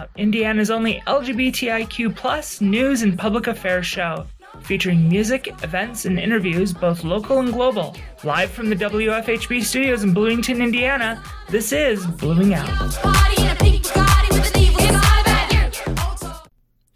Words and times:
Out, 0.00 0.08
Indiana's 0.16 0.70
only 0.70 1.02
LGBTIQ 1.06 2.16
plus 2.16 2.62
news 2.62 3.02
and 3.02 3.18
public 3.18 3.46
affairs 3.48 3.86
show, 3.86 4.24
featuring 4.62 5.06
music, 5.06 5.48
events, 5.62 6.06
and 6.06 6.18
interviews 6.18 6.72
both 6.72 7.04
local 7.04 7.40
and 7.40 7.52
global. 7.52 7.94
Live 8.24 8.50
from 8.50 8.70
the 8.70 8.76
WFHB 8.76 9.62
studios 9.62 10.02
in 10.02 10.14
Bloomington, 10.14 10.62
Indiana, 10.62 11.22
this 11.50 11.72
is 11.72 12.06
Blooming 12.06 12.54
Out. 12.54 13.29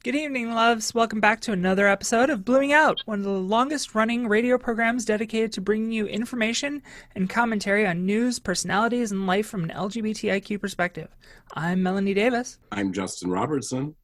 Good 0.05 0.17
evening, 0.17 0.53
loves. 0.53 0.95
Welcome 0.95 1.21
back 1.21 1.41
to 1.41 1.53
another 1.53 1.89
episode 1.89 2.29
of 2.29 2.45
Blooming 2.45 2.75
Out, 2.75 3.01
one 3.07 3.21
of 3.21 3.25
the 3.25 3.31
longest 3.31 3.95
running 3.95 4.29
radio 4.29 4.59
programs 4.59 5.07
dedicated 5.07 5.51
to 5.53 5.63
bringing 5.63 5.93
you 5.93 6.05
information 6.05 6.83
and 7.15 7.31
commentary 7.31 7.87
on 7.87 8.05
news, 8.05 8.39
personalities, 8.39 9.13
and 9.13 9.27
life 9.27 9.47
from 9.47 9.65
an 9.65 9.71
LGBTIQ 9.71 10.61
perspective. 10.61 11.09
I'm 11.55 11.83
Melanie 11.83 12.13
Davis. 12.13 12.59
I'm 12.71 12.93
Justin 12.93 13.31
Robertson. 13.31 13.95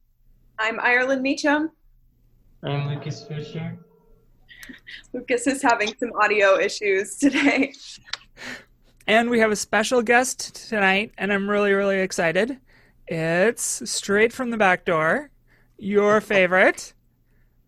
I'm 0.57 0.79
Ireland 0.79 1.21
Meacham. 1.21 1.69
I'm 2.63 2.87
Lucas 2.87 3.23
Fisher. 3.27 3.77
Lucas 5.13 5.45
is 5.45 5.61
having 5.61 5.93
some 5.99 6.13
audio 6.19 6.57
issues 6.57 7.15
today. 7.17 7.73
And 9.07 9.29
we 9.29 9.39
have 9.39 9.51
a 9.51 9.55
special 9.55 10.01
guest 10.01 10.69
tonight, 10.69 11.11
and 11.17 11.33
I'm 11.33 11.49
really, 11.49 11.73
really 11.73 11.99
excited. 11.99 12.59
It's 13.07 13.89
straight 13.89 14.31
from 14.31 14.51
the 14.51 14.57
back 14.57 14.85
door 14.85 15.30
your 15.81 16.21
favorite, 16.21 16.93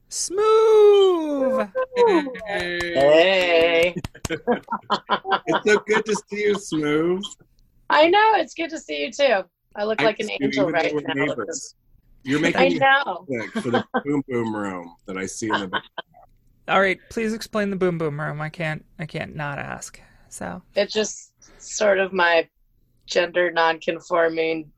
Smoove. 0.10 1.72
Hey. 2.46 3.96
it's 4.30 5.66
so 5.66 5.80
good 5.88 6.06
to 6.06 6.16
see 6.16 6.44
you, 6.44 6.54
Smoove. 6.54 7.24
I 7.90 8.10
know. 8.10 8.34
It's 8.36 8.54
good 8.54 8.70
to 8.70 8.80
see 8.80 9.06
you 9.06 9.12
too. 9.12 9.44
I 9.76 9.86
look 9.86 10.00
I 10.00 10.06
like 10.06 10.20
an 10.20 10.30
angel 10.40 10.70
right 10.70 10.94
now. 11.08 11.26
neighbors. 11.26 11.76
You're 12.24 12.40
making 12.40 12.62
I 12.62 12.70
me 12.70 12.80
know. 12.80 13.26
for 13.62 13.72
the 13.72 13.84
boom 14.06 14.24
boom 14.28 14.56
room 14.56 14.96
that 15.08 15.18
I 15.18 15.26
see 15.26 15.48
in 15.48 15.60
the 15.60 15.68
back. 15.68 15.84
All 16.68 16.80
right, 16.80 17.00
please 17.10 17.34
explain 17.34 17.72
the 17.72 17.76
boom 17.76 17.98
boom 17.98 18.22
room. 18.22 18.40
I 18.40 18.50
can't, 18.50 18.86
I 19.00 19.06
can't 19.06 19.36
not 19.36 19.60
ask. 19.60 20.00
So 20.30 20.62
It's 20.76 20.94
just 20.94 21.34
sort 21.58 22.00
of 22.00 22.14
my 22.14 22.48
gender 23.06 23.52
non-conforming 23.52 24.72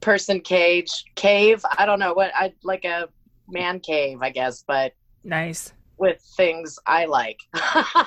person 0.00 0.40
cage 0.40 1.04
cave. 1.14 1.64
I 1.78 1.86
don't 1.86 1.98
know 1.98 2.14
what 2.14 2.32
I 2.34 2.52
like 2.62 2.84
a 2.84 3.08
man 3.48 3.80
cave, 3.80 4.18
I 4.22 4.30
guess, 4.30 4.64
but 4.66 4.92
nice. 5.24 5.72
with 5.98 6.20
things 6.36 6.78
I 6.86 7.06
like. 7.06 7.38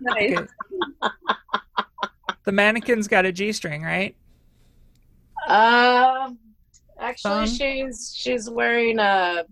Nice. 0.00 0.48
The 2.44 2.52
mannequin's 2.52 3.06
got 3.06 3.26
a 3.26 3.32
G 3.32 3.52
string, 3.52 3.82
right? 3.82 4.16
Um, 5.46 6.38
actually, 6.98 7.46
Thumb? 7.46 7.54
she's 7.54 8.14
she's 8.16 8.48
wearing 8.48 8.98
a 8.98 9.44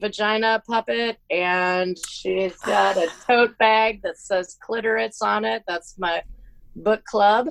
vagina 0.00 0.62
puppet, 0.66 1.18
and 1.30 1.96
she's 2.08 2.56
got 2.58 2.96
a 2.96 3.08
tote 3.26 3.56
bag 3.58 4.00
that 4.02 4.18
says 4.18 4.56
clitoris 4.60 5.20
on 5.22 5.44
it. 5.44 5.62
That's 5.68 5.98
my 5.98 6.22
book 6.76 7.04
club, 7.04 7.50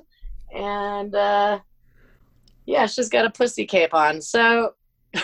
and 0.53 1.13
uh, 1.13 1.59
yeah, 2.71 2.85
she's 2.85 3.09
got 3.09 3.25
a 3.25 3.29
pussy 3.29 3.65
cape 3.65 3.93
on. 3.93 4.21
So, 4.21 4.75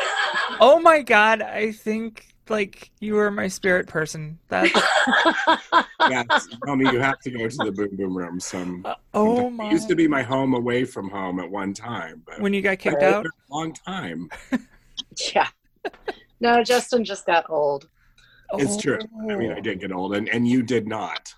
Oh 0.59 0.79
my 0.81 1.01
god, 1.01 1.41
I 1.41 1.71
think 1.71 2.27
like 2.49 2.91
you 2.99 3.15
were 3.15 3.31
my 3.31 3.47
spirit 3.47 3.87
person. 3.87 4.37
That's 4.49 4.71
Yes, 6.09 6.47
tell 6.65 6.75
me 6.75 6.91
you 6.91 6.99
have 6.99 7.19
to 7.21 7.31
go 7.31 7.47
to 7.47 7.57
the 7.57 7.71
boom 7.71 7.95
boom 7.95 8.17
room. 8.17 8.39
Some 8.39 8.85
uh, 8.85 8.95
oh 9.13 9.47
it 9.47 9.51
my. 9.51 9.71
used 9.71 9.87
to 9.87 9.95
be 9.95 10.07
my 10.07 10.23
home 10.23 10.53
away 10.55 10.83
from 10.83 11.09
home 11.09 11.39
at 11.39 11.49
one 11.49 11.73
time, 11.73 12.21
but 12.25 12.41
When 12.41 12.53
you 12.53 12.61
got 12.61 12.79
kicked 12.79 13.01
out. 13.01 13.25
a 13.25 13.29
long 13.49 13.73
time. 13.73 14.29
yeah. 15.33 15.47
No, 16.41 16.63
Justin 16.63 17.05
just 17.05 17.25
got 17.25 17.49
old, 17.49 17.87
It's 18.53 18.77
true. 18.77 18.99
I 19.29 19.35
mean, 19.35 19.51
I 19.51 19.57
oh. 19.57 19.61
did 19.61 19.79
get 19.79 19.91
old, 19.91 20.15
and, 20.15 20.27
and 20.29 20.47
you 20.47 20.63
did 20.63 20.87
not. 20.87 21.33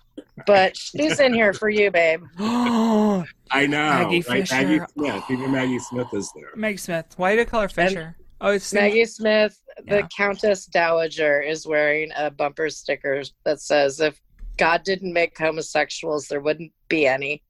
But 0.46 0.76
she's 0.76 1.20
in 1.20 1.32
here 1.34 1.52
for 1.52 1.68
you, 1.68 1.90
babe. 1.90 2.22
I 2.38 3.66
know. 3.66 3.68
Maggie 3.68 4.24
right? 4.28 4.46
Fisher. 4.48 4.54
Maggie 4.54 4.84
Smith. 4.94 5.24
Even 5.30 5.52
Maggie 5.52 5.78
Smith 5.78 6.08
is 6.14 6.30
there. 6.34 6.50
Meg 6.56 6.78
Smith. 6.78 7.06
Why 7.16 7.34
did 7.34 7.46
I 7.46 7.50
call 7.50 7.62
her 7.62 7.68
Fisher? 7.68 8.16
Oh, 8.40 8.52
it's 8.52 8.72
Maggie 8.72 9.04
Smith, 9.04 9.60
the 9.86 9.96
Yeah. 9.98 10.06
Countess 10.16 10.64
Dowager, 10.66 11.40
is 11.42 11.66
wearing 11.66 12.10
a 12.16 12.30
bumper 12.30 12.70
sticker 12.70 13.22
that 13.44 13.60
says, 13.60 14.00
"If 14.00 14.18
God 14.56 14.82
didn't 14.82 15.12
make 15.12 15.36
homosexuals, 15.36 16.26
there 16.28 16.40
wouldn't 16.40 16.72
be 16.88 17.06
any." 17.06 17.42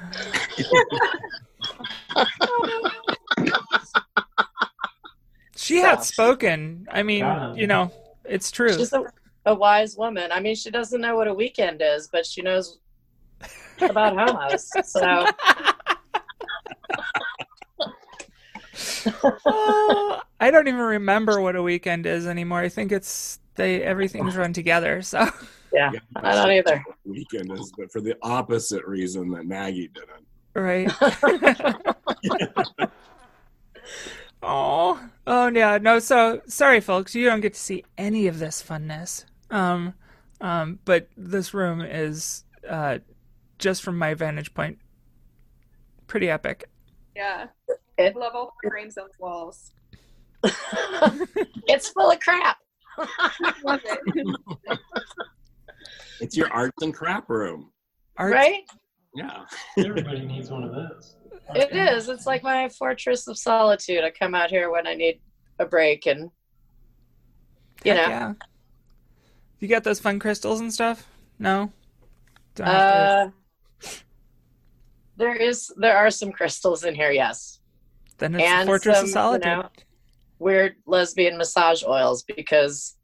She 5.56 5.76
had 5.76 6.02
spoken. 6.02 6.88
I 6.90 7.02
mean, 7.02 7.20
Yeah. 7.20 7.54
you 7.54 7.66
know, 7.68 7.92
it's 8.24 8.50
true. 8.50 8.74
She's 9.44 9.50
a, 9.50 9.50
a 9.50 9.54
wise 9.54 9.96
woman. 9.96 10.32
I 10.32 10.40
mean, 10.40 10.54
she 10.54 10.70
doesn't 10.70 11.00
know 11.00 11.16
what 11.16 11.28
a 11.28 11.34
weekend 11.34 11.82
is, 11.82 12.08
but 12.08 12.26
she 12.26 12.42
knows 12.42 12.78
about 13.80 14.16
homos. 14.16 14.70
So 14.84 15.26
Oh, 19.44 20.20
I 20.40 20.50
don't 20.50 20.68
even 20.68 20.80
remember 20.80 21.40
what 21.40 21.56
a 21.56 21.62
weekend 21.62 22.06
is 22.06 22.26
anymore. 22.26 22.60
I 22.60 22.68
think 22.68 22.92
it's 22.92 23.38
they 23.54 23.82
everything's 23.82 24.36
run 24.36 24.52
together. 24.52 25.02
So 25.02 25.28
yeah, 25.72 25.90
Yeah, 25.92 26.00
I 26.16 26.34
don't 26.34 26.50
either. 26.50 26.84
Weekend 27.04 27.52
is, 27.52 27.72
but 27.76 27.92
for 27.92 28.00
the 28.00 28.16
opposite 28.22 28.84
reason 28.86 29.30
that 29.32 29.46
Maggie 29.46 29.88
didn't. 29.88 30.26
right. 30.54 30.90
oh, 34.42 35.00
oh 35.26 35.48
yeah. 35.48 35.78
No, 35.78 35.98
so 35.98 36.40
sorry, 36.46 36.80
folks. 36.80 37.14
You 37.14 37.26
don't 37.26 37.40
get 37.40 37.54
to 37.54 37.60
see 37.60 37.84
any 37.98 38.26
of 38.26 38.38
this 38.38 38.62
funness. 38.62 39.24
Um, 39.52 39.94
um, 40.40 40.80
but 40.84 41.08
this 41.16 41.54
room 41.54 41.80
is 41.80 42.44
uh, 42.68 42.98
just 43.58 43.82
from 43.82 43.96
my 43.98 44.14
vantage 44.14 44.52
point, 44.54 44.78
pretty 46.08 46.28
epic. 46.28 46.68
Yeah. 47.14 47.46
It- 47.68 47.78
I 47.98 48.18
love 48.18 48.34
all 48.34 48.54
the 48.62 48.70
frames 48.70 48.96
on 48.98 49.04
the 49.06 49.22
walls. 49.22 49.72
it's 51.68 51.88
full 51.90 52.10
of 52.10 52.18
crap. 52.18 52.56
Love 53.64 53.80
it. 53.84 54.78
It's 56.20 56.36
your 56.36 56.50
arts 56.52 56.82
and 56.82 56.94
crap 56.94 57.28
room. 57.28 57.70
Art, 58.16 58.32
right? 58.32 58.62
Yeah. 59.14 59.44
Everybody 59.76 60.24
needs 60.24 60.50
one 60.50 60.62
of 60.62 60.72
those. 60.72 61.16
It 61.54 61.72
is. 61.74 62.08
It's 62.08 62.26
like 62.26 62.44
my 62.44 62.68
fortress 62.68 63.26
of 63.26 63.36
solitude. 63.36 64.04
I 64.04 64.10
come 64.10 64.34
out 64.34 64.48
here 64.48 64.70
when 64.70 64.86
I 64.86 64.94
need 64.94 65.20
a 65.58 65.66
break, 65.66 66.06
and 66.06 66.30
you 67.84 67.92
Heck 67.92 68.08
know, 68.08 68.08
yeah. 68.08 68.32
You 69.62 69.68
got 69.68 69.84
those 69.84 70.00
fun 70.00 70.18
crystals 70.18 70.58
and 70.58 70.74
stuff? 70.74 71.06
No. 71.38 71.70
Don't 72.56 72.66
have 72.66 73.30
to- 73.30 73.86
uh, 73.86 73.90
there 75.16 75.36
is 75.36 75.72
there 75.76 75.96
are 75.96 76.10
some 76.10 76.32
crystals 76.32 76.82
in 76.82 76.96
here. 76.96 77.12
Yes. 77.12 77.60
then 78.18 78.34
it's 78.34 78.42
and 78.42 78.62
the 78.62 78.72
Fortress 78.72 78.96
some, 78.96 79.04
of 79.04 79.08
you 79.08 79.12
Solitude. 79.12 79.46
know, 79.46 79.68
weird 80.40 80.74
lesbian 80.84 81.38
massage 81.38 81.84
oils 81.84 82.24
because 82.24 82.96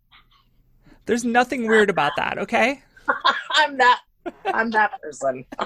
There's 1.06 1.24
nothing 1.24 1.68
weird 1.68 1.90
about 1.90 2.16
that, 2.16 2.38
okay? 2.38 2.82
I'm 3.52 3.76
not 3.76 3.98
I'm 4.46 4.70
that 4.72 5.00
person. 5.00 5.44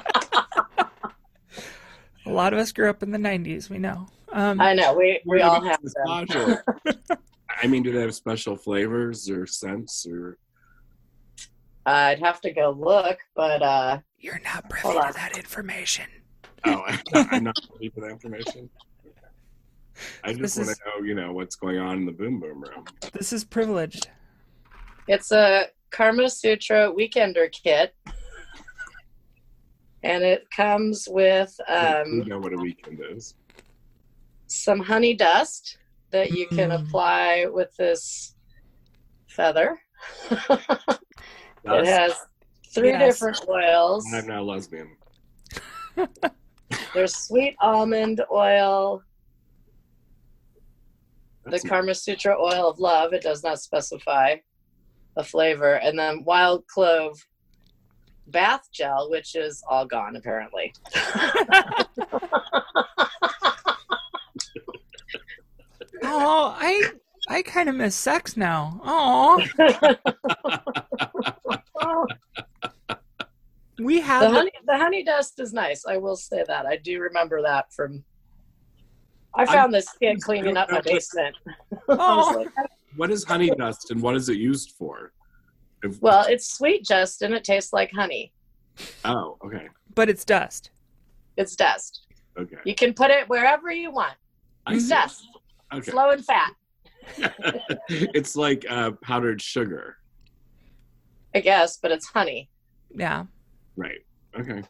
A 2.27 2.31
lot 2.31 2.53
of 2.53 2.59
us 2.59 2.71
grew 2.71 2.91
up 2.91 3.03
in 3.03 3.13
the 3.13 3.19
90s, 3.19 3.71
we 3.71 3.79
know. 3.79 4.09
Um, 4.31 4.61
I 4.61 4.75
know 4.75 4.93
we 4.93 5.23
we 5.25 5.41
all 5.41 5.63
have 5.63 5.81
this 5.83 5.95
them. 6.05 6.59
I 7.63 7.67
mean, 7.67 7.83
do 7.83 7.93
they 7.93 8.03
have 8.03 8.15
special 8.15 8.57
flavors 8.57 9.31
or 9.31 9.47
scents 9.47 10.07
or? 10.07 10.37
I'd 11.87 12.21
have 12.21 12.41
to 12.43 12.53
go 12.53 12.71
look, 12.71 13.19
but 13.35 13.63
uh, 13.63 13.99
You're 14.19 14.41
not 14.45 14.69
privy 14.71 14.89
to 14.89 14.99
on. 15.01 15.13
that 15.15 15.37
information. 15.37 16.05
Oh, 16.65 16.83
I'm 16.87 17.01
not, 17.13 17.27
I'm 17.33 17.45
not 17.45 17.57
ready 17.75 17.91
for 17.95 18.01
that 18.03 18.11
information. 18.13 18.71
I 20.25 20.33
just 20.33 20.57
want 20.57 20.71
to 20.71 20.77
know, 21.01 21.05
you 21.05 21.15
know, 21.17 21.33
what's 21.33 21.57
going 21.57 21.79
on 21.79 21.99
in 21.99 22.07
the 22.07 22.13
boom 22.13 22.39
boom 22.39 22.63
room. 22.63 22.87
This 23.13 23.33
is 23.33 23.45
privileged. 23.45 24.09
it's 25.09 25.33
a 25.33 25.67
Karma 25.91 26.31
Sutra 26.31 26.93
Weekender 26.93 27.51
kit, 27.51 27.93
and 30.05 30.23
it 30.23 30.45
comes 30.55 31.09
with 31.11 31.53
you 31.69 31.75
um, 31.77 32.25
know 32.29 32.39
what 32.39 32.53
a 32.53 32.59
weekend 32.59 33.01
is. 33.11 33.35
some 34.47 34.79
honey 34.81 35.15
dust 35.15 35.77
that 36.13 36.31
you 36.33 36.47
can 36.47 36.71
Mm. 36.71 36.81
apply 36.87 37.47
with 37.51 37.75
this 37.77 38.35
feather. 39.29 39.81
It 41.65 41.87
has 41.87 42.15
three 42.75 42.91
yes. 42.91 43.15
different 43.15 43.41
oils. 43.49 44.05
I'm 44.13 44.27
now 44.27 44.43
lesbian. 44.43 44.97
There's 46.95 47.17
sweet 47.17 47.57
almond 47.61 48.23
oil, 48.33 49.03
the 51.45 51.61
Karma 51.61 51.95
Sutra 51.95 52.37
oil 52.41 52.69
of 52.69 52.79
love. 52.79 53.13
It 53.13 53.23
does 53.23 53.43
not 53.43 53.61
specify 53.61 54.37
a 55.17 55.25
flavor, 55.25 55.75
and 55.75 55.99
then 55.99 56.25
wild 56.25 56.67
clove 56.67 57.27
bath 58.29 58.69
gel, 58.73 59.11
which 59.11 59.35
is 59.35 59.63
all 59.69 59.85
gone 59.85 60.17
apparently. 60.17 60.73
oh, 66.03 66.57
I 66.59 66.91
I 67.29 67.43
kind 67.43 67.69
of 67.69 67.77
miss 67.77 67.95
sex 67.95 68.37
now. 68.37 68.81
Oh, 68.85 69.41
we 73.79 73.97
the 73.99 74.03
have 74.03 74.33
honey 74.33 74.51
the 74.67 74.77
honey 74.77 75.05
dust 75.05 75.39
is 75.41 75.53
nice. 75.53 75.85
I 75.87 75.97
will 75.97 76.17
say 76.17 76.45
that. 76.47 76.67
I 76.67 76.77
do 76.77 77.01
remember 77.01 77.43
that 77.43 77.73
from. 77.73 78.05
I 79.35 79.47
found 79.47 79.73
this 79.73 79.89
kid 80.01 80.21
cleaning 80.21 80.57
up 80.59 80.71
my 80.71 80.81
basement. 80.83 81.35
Oh, 81.89 82.35
like, 82.37 82.49
What 82.97 83.11
is 83.11 83.25
honey 83.25 83.51
dust 83.57 83.91
and 83.91 84.03
what 84.03 84.15
is 84.15 84.29
it 84.29 84.37
used 84.37 84.73
for? 84.79 85.13
If- 85.83 86.01
well, 86.03 86.27
it's 86.29 86.53
sweet, 86.53 86.85
dust 86.85 87.23
and 87.23 87.33
It 87.35 87.45
tastes 87.45 87.73
like 87.73 87.91
honey. 87.93 88.33
oh, 89.07 89.39
okay, 89.45 89.69
but 89.95 90.11
it's 90.11 90.25
dust. 90.25 90.71
It's 91.39 91.57
dust. 91.57 92.03
okay, 92.39 92.57
You 92.67 92.75
can 92.75 92.93
put 92.93 93.11
it 93.11 93.27
wherever 93.29 93.71
you 93.73 93.91
want. 93.91 94.15
I 94.67 94.75
It's 94.75 94.85
see. 94.85 94.91
dust. 94.91 95.25
Okay, 95.73 95.79
It's 95.79 95.95
low 95.95 96.11
in 96.11 96.23
fat. 96.23 96.53
it's 97.89 98.37
like 98.37 98.65
uh, 98.69 98.93
powdered 99.03 99.41
sugar, 99.43 99.97
I 101.35 101.41
guess, 101.41 101.77
but 101.77 101.91
it's 101.91 102.07
honey. 102.09 102.49
Yeah, 102.95 103.25
right? 103.77 104.01
Okay, 104.39 104.63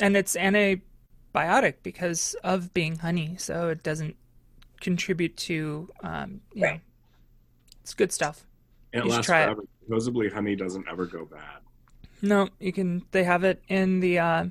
and 0.00 0.16
it's 0.16 0.36
antibiotic 0.36 1.74
because 1.82 2.34
of 2.44 2.72
being 2.74 2.96
honey, 2.98 3.36
so 3.38 3.68
it 3.68 3.82
doesn't 3.82 4.16
contribute 4.80 5.36
to 5.36 5.88
um, 6.02 6.40
you 6.54 6.62
know, 6.62 6.78
it's 7.82 7.94
good 7.94 8.12
stuff. 8.12 8.44
and 8.92 9.02
it 9.02 9.06
You 9.06 9.10
should 9.10 9.16
lasts 9.16 9.26
try 9.26 9.42
it. 9.42 9.44
forever. 9.46 9.62
Supposedly, 9.84 10.28
honey 10.30 10.56
doesn't 10.56 10.86
ever 10.88 11.06
go 11.06 11.24
bad. 11.24 11.60
No, 12.22 12.48
you 12.58 12.72
can. 12.72 13.02
They 13.12 13.24
have 13.24 13.44
it 13.44 13.62
in 13.68 14.00
the 14.00 14.18
uh, 14.18 14.44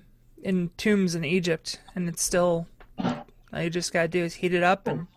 in 0.43 0.69
tombs 0.77 1.15
in 1.15 1.23
Egypt, 1.23 1.79
and 1.95 2.09
it's 2.09 2.23
still. 2.23 2.67
All 3.51 3.61
you 3.63 3.69
just 3.69 3.93
gotta 3.93 4.07
do 4.07 4.23
is 4.23 4.35
heat 4.35 4.53
it 4.53 4.63
up, 4.63 4.87
and 4.87 5.07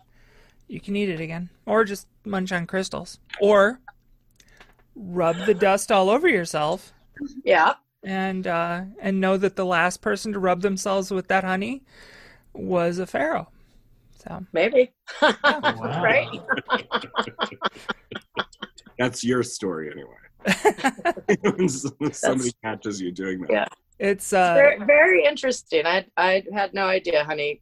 you 0.67 0.79
can 0.79 0.95
eat 0.95 1.09
it 1.09 1.19
again, 1.19 1.49
or 1.65 1.83
just 1.83 2.07
munch 2.25 2.51
on 2.51 2.65
crystals, 2.67 3.19
or 3.41 3.79
rub 4.95 5.35
the 5.45 5.53
dust 5.53 5.91
all 5.91 6.09
over 6.09 6.27
yourself, 6.27 6.93
Yeah. 7.43 7.73
and 8.03 8.45
uh, 8.47 8.81
and 8.99 9.19
know 9.21 9.37
that 9.37 9.55
the 9.55 9.65
last 9.65 10.01
person 10.01 10.33
to 10.33 10.39
rub 10.39 10.61
themselves 10.61 11.11
with 11.11 11.27
that 11.27 11.43
honey 11.43 11.83
was 12.53 12.99
a 12.99 13.05
pharaoh. 13.07 13.49
So 14.23 14.45
Maybe. 14.53 14.91
Wow. 15.21 15.31
Right? 16.01 16.29
That's 18.99 19.23
your 19.23 19.43
story 19.43 19.91
anyway. 19.91 21.37
When 21.41 21.67
Somebody 22.13 22.51
catches 22.63 23.01
you 23.01 23.11
doing 23.11 23.41
that. 23.41 23.49
Yeah. 23.49 23.65
it's 23.99 24.31
uh, 24.33 24.53
very, 24.53 24.79
very 24.85 25.25
interesting. 25.25 25.85
I 25.85 26.05
I 26.15 26.43
had 26.53 26.73
no 26.73 26.85
idea 26.85 27.23
honey 27.23 27.61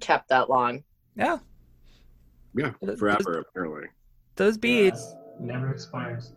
kept 0.00 0.28
that 0.28 0.48
long. 0.48 0.82
yeah, 1.16 1.38
Yeah, 2.54 2.72
Those- 2.82 2.98
forever 2.98 3.38
apparently. 3.40 3.88
those 4.36 4.58
beads. 4.58 5.14
Never 5.40 5.70
expires. 5.70 6.32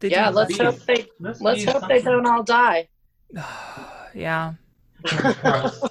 They 0.00 0.10
yeah, 0.10 0.28
let's 0.28 0.56
hope 0.58 0.78
they 0.80 1.06
Let's, 1.20 1.40
let's 1.40 1.64
be 1.64 1.70
hope 1.70 1.88
they 1.88 2.02
don't 2.02 2.26
all 2.26 2.42
die. 2.42 2.88
yeah. 4.14 4.54
Fingers 5.06 5.34
crossed. 5.40 5.84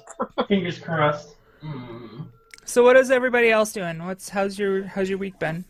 Fingers 0.48 0.78
crossed. 0.78 1.34
Mm. 1.62 2.28
So 2.64 2.82
what 2.84 2.96
is 2.96 3.10
everybody 3.10 3.50
else 3.50 3.72
doing? 3.72 4.04
What's 4.04 4.28
how's 4.28 4.58
your 4.58 4.84
how's 4.84 5.08
your 5.08 5.18
week 5.18 5.38
been? 5.38 5.64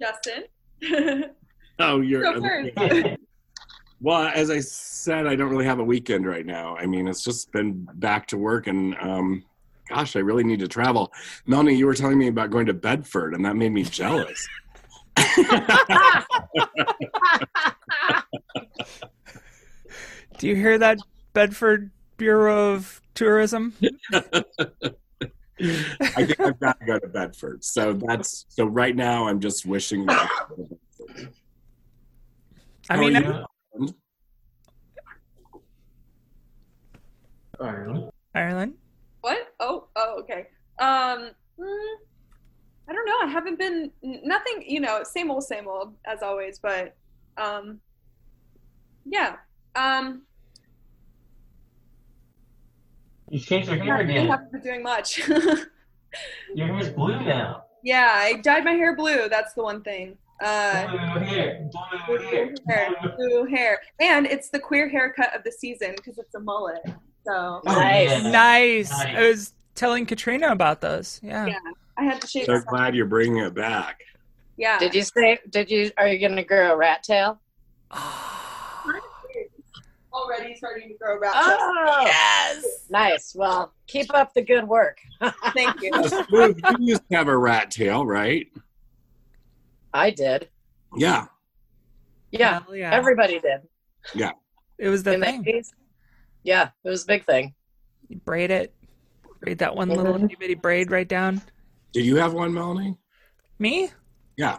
Justin. 0.00 0.44
Oh, 1.82 2.02
you're. 2.02 2.20
Go 2.22 2.42
first. 2.42 3.16
Well, 4.02 4.30
as 4.34 4.50
I 4.50 4.60
said, 4.60 5.26
I 5.26 5.34
don't 5.34 5.48
really 5.48 5.64
have 5.64 5.78
a 5.78 5.84
weekend 5.84 6.26
right 6.26 6.44
now. 6.44 6.76
I 6.76 6.84
mean, 6.84 7.08
it's 7.08 7.24
just 7.24 7.50
been 7.52 7.88
back 7.94 8.26
to 8.28 8.36
work, 8.36 8.66
and 8.66 8.94
um, 9.00 9.42
gosh, 9.90 10.16
I 10.16 10.20
really 10.20 10.44
need 10.44 10.60
to 10.60 10.68
travel. 10.68 11.12
Melanie, 11.46 11.74
you 11.74 11.86
were 11.86 11.94
telling 11.94 12.18
me 12.18 12.28
about 12.28 12.50
going 12.50 12.66
to 12.66 12.74
Bedford, 12.74 13.34
and 13.34 13.44
that 13.44 13.56
made 13.56 13.72
me 13.72 13.82
jealous. 13.82 14.48
Do 20.38 20.48
you 20.48 20.56
hear 20.56 20.78
that, 20.78 20.98
Bedford 21.34 21.90
Bureau 22.16 22.72
of 22.72 23.02
Tourism? 23.14 23.74
I 24.12 24.44
think 26.24 26.40
I've 26.40 26.58
got 26.58 26.80
to 26.80 26.86
go 26.86 26.98
to 26.98 27.08
Bedford. 27.08 27.62
So 27.64 27.92
that's 27.92 28.46
so. 28.48 28.64
Right 28.64 28.96
now, 28.96 29.28
I'm 29.28 29.40
just 29.40 29.66
wishing. 29.66 30.06
That 30.06 30.30
I 30.48 30.56
go 30.56 30.64
to 30.64 30.88
I 32.88 32.96
mean, 32.96 33.16
are 33.16 33.44
I'm- 33.74 33.94
Ireland. 37.60 38.10
Ireland. 38.34 38.74
What? 39.20 39.38
Oh, 39.60 39.88
oh, 39.96 40.16
okay. 40.20 40.46
Um, 40.78 41.30
mm, 41.58 41.94
I 42.88 42.92
don't 42.92 43.06
know. 43.06 43.18
I 43.22 43.26
haven't 43.30 43.58
been 43.58 43.90
nothing. 44.02 44.64
You 44.66 44.80
know, 44.80 45.02
same 45.04 45.30
old, 45.30 45.44
same 45.44 45.68
old 45.68 45.94
as 46.06 46.22
always. 46.22 46.58
But 46.58 46.94
um, 47.36 47.80
yeah. 49.04 49.36
Um, 49.76 50.22
You 53.28 53.38
changed 53.38 53.68
your 53.68 53.78
hair 53.78 53.98
again. 54.00 54.26
haven't 54.28 54.50
been 54.52 54.60
doing 54.62 54.82
much. 54.82 55.18
Your 56.56 56.66
hair's 56.66 56.88
blue 56.90 57.20
now. 57.20 57.62
yeah, 57.84 58.10
I 58.14 58.40
dyed 58.42 58.64
my 58.64 58.72
hair 58.72 58.96
blue. 58.96 59.28
That's 59.28 59.54
the 59.54 59.62
one 59.62 59.82
thing. 59.84 60.18
Uh, 60.42 60.88
Blue 60.88 61.20
hair. 61.24 61.70
Blue 62.08 62.18
hair. 62.18 62.46
blue 62.46 62.56
hair, 62.66 62.90
blue 63.16 63.44
hair, 63.44 63.80
and 64.00 64.26
it's 64.26 64.48
the 64.48 64.58
queer 64.58 64.88
haircut 64.88 65.36
of 65.36 65.44
the 65.44 65.52
season 65.52 65.92
because 65.94 66.18
it's 66.18 66.34
a 66.34 66.40
mullet. 66.40 66.80
So 67.26 67.32
Oh, 67.32 67.60
Nice. 67.64 68.08
yeah. 68.10 68.30
Nice. 68.30 68.90
Nice. 68.90 69.16
I 69.16 69.28
was 69.28 69.52
telling 69.74 70.06
Katrina 70.06 70.48
about 70.48 70.80
those. 70.80 71.20
Yeah. 71.22 71.46
Yeah. 71.46 71.58
I 71.98 72.04
had 72.04 72.20
to 72.20 72.26
shave. 72.26 72.46
So 72.46 72.60
glad 72.60 72.94
you're 72.94 73.06
bringing 73.06 73.44
it 73.44 73.54
back. 73.54 74.00
Yeah. 74.56 74.78
Did 74.78 74.94
you 74.94 75.02
say 75.02 75.38
did 75.50 75.70
you 75.70 75.90
are 75.98 76.08
you 76.08 76.18
gonna 76.18 76.44
grow 76.44 76.72
a 76.72 76.76
rat 76.76 77.02
tail? 77.02 77.40
Already 80.12 80.56
starting 80.56 80.88
to 80.88 80.94
grow 80.94 81.18
rat 81.20 81.32
back. 81.32 81.44
Oh 81.60 82.00
yes. 82.04 82.64
nice. 82.90 83.32
Well, 83.34 83.72
keep 83.86 84.12
up 84.12 84.34
the 84.34 84.42
good 84.42 84.66
work. 84.66 84.98
Thank 85.54 85.80
you. 85.82 85.90
You 86.32 86.54
used 86.80 87.02
to 87.10 87.16
have 87.16 87.28
a 87.28 87.36
rat 87.36 87.70
tail, 87.70 88.04
right? 88.04 88.46
I 89.94 90.10
did. 90.10 90.48
Yeah. 90.96 91.26
Yeah. 92.32 92.60
Yeah. 92.72 92.92
Everybody 92.92 93.38
did. 93.38 93.60
Yeah. 94.14 94.32
It 94.78 94.88
was 94.88 95.02
the 95.04 95.12
In 95.14 95.20
the 95.20 95.26
thing. 95.26 95.44
80s. 95.44 95.68
Yeah, 96.42 96.70
it 96.84 96.88
was 96.88 97.04
a 97.04 97.06
big 97.06 97.24
thing. 97.26 97.54
You 98.08 98.18
braid 98.24 98.50
it. 98.50 98.74
Braid 99.40 99.58
that 99.58 99.74
one 99.76 99.88
little 99.88 100.14
Mhm. 100.14 100.24
itty 100.24 100.36
bitty 100.36 100.54
braid 100.54 100.90
right 100.90 101.08
down. 101.08 101.42
Did 101.92 102.04
you 102.06 102.16
have 102.16 102.32
one, 102.34 102.52
Melanie? 102.54 102.96
Me? 103.58 103.90
Yeah. 104.36 104.58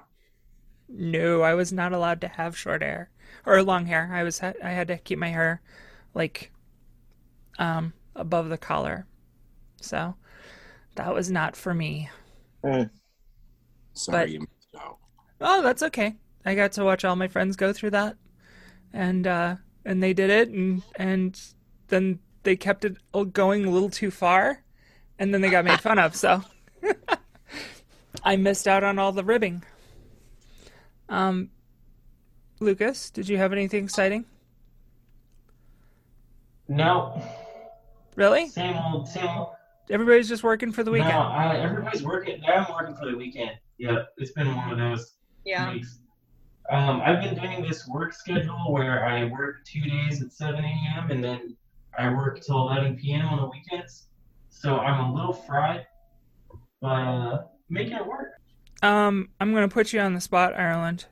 No, 0.87 1.41
I 1.41 1.53
was 1.53 1.71
not 1.71 1.93
allowed 1.93 2.21
to 2.21 2.27
have 2.27 2.57
short 2.57 2.81
hair 2.81 3.09
or 3.45 3.61
long 3.63 3.85
hair. 3.85 4.09
I 4.11 4.23
was 4.23 4.41
I 4.43 4.53
had 4.61 4.87
to 4.89 4.97
keep 4.97 5.17
my 5.19 5.29
hair 5.29 5.61
like 6.13 6.51
um 7.59 7.93
above 8.15 8.49
the 8.49 8.57
collar. 8.57 9.07
So 9.81 10.15
that 10.95 11.13
was 11.13 11.31
not 11.31 11.55
for 11.55 11.73
me. 11.73 12.09
Sorry, 12.63 12.89
But- 14.07 14.29
you 14.29 14.39
missed 14.41 14.75
out. 14.83 14.97
Oh, 15.39 15.61
that's 15.61 15.83
okay. 15.83 16.15
I 16.45 16.55
got 16.55 16.71
to 16.73 16.83
watch 16.83 17.03
all 17.05 17.15
my 17.15 17.27
friends 17.27 17.55
go 17.55 17.71
through 17.73 17.91
that, 17.91 18.17
and 18.93 19.25
uh, 19.27 19.55
and 19.85 20.01
they 20.01 20.13
did 20.13 20.29
it, 20.29 20.49
and 20.49 20.83
and 20.95 21.39
then 21.91 22.17
they 22.43 22.55
kept 22.55 22.83
it 22.85 22.97
going 23.33 23.65
a 23.65 23.69
little 23.69 23.89
too 23.89 24.09
far, 24.09 24.63
and 25.19 25.31
then 25.31 25.41
they 25.41 25.51
got 25.51 25.63
made 25.65 25.79
fun 25.79 25.99
of. 25.99 26.15
So 26.15 26.43
I 28.23 28.35
missed 28.37 28.67
out 28.67 28.83
on 28.83 28.97
all 28.97 29.11
the 29.11 29.23
ribbing. 29.23 29.63
Um, 31.09 31.51
Lucas, 32.59 33.11
did 33.11 33.29
you 33.29 33.37
have 33.37 33.51
anything 33.53 33.83
exciting? 33.83 34.25
No. 36.67 37.21
Really? 38.15 38.47
Same 38.47 38.75
old, 38.77 39.07
same 39.07 39.27
old. 39.27 39.49
Everybody's 39.89 40.29
just 40.29 40.43
working 40.43 40.71
for 40.71 40.83
the 40.83 40.91
weekend. 40.91 41.11
No, 41.13 41.19
I, 41.19 41.57
everybody's 41.57 42.03
working. 42.03 42.41
I'm 42.47 42.65
working 42.71 42.95
for 42.95 43.11
the 43.11 43.17
weekend. 43.17 43.51
Yeah, 43.77 44.03
it's 44.17 44.31
been 44.31 44.55
one 44.55 44.71
of 44.71 44.77
those 44.77 45.15
Yeah. 45.43 45.73
weeks. 45.73 45.99
Um, 46.69 47.01
I've 47.03 47.21
been 47.21 47.35
doing 47.35 47.61
this 47.61 47.85
work 47.89 48.13
schedule 48.13 48.71
where 48.71 49.05
I 49.05 49.25
work 49.25 49.65
two 49.65 49.81
days 49.81 50.21
at 50.21 50.31
7 50.31 50.63
a.m. 50.63 51.11
and 51.11 51.21
then 51.21 51.57
I 51.97 52.09
work 52.13 52.41
till 52.41 52.69
11 52.69 52.97
p.m. 52.97 53.25
on 53.27 53.37
the 53.41 53.47
weekends. 53.47 54.07
So 54.49 54.77
I'm 54.77 55.09
a 55.11 55.13
little 55.13 55.33
fried, 55.33 55.85
but 56.81 56.87
uh, 56.87 57.43
making 57.69 57.93
it 57.95 58.05
work. 58.05 58.33
Um, 58.83 59.29
I'm 59.39 59.53
gonna 59.53 59.67
put 59.67 59.93
you 59.93 59.99
on 59.99 60.13
the 60.13 60.21
spot, 60.21 60.53
Ireland, 60.57 61.05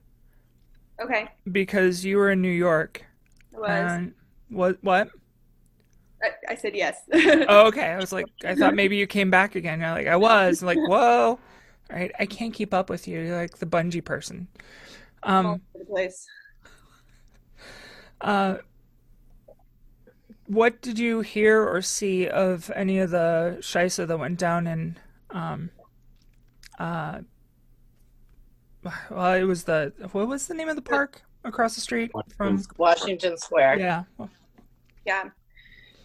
Okay. 1.01 1.27
because 1.51 2.03
you 2.05 2.17
were 2.17 2.31
in 2.31 2.41
New 2.41 2.49
York. 2.51 3.05
It 3.53 3.59
was. 3.59 3.69
And 3.69 4.13
what? 4.49 4.77
What? 4.81 5.09
I, 6.23 6.31
I 6.53 6.55
said 6.55 6.75
yes. 6.75 7.01
Oh, 7.13 7.67
okay. 7.67 7.87
I 7.91 7.97
was 7.97 8.11
like, 8.11 8.25
I 8.43 8.53
thought 8.55 8.75
maybe 8.75 8.97
you 8.97 9.07
came 9.07 9.29
back 9.31 9.55
again. 9.55 9.79
You're 9.79 9.91
like, 9.91 10.07
I 10.07 10.15
was. 10.17 10.61
I'm 10.61 10.65
like, 10.67 10.77
whoa. 10.79 11.39
All 11.91 11.95
right, 11.97 12.11
I 12.19 12.25
can't 12.25 12.53
keep 12.53 12.73
up 12.73 12.89
with 12.89 13.07
you. 13.07 13.19
You're 13.21 13.37
like 13.37 13.57
the 13.57 13.65
bungee 13.65 14.03
person. 14.03 14.47
All 15.23 15.35
Um, 15.35 15.45
over 15.45 15.59
the 15.75 15.85
place. 15.85 16.27
uh, 18.21 18.57
what 20.49 20.81
did 20.81 20.97
you 20.97 21.21
hear 21.21 21.63
or 21.63 21.79
see 21.79 22.27
of 22.27 22.71
any 22.75 22.97
of 22.97 23.11
the 23.11 23.57
Shisa 23.61 24.07
that 24.07 24.17
went 24.17 24.39
down 24.39 24.65
in 24.65 24.97
Um, 25.29 25.69
uh, 26.79 27.19
well, 29.11 29.33
it 29.33 29.43
was 29.43 29.65
the 29.65 29.93
what 30.11 30.27
was 30.27 30.47
the 30.47 30.55
name 30.55 30.67
of 30.67 30.75
the 30.75 30.81
park 30.81 31.21
across 31.43 31.75
the 31.75 31.81
street 31.81 32.11
from? 32.35 32.63
Washington 32.77 33.37
Square. 33.37 33.79
Yeah, 33.79 34.03
Yeah. 35.05 35.29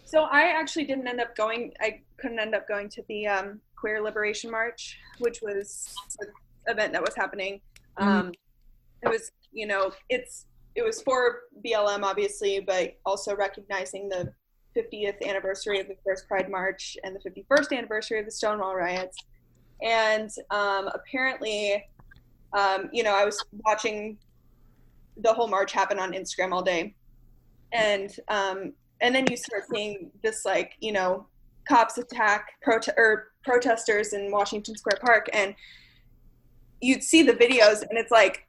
So 0.04 0.24
I 0.24 0.42
actually 0.42 0.84
didn't 0.84 1.08
end 1.08 1.20
up 1.20 1.34
going. 1.34 1.72
I 1.80 2.02
couldn't 2.18 2.38
end 2.38 2.54
up 2.54 2.68
going 2.68 2.90
to 2.90 3.02
the 3.08 3.26
um, 3.26 3.60
Queer 3.76 4.02
Liberation 4.02 4.50
March, 4.50 4.98
which 5.20 5.40
was 5.40 5.94
an 6.20 6.28
event 6.66 6.92
that 6.92 7.00
was 7.00 7.14
happening. 7.16 7.62
Um, 7.96 8.32
It 9.02 9.08
was, 9.08 9.32
you 9.52 9.66
know, 9.66 9.92
it's 10.08 10.46
it 10.74 10.82
was 10.82 11.02
for 11.02 11.42
BLM 11.64 12.02
obviously, 12.02 12.60
but 12.60 12.96
also 13.04 13.34
recognizing 13.36 14.08
the 14.08 14.32
50th 14.76 15.24
anniversary 15.26 15.80
of 15.80 15.86
the 15.86 15.96
first 16.04 16.26
Pride 16.26 16.50
March 16.50 16.96
and 17.04 17.16
the 17.16 17.30
51st 17.30 17.78
anniversary 17.78 18.18
of 18.18 18.24
the 18.24 18.30
Stonewall 18.30 18.74
riots. 18.74 19.16
And 19.82 20.30
um, 20.50 20.88
apparently, 20.88 21.84
um, 22.52 22.88
you 22.92 23.02
know, 23.02 23.14
I 23.14 23.24
was 23.24 23.42
watching 23.64 24.18
the 25.16 25.32
whole 25.32 25.48
march 25.48 25.72
happen 25.72 25.98
on 25.98 26.12
Instagram 26.12 26.52
all 26.52 26.62
day, 26.62 26.94
and 27.72 28.14
um, 28.28 28.72
and 29.00 29.14
then 29.14 29.26
you 29.30 29.36
start 29.36 29.64
seeing 29.72 30.10
this 30.22 30.44
like 30.44 30.72
you 30.80 30.92
know 30.92 31.26
cops 31.68 31.98
attack 31.98 32.52
prote- 32.66 32.96
or 32.96 33.32
protesters 33.42 34.12
in 34.12 34.30
Washington 34.30 34.76
Square 34.76 35.00
Park, 35.04 35.28
and 35.32 35.54
you'd 36.80 37.02
see 37.02 37.22
the 37.22 37.32
videos, 37.32 37.82
and 37.82 37.98
it's 37.98 38.10
like 38.10 38.46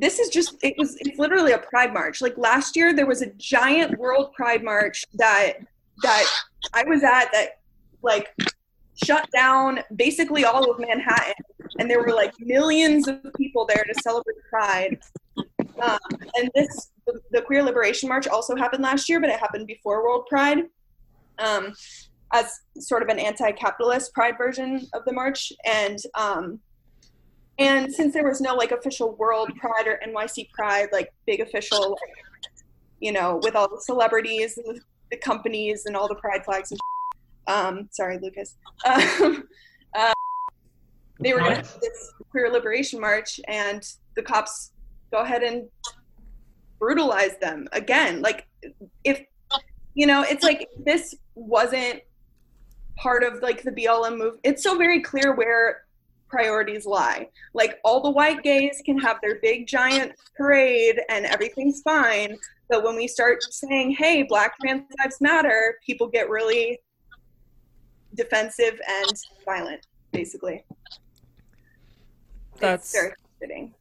this 0.00 0.18
is 0.18 0.30
just 0.30 0.56
it 0.62 0.74
was 0.78 0.96
it's 1.00 1.18
literally 1.18 1.52
a 1.52 1.58
pride 1.58 1.92
march. 1.92 2.20
Like 2.20 2.36
last 2.38 2.74
year, 2.74 2.94
there 2.94 3.06
was 3.06 3.22
a 3.22 3.30
giant 3.36 3.98
World 3.98 4.32
Pride 4.32 4.64
March 4.64 5.04
that 5.14 5.54
that 6.02 6.24
I 6.72 6.84
was 6.84 7.04
at 7.04 7.30
that 7.32 7.60
like 8.02 8.34
shut 9.04 9.30
down 9.30 9.80
basically 9.96 10.44
all 10.44 10.70
of 10.70 10.80
Manhattan, 10.80 11.34
and 11.78 11.90
there 11.90 12.00
were 12.00 12.14
like 12.14 12.32
millions 12.40 13.08
of 13.08 13.20
people 13.36 13.66
there 13.66 13.84
to 13.84 13.94
celebrate 14.02 14.36
Pride. 14.48 14.98
Um, 15.82 15.98
and 16.36 16.50
this, 16.54 16.90
the, 17.06 17.20
the 17.30 17.42
Queer 17.42 17.62
Liberation 17.62 18.08
March 18.08 18.26
also 18.26 18.54
happened 18.54 18.82
last 18.82 19.08
year, 19.08 19.20
but 19.20 19.30
it 19.30 19.38
happened 19.38 19.66
before 19.66 20.02
World 20.02 20.26
Pride, 20.28 20.64
um, 21.38 21.72
as 22.34 22.60
sort 22.78 23.02
of 23.02 23.08
an 23.08 23.18
anti-capitalist 23.18 24.12
Pride 24.12 24.36
version 24.36 24.86
of 24.92 25.04
the 25.06 25.12
march. 25.12 25.52
And 25.64 25.98
um, 26.14 26.60
and 27.58 27.92
since 27.92 28.14
there 28.14 28.26
was 28.26 28.40
no 28.40 28.54
like 28.54 28.72
official 28.72 29.14
World 29.16 29.50
Pride 29.56 29.86
or 29.86 30.00
NYC 30.06 30.50
Pride, 30.52 30.88
like 30.92 31.12
big 31.26 31.40
official, 31.40 31.90
like, 31.90 32.48
you 33.00 33.12
know, 33.12 33.40
with 33.42 33.54
all 33.54 33.68
the 33.68 33.80
celebrities, 33.80 34.58
and 34.58 34.76
the, 34.76 34.80
the 35.10 35.16
companies, 35.16 35.86
and 35.86 35.96
all 35.96 36.08
the 36.08 36.14
Pride 36.14 36.44
flags. 36.44 36.70
And 36.72 36.80
um, 37.46 37.88
sorry, 37.90 38.18
Lucas. 38.18 38.56
Um, 39.22 39.44
uh, 39.94 40.12
they 41.18 41.32
were 41.32 41.40
going 41.40 41.56
to 41.56 41.80
this 41.80 42.12
queer 42.30 42.48
liberation 42.50 43.00
march, 43.00 43.40
and 43.48 43.82
the 44.14 44.22
cops 44.22 44.72
go 45.10 45.18
ahead 45.18 45.42
and 45.42 45.68
brutalize 46.78 47.36
them 47.40 47.66
again. 47.72 48.22
Like, 48.22 48.46
if 49.04 49.20
you 49.94 50.06
know, 50.06 50.22
it's 50.22 50.44
like 50.44 50.68
this 50.84 51.14
wasn't 51.34 52.02
part 52.96 53.22
of 53.22 53.42
like 53.42 53.62
the 53.62 53.72
BLM 53.72 54.16
move. 54.16 54.34
It's 54.44 54.62
so 54.62 54.76
very 54.78 55.02
clear 55.02 55.34
where 55.34 55.84
priorities 56.30 56.86
lie. 56.86 57.28
Like, 57.52 57.78
all 57.84 58.00
the 58.00 58.10
white 58.10 58.42
gays 58.42 58.80
can 58.86 58.96
have 58.98 59.18
their 59.22 59.40
big 59.40 59.66
giant 59.66 60.12
parade, 60.36 61.00
and 61.08 61.26
everything's 61.26 61.82
fine. 61.82 62.38
But 62.68 62.84
when 62.84 62.94
we 62.96 63.08
start 63.08 63.42
saying, 63.42 63.92
"Hey, 63.92 64.22
Black 64.22 64.54
trans 64.60 64.84
lives 65.02 65.20
matter," 65.20 65.76
people 65.84 66.06
get 66.06 66.30
really 66.30 66.78
defensive 68.14 68.80
and 68.88 69.12
violent, 69.44 69.86
basically. 70.12 70.64
It's 72.52 72.60
That's- 72.60 72.92
very 72.92 73.12
frustrating. 73.38 73.74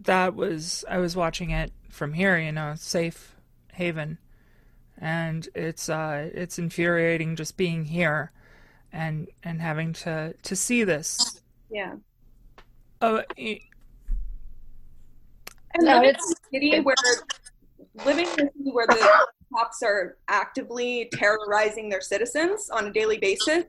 that 0.00 0.34
was 0.34 0.84
I 0.88 0.98
was 0.98 1.16
watching 1.16 1.50
it 1.50 1.72
from 1.88 2.12
here, 2.12 2.38
you 2.38 2.52
know, 2.52 2.74
safe 2.76 3.34
haven, 3.72 4.18
and 4.98 5.48
it's 5.54 5.88
uh 5.88 6.30
it's 6.34 6.58
infuriating 6.58 7.36
just 7.36 7.56
being 7.56 7.86
here, 7.86 8.30
and 8.92 9.28
and 9.42 9.60
having 9.60 9.92
to 9.94 10.34
to 10.42 10.56
see 10.56 10.84
this. 10.84 11.33
Yeah. 11.74 11.94
Oh, 13.02 13.20
y- 13.36 13.58
And 15.74 15.84
No, 15.84 15.94
living 15.94 16.08
it's- 16.10 16.30
in 16.30 16.32
a 16.32 16.70
city 16.70 16.80
where 16.80 16.94
living 18.04 18.26
in 18.26 18.46
a 18.46 18.52
city 18.52 18.70
where 18.70 18.86
the 18.86 19.26
cops 19.52 19.82
are 19.82 20.16
actively 20.28 21.08
terrorizing 21.12 21.88
their 21.88 22.00
citizens 22.00 22.70
on 22.70 22.86
a 22.86 22.92
daily 22.92 23.18
basis. 23.18 23.64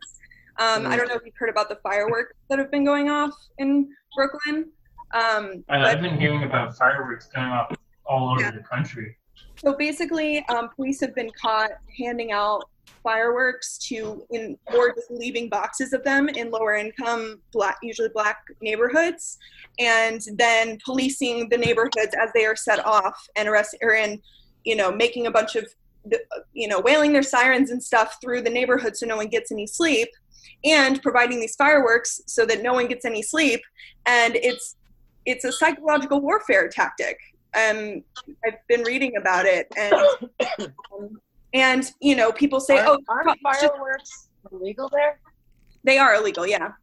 Um, 0.57 0.85
I 0.85 0.95
don't 0.95 1.07
know 1.09 1.15
if 1.15 1.23
you've 1.25 1.35
heard 1.35 1.49
about 1.49 1.67
the 1.67 1.77
fireworks 1.77 2.33
that 2.49 2.59
have 2.59 2.69
been 2.71 2.85
going 2.85 3.09
off 3.09 3.33
in 3.57 3.89
Brooklyn. 4.15 4.71
Um, 5.15 5.63
I, 5.67 5.79
but 5.79 5.85
I've 5.87 6.01
been 6.01 6.19
hearing 6.19 6.43
about 6.43 6.77
fireworks 6.77 7.25
going 7.27 7.47
off 7.47 7.75
all 8.05 8.29
over 8.33 8.41
Yeah. 8.41 8.51
the 8.51 8.59
country. 8.63 9.17
So 9.57 9.73
basically, 9.75 10.45
um, 10.49 10.69
police 10.75 11.01
have 11.01 11.15
been 11.15 11.31
caught 11.41 11.71
handing 11.97 12.31
out 12.31 12.69
fireworks 13.03 13.77
to, 13.77 14.25
in 14.31 14.57
or 14.73 14.93
just 14.93 15.11
leaving 15.11 15.49
boxes 15.49 15.93
of 15.93 16.03
them 16.03 16.27
in 16.29 16.49
lower 16.49 16.75
income, 16.75 17.39
black, 17.51 17.77
usually 17.83 18.09
black 18.09 18.37
neighborhoods, 18.61 19.37
and 19.79 20.21
then 20.33 20.77
policing 20.83 21.49
the 21.49 21.57
neighborhoods 21.57 22.15
as 22.19 22.29
they 22.33 22.45
are 22.45 22.55
set 22.55 22.83
off 22.85 23.27
and 23.35 23.47
arrest 23.47 23.75
or 23.81 23.93
in, 23.93 24.21
you 24.63 24.75
know, 24.75 24.91
making 24.91 25.27
a 25.27 25.31
bunch 25.31 25.55
of, 25.55 25.67
you 26.53 26.67
know, 26.67 26.79
wailing 26.79 27.13
their 27.13 27.23
sirens 27.23 27.71
and 27.71 27.83
stuff 27.83 28.17
through 28.21 28.41
the 28.41 28.49
neighborhood 28.49 28.95
so 28.95 29.05
no 29.05 29.17
one 29.17 29.27
gets 29.27 29.51
any 29.51 29.67
sleep, 29.67 30.09
and 30.63 31.01
providing 31.01 31.39
these 31.39 31.55
fireworks 31.55 32.21
so 32.25 32.45
that 32.45 32.61
no 32.61 32.73
one 32.73 32.87
gets 32.87 33.05
any 33.05 33.21
sleep, 33.21 33.61
and 34.05 34.35
it's 34.35 34.75
it's 35.25 35.43
a 35.43 35.51
psychological 35.51 36.21
warfare 36.21 36.69
tactic. 36.69 37.17
Um, 37.55 38.03
I've 38.45 38.59
been 38.67 38.81
reading 38.81 39.15
about 39.17 39.45
it, 39.45 39.67
and 39.77 39.93
um, 40.93 41.19
and 41.55 41.89
you 42.01 42.15
know, 42.15 42.31
people 42.31 42.59
say, 42.59 42.77
Aren't, 42.77 42.89
"Oh, 42.89 43.13
aren't 43.13 43.29
it's 43.29 43.61
just- 43.61 43.73
fireworks 43.73 44.29
illegal 44.51 44.89
there? 44.89 45.19
they 45.83 45.97
are 45.97 46.13
illegal." 46.15 46.45
Yeah, 46.45 46.73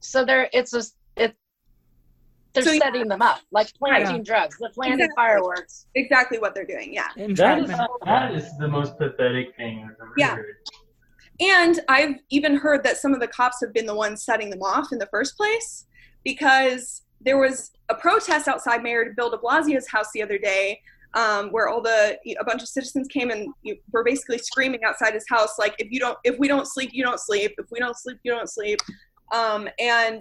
So 0.00 0.24
they're 0.24 0.48
it's 0.52 0.72
a 0.74 0.82
it. 1.16 1.36
They're 2.54 2.62
So 2.64 2.72
you- 2.72 2.80
setting 2.80 3.08
them 3.08 3.20
up 3.22 3.40
like 3.52 3.72
planting 3.74 4.22
drugs. 4.22 4.56
They're 4.58 4.70
planting 4.70 5.00
Exactly. 5.00 5.14
fireworks. 5.16 5.86
exactly 5.94 6.38
what 6.38 6.54
they're 6.54 6.64
doing. 6.66 6.92
Yeah, 6.94 7.08
That 7.16 7.58
is, 7.58 7.68
that 8.04 8.32
is 8.32 8.56
the 8.58 8.68
most 8.68 8.96
pathetic 8.98 9.54
thing 9.56 9.84
I've 9.84 9.96
ever 10.00 10.12
Yeah. 10.16 10.36
heard. 10.36 10.56
and 11.40 11.80
I've 11.88 12.14
even 12.30 12.54
heard 12.54 12.84
that 12.84 12.96
some 12.96 13.12
of 13.12 13.18
the 13.20 13.26
cops 13.26 13.58
have 13.60 13.72
been 13.72 13.86
the 13.86 13.94
ones 13.94 14.24
setting 14.24 14.50
them 14.50 14.62
off 14.62 14.92
in 14.92 14.98
the 14.98 15.06
first 15.06 15.36
place 15.36 15.84
because 16.22 17.02
there 17.20 17.36
was 17.38 17.72
a 17.88 17.94
protest 17.96 18.46
outside 18.46 18.82
Mayor 18.84 19.12
Bill 19.16 19.30
De 19.30 19.36
Blasio's 19.38 19.88
house 19.88 20.06
the 20.14 20.22
other 20.22 20.38
day. 20.38 20.80
Um, 21.14 21.50
where 21.50 21.68
all 21.68 21.80
the 21.80 22.18
a 22.40 22.44
bunch 22.44 22.60
of 22.62 22.68
citizens 22.68 23.06
came 23.06 23.30
and 23.30 23.48
you- 23.62 23.78
were 23.92 24.02
basically 24.02 24.38
screaming 24.38 24.82
outside 24.82 25.14
his 25.14 25.24
house 25.28 25.60
like 25.60 25.76
if 25.78 25.88
you 25.92 26.00
don't 26.00 26.18
if 26.24 26.36
we 26.40 26.48
don't 26.48 26.66
sleep 26.66 26.90
you 26.92 27.04
don't 27.04 27.20
sleep. 27.20 27.54
If 27.56 27.66
we 27.70 27.78
don't 27.78 27.96
sleep 27.96 28.18
you 28.24 28.32
don't 28.32 28.50
sleep. 28.50 28.80
Um, 29.32 29.68
and 29.78 30.20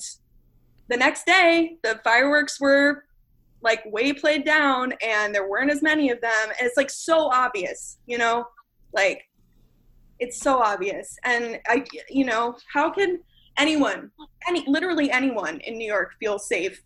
the 0.89 0.97
next 0.97 1.25
day 1.25 1.77
the 1.83 1.99
fireworks 2.03 2.61
were 2.61 3.05
like 3.61 3.81
way 3.85 4.13
played 4.13 4.45
down 4.45 4.93
and 5.01 5.33
there 5.33 5.49
weren't 5.49 5.71
as 5.71 5.81
many 5.81 6.11
of 6.11 6.21
them. 6.21 6.45
And 6.59 6.67
it's 6.67 6.77
like 6.77 6.91
so 6.91 7.27
obvious 7.31 7.97
you 8.05 8.17
know? 8.19 8.45
Like 8.93 9.23
it's 10.19 10.39
so 10.39 10.59
obvious. 10.59 11.17
And 11.23 11.59
i 11.67 11.83
you 12.07 12.25
know 12.25 12.55
how 12.71 12.91
can 12.91 13.19
anyone 13.57 14.11
any 14.47 14.63
literally 14.67 15.09
anyone 15.11 15.59
in 15.61 15.77
new 15.77 15.87
york 15.87 16.13
feel 16.19 16.39
safe 16.39 16.81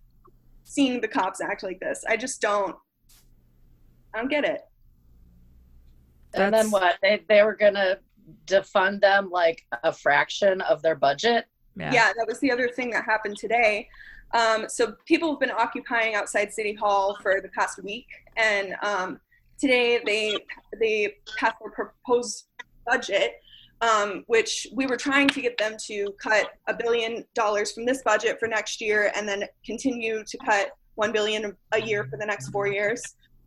seeing 0.63 1.01
the 1.01 1.07
cops 1.07 1.41
act 1.41 1.61
like 1.63 1.79
this? 1.81 2.05
I 2.07 2.15
just 2.15 2.41
don't 2.41 2.75
i 4.17 4.19
don't 4.19 4.29
get 4.29 4.43
it 4.43 4.61
And 6.33 6.53
then 6.53 6.69
what? 6.71 6.97
They 7.01 7.23
they 7.29 7.43
were 7.43 7.55
gonna 7.55 7.99
defund 8.45 9.01
them 9.01 9.29
like 9.31 9.65
a 9.83 9.93
fraction 9.93 10.61
of 10.61 10.81
their 10.81 10.95
budget. 10.95 11.45
Yeah. 11.75 11.93
yeah. 11.93 12.11
that 12.17 12.27
was 12.27 12.39
the 12.39 12.51
other 12.51 12.67
thing 12.67 12.89
that 12.91 13.05
happened 13.05 13.37
today 13.37 13.87
um, 14.33 14.65
so 14.67 14.93
people 15.05 15.29
have 15.31 15.39
been 15.39 15.51
occupying 15.51 16.15
outside 16.15 16.51
city 16.51 16.73
hall 16.73 17.17
for 17.21 17.39
the 17.41 17.49
past 17.49 17.81
week 17.83 18.07
and 18.35 18.75
um, 18.81 19.19
today 19.59 20.01
they 20.05 20.35
they 20.79 21.15
passed 21.37 21.55
their 21.61 21.71
proposed 21.71 22.47
budget 22.85 23.35
um, 23.81 24.23
which 24.25 24.67
we 24.73 24.87
were 24.87 24.97
trying 24.97 25.27
to 25.27 25.39
get 25.39 25.55
them 25.57 25.75
to 25.85 26.11
cut 26.19 26.47
a 26.67 26.73
billion 26.73 27.23
dollars 27.35 27.71
from 27.71 27.85
this 27.85 28.01
budget 28.01 28.39
for 28.39 28.47
next 28.47 28.81
year 28.81 29.11
and 29.15 29.27
then 29.29 29.43
continue 29.63 30.23
to 30.23 30.37
cut 30.39 30.71
one 30.95 31.11
billion 31.11 31.55
a 31.73 31.81
year 31.81 32.05
for 32.09 32.17
the 32.17 32.25
next 32.25 32.49
four 32.49 32.67
years 32.67 33.01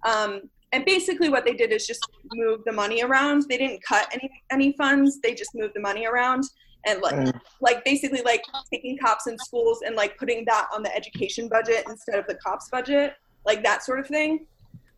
um, 0.06 0.42
and 0.72 0.84
basically 0.84 1.28
what 1.28 1.44
they 1.44 1.54
did 1.54 1.72
is 1.72 1.86
just 1.86 2.06
move 2.32 2.60
the 2.64 2.72
money 2.72 3.02
around. 3.02 3.44
They 3.48 3.58
didn't 3.58 3.82
cut 3.82 4.08
any 4.12 4.30
any 4.50 4.72
funds. 4.74 5.20
They 5.20 5.34
just 5.34 5.54
moved 5.54 5.74
the 5.74 5.80
money 5.80 6.06
around 6.06 6.44
and 6.86 7.02
like 7.02 7.34
like 7.60 7.84
basically 7.84 8.22
like 8.22 8.42
taking 8.72 8.96
cops 8.98 9.26
in 9.26 9.38
schools 9.38 9.80
and 9.84 9.96
like 9.96 10.16
putting 10.16 10.44
that 10.46 10.68
on 10.74 10.82
the 10.82 10.94
education 10.94 11.48
budget 11.48 11.84
instead 11.88 12.18
of 12.18 12.26
the 12.26 12.36
cops 12.36 12.68
budget 12.68 13.14
like 13.44 13.62
that 13.64 13.82
sort 13.82 14.00
of 14.00 14.06
thing. 14.06 14.46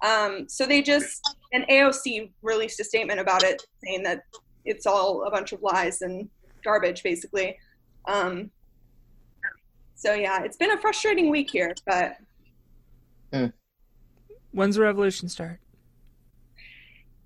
Um, 0.07 0.49
so 0.49 0.67
they 0.67 0.83
just 0.83 1.21
and 1.53 1.65
aoc 1.69 2.31
released 2.43 2.81
a 2.81 2.85
statement 2.85 3.21
about 3.21 3.43
it 3.43 3.65
saying 3.85 4.03
that 4.03 4.23
it's 4.65 4.87
all 4.87 5.25
a 5.25 5.31
bunch 5.31 5.53
of 5.53 5.63
lies 5.63 6.03
and 6.03 6.29
garbage 6.63 7.03
basically. 7.03 7.57
Um, 8.07 8.51
So 9.95 10.15
yeah, 10.15 10.43
it's 10.43 10.57
been 10.57 10.73
a 10.73 10.81
frustrating 10.81 11.31
week 11.31 11.51
here, 11.51 11.75
but 11.87 12.17
When's 14.51 14.77
the 14.77 14.83
revolution 14.83 15.29
start? 15.31 15.61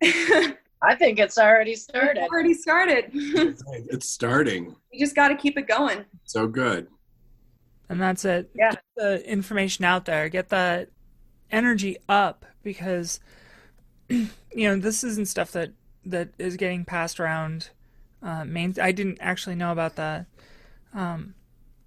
It's 0.00 0.56
I 0.82 0.94
think 0.94 1.18
it's 1.18 1.38
already 1.38 1.74
started. 1.74 2.18
It's 2.18 2.32
already 2.32 2.54
started. 2.54 3.10
It's 3.12 4.08
starting. 4.08 4.76
You 4.92 5.00
just 5.00 5.16
got 5.16 5.28
to 5.28 5.36
keep 5.36 5.56
it 5.58 5.66
going. 5.66 6.04
So 6.24 6.46
good. 6.46 6.86
And 7.88 8.00
that's 8.00 8.24
it. 8.24 8.50
Yeah. 8.54 8.72
Get 8.72 8.82
the 8.96 9.30
information 9.30 9.84
out 9.84 10.04
there. 10.04 10.28
Get 10.28 10.48
the 10.48 10.88
energy 11.50 11.96
up 12.08 12.44
because 12.62 13.20
you 14.08 14.28
know 14.54 14.76
this 14.76 15.02
isn't 15.04 15.28
stuff 15.28 15.52
that 15.52 15.72
that 16.04 16.28
is 16.38 16.56
getting 16.56 16.84
passed 16.84 17.20
around. 17.20 17.70
Uh, 18.22 18.44
main. 18.44 18.74
I 18.80 18.92
didn't 18.92 19.18
actually 19.20 19.56
know 19.56 19.72
about 19.72 19.96
the 19.96 20.26
um, 20.94 21.34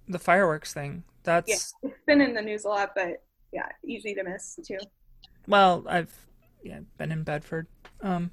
the 0.08 0.18
fireworks 0.18 0.72
thing. 0.72 1.04
That's 1.22 1.48
Yeah. 1.48 1.90
It's 1.90 2.00
been 2.06 2.20
in 2.20 2.34
the 2.34 2.42
news 2.42 2.64
a 2.64 2.68
lot, 2.68 2.92
but 2.94 3.22
yeah, 3.52 3.68
easy 3.84 4.14
to 4.14 4.24
miss 4.24 4.58
too. 4.64 4.78
well, 5.46 5.84
I've 5.88 6.14
yeah 6.62 6.80
been 6.98 7.12
in 7.12 7.22
Bedford. 7.22 7.66
Um, 8.02 8.30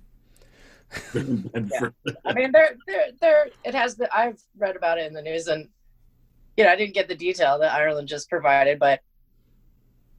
Bedford. 1.14 1.94
I 2.26 2.34
mean, 2.34 2.52
there, 2.52 2.76
there, 2.88 3.08
there. 3.20 3.48
It 3.66 3.76
has 3.76 3.96
been. 3.96 4.08
I've 4.14 4.40
read 4.58 4.76
about 4.76 4.98
it 4.98 5.06
in 5.08 5.14
the 5.14 5.22
news, 5.22 5.48
and 5.48 5.68
you 6.56 6.64
know, 6.64 6.72
I 6.72 6.76
didn't 6.76 6.94
get 6.94 7.08
the 7.08 7.16
detail 7.16 7.60
that 7.60 7.74
Ireland 7.74 8.08
just 8.08 8.30
provided, 8.30 8.80
but 8.80 9.02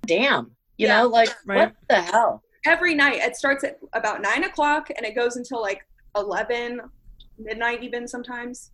damn, 0.07 0.53
you 0.77 0.87
Yeah. 0.87 1.03
know, 1.03 1.09
like 1.09 1.31
Right. 1.47 1.59
what 1.59 1.75
the 1.89 2.01
hell? 2.03 2.43
Every 2.67 2.95
night, 2.95 3.17
it 3.17 3.37
starts 3.37 3.65
at 3.65 3.79
about 3.93 4.21
nine 4.23 4.45
o'clock 4.45 4.91
and 4.97 5.05
it 5.07 5.15
goes 5.15 5.37
until 5.37 5.61
like 5.61 5.87
eleven, 6.17 6.81
midnight 7.39 7.83
even 7.83 8.07
sometimes. 8.07 8.71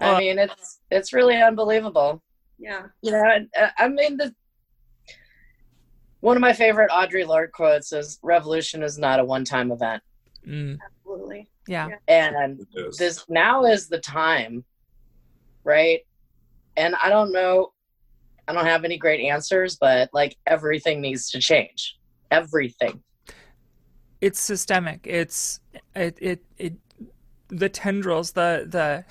Well- 0.00 0.14
I 0.16 0.18
mean, 0.18 0.38
it's 0.38 0.80
it's 0.90 1.12
really 1.12 1.36
unbelievable. 1.42 2.22
Yeah. 2.58 2.86
You 3.02 3.12
know, 3.12 3.24
and, 3.24 3.48
uh, 3.58 3.70
I 3.78 3.88
mean, 3.88 4.16
the 4.18 4.34
one 6.20 6.36
of 6.36 6.40
my 6.40 6.52
favorite 6.52 6.90
Audre 6.90 7.26
Lorde 7.26 7.52
quotes 7.52 7.92
is 7.92 8.18
"Revolution 8.22 8.82
is 8.82 8.98
not 8.98 9.20
a 9.20 9.24
one-time 9.24 9.72
event," 9.72 10.02
mm, 10.46 10.78
Absolutely. 10.84 11.48
yeah. 11.66 11.88
Yeah. 11.88 11.96
and 12.08 12.66
this 12.98 13.24
now 13.28 13.64
is 13.64 13.88
the 13.88 13.98
time, 13.98 14.64
right? 15.64 16.00
And 16.76 16.94
I 17.02 17.08
don't 17.08 17.32
know, 17.32 17.72
I 18.46 18.52
don't 18.52 18.66
have 18.66 18.84
any 18.84 18.96
great 18.98 19.20
answers, 19.26 19.76
but 19.76 20.10
like 20.12 20.36
everything 20.46 21.00
needs 21.00 21.30
to 21.30 21.40
change. 21.40 21.96
Everything. 22.30 23.02
it's 24.20 24.38
systemic. 24.38 25.06
It's 25.06 25.60
it 25.94 26.16
it, 26.20 26.44
it 26.58 26.74
the 27.48 27.68
tendrils, 27.68 28.32
the 28.32 28.66
the 28.68 29.04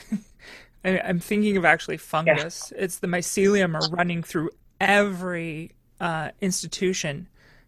I, 0.86 1.00
I'm 1.02 1.20
thinking 1.20 1.58
of 1.58 1.66
actually 1.66 1.98
fungus. 1.98 2.72
It's 2.78 3.00
the 3.00 3.08
mycelium 3.08 3.76
are 3.76 3.90
running 3.94 4.24
through 4.24 4.52
every 4.80 5.74
uh, 6.00 6.32
institution, 6.42 7.28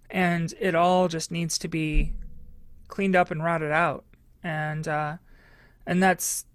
and 0.09 0.53
it 0.59 0.75
all 0.75 1.07
just 1.07 1.31
needs 1.31 1.57
to 1.59 1.67
be 1.67 2.13
cleaned 2.87 3.15
up 3.15 3.31
and 3.31 3.43
rotted 3.43 3.71
out, 3.71 4.05
and 4.43 4.87
uh, 4.87 5.17
and 5.85 6.01
that's 6.01 6.45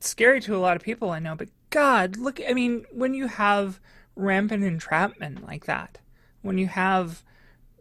scary 0.00 0.40
to 0.40 0.56
a 0.56 0.58
lot 0.58 0.76
of 0.76 0.82
people 0.82 1.10
I 1.10 1.18
know. 1.18 1.34
But 1.34 1.48
God, 1.70 2.16
look! 2.16 2.40
I 2.48 2.52
mean, 2.52 2.84
when 2.92 3.14
you 3.14 3.26
have 3.26 3.80
rampant 4.16 4.64
entrapment 4.64 5.46
like 5.46 5.66
that, 5.66 5.98
when 6.42 6.58
you 6.58 6.66
have 6.66 7.22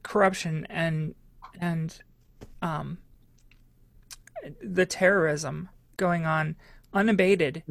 corruption 0.03 0.65
and 0.69 1.15
and 1.59 1.99
um, 2.61 2.97
the 4.61 4.85
terrorism 4.85 5.69
going 5.97 6.25
on 6.25 6.55
unabated 6.93 7.63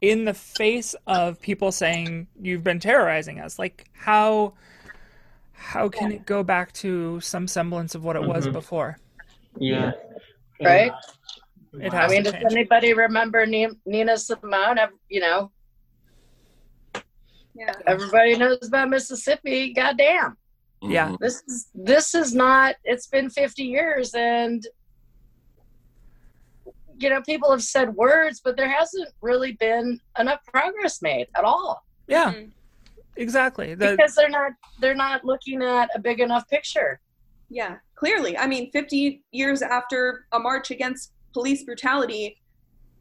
in 0.00 0.24
the 0.24 0.34
face 0.34 0.94
of 1.06 1.40
people 1.40 1.72
saying 1.72 2.26
you've 2.40 2.62
been 2.62 2.78
terrorizing 2.78 3.40
us 3.40 3.58
like 3.58 3.90
how 3.92 4.52
how 5.60 5.88
can 5.90 6.10
it 6.10 6.24
go 6.24 6.42
back 6.42 6.72
to 6.72 7.20
some 7.20 7.46
semblance 7.46 7.94
of 7.94 8.02
what 8.02 8.16
it 8.16 8.22
was 8.22 8.46
Mhm. 8.48 8.52
before 8.54 8.98
Yeah. 9.58 9.92
Right? 10.62 10.90
It 11.74 11.92
I 11.94 12.08
mean, 12.08 12.24
to 12.24 12.32
does 12.32 12.40
change. 12.40 12.52
anybody 12.52 12.94
remember 12.94 13.44
Nina 13.46 14.16
Simone? 14.16 14.78
Ev- 14.78 14.90
You 15.08 15.20
know, 15.20 15.52
Yeah. 17.54 17.74
everybody 17.86 18.36
knows 18.36 18.66
about 18.66 18.88
Mississippi. 18.88 19.72
Goddamn. 19.74 20.36
Yeah. 20.82 21.10
Mhm. 21.10 21.18
This 21.20 21.42
is 21.46 21.68
this 21.74 22.14
is 22.14 22.34
not. 22.34 22.76
It's 22.84 23.06
been 23.06 23.28
50 23.28 23.64
years, 23.64 24.14
and 24.14 24.66
you 26.98 27.08
know, 27.08 27.22
people 27.22 27.50
have 27.50 27.62
said 27.62 27.94
words, 27.94 28.40
but 28.44 28.56
there 28.56 28.68
hasn't 28.68 29.08
really 29.22 29.52
been 29.52 30.00
enough 30.18 30.40
progress 30.46 31.00
made 31.02 31.28
at 31.36 31.44
all. 31.44 31.84
yeah 32.06 32.32
Mhm. 32.32 32.50
Exactly 33.20 33.74
the, 33.74 33.92
because 33.96 34.14
they're 34.14 34.28
not 34.28 34.52
they're 34.80 34.94
not 34.94 35.24
looking 35.24 35.62
at 35.62 35.88
a 35.94 35.98
big 35.98 36.20
enough 36.20 36.48
picture. 36.48 37.00
Yeah, 37.48 37.76
clearly. 37.96 38.36
I 38.38 38.46
mean, 38.46 38.70
50 38.70 39.22
years 39.32 39.60
after 39.62 40.26
a 40.32 40.38
march 40.38 40.70
against 40.70 41.12
police 41.32 41.64
brutality, 41.64 42.40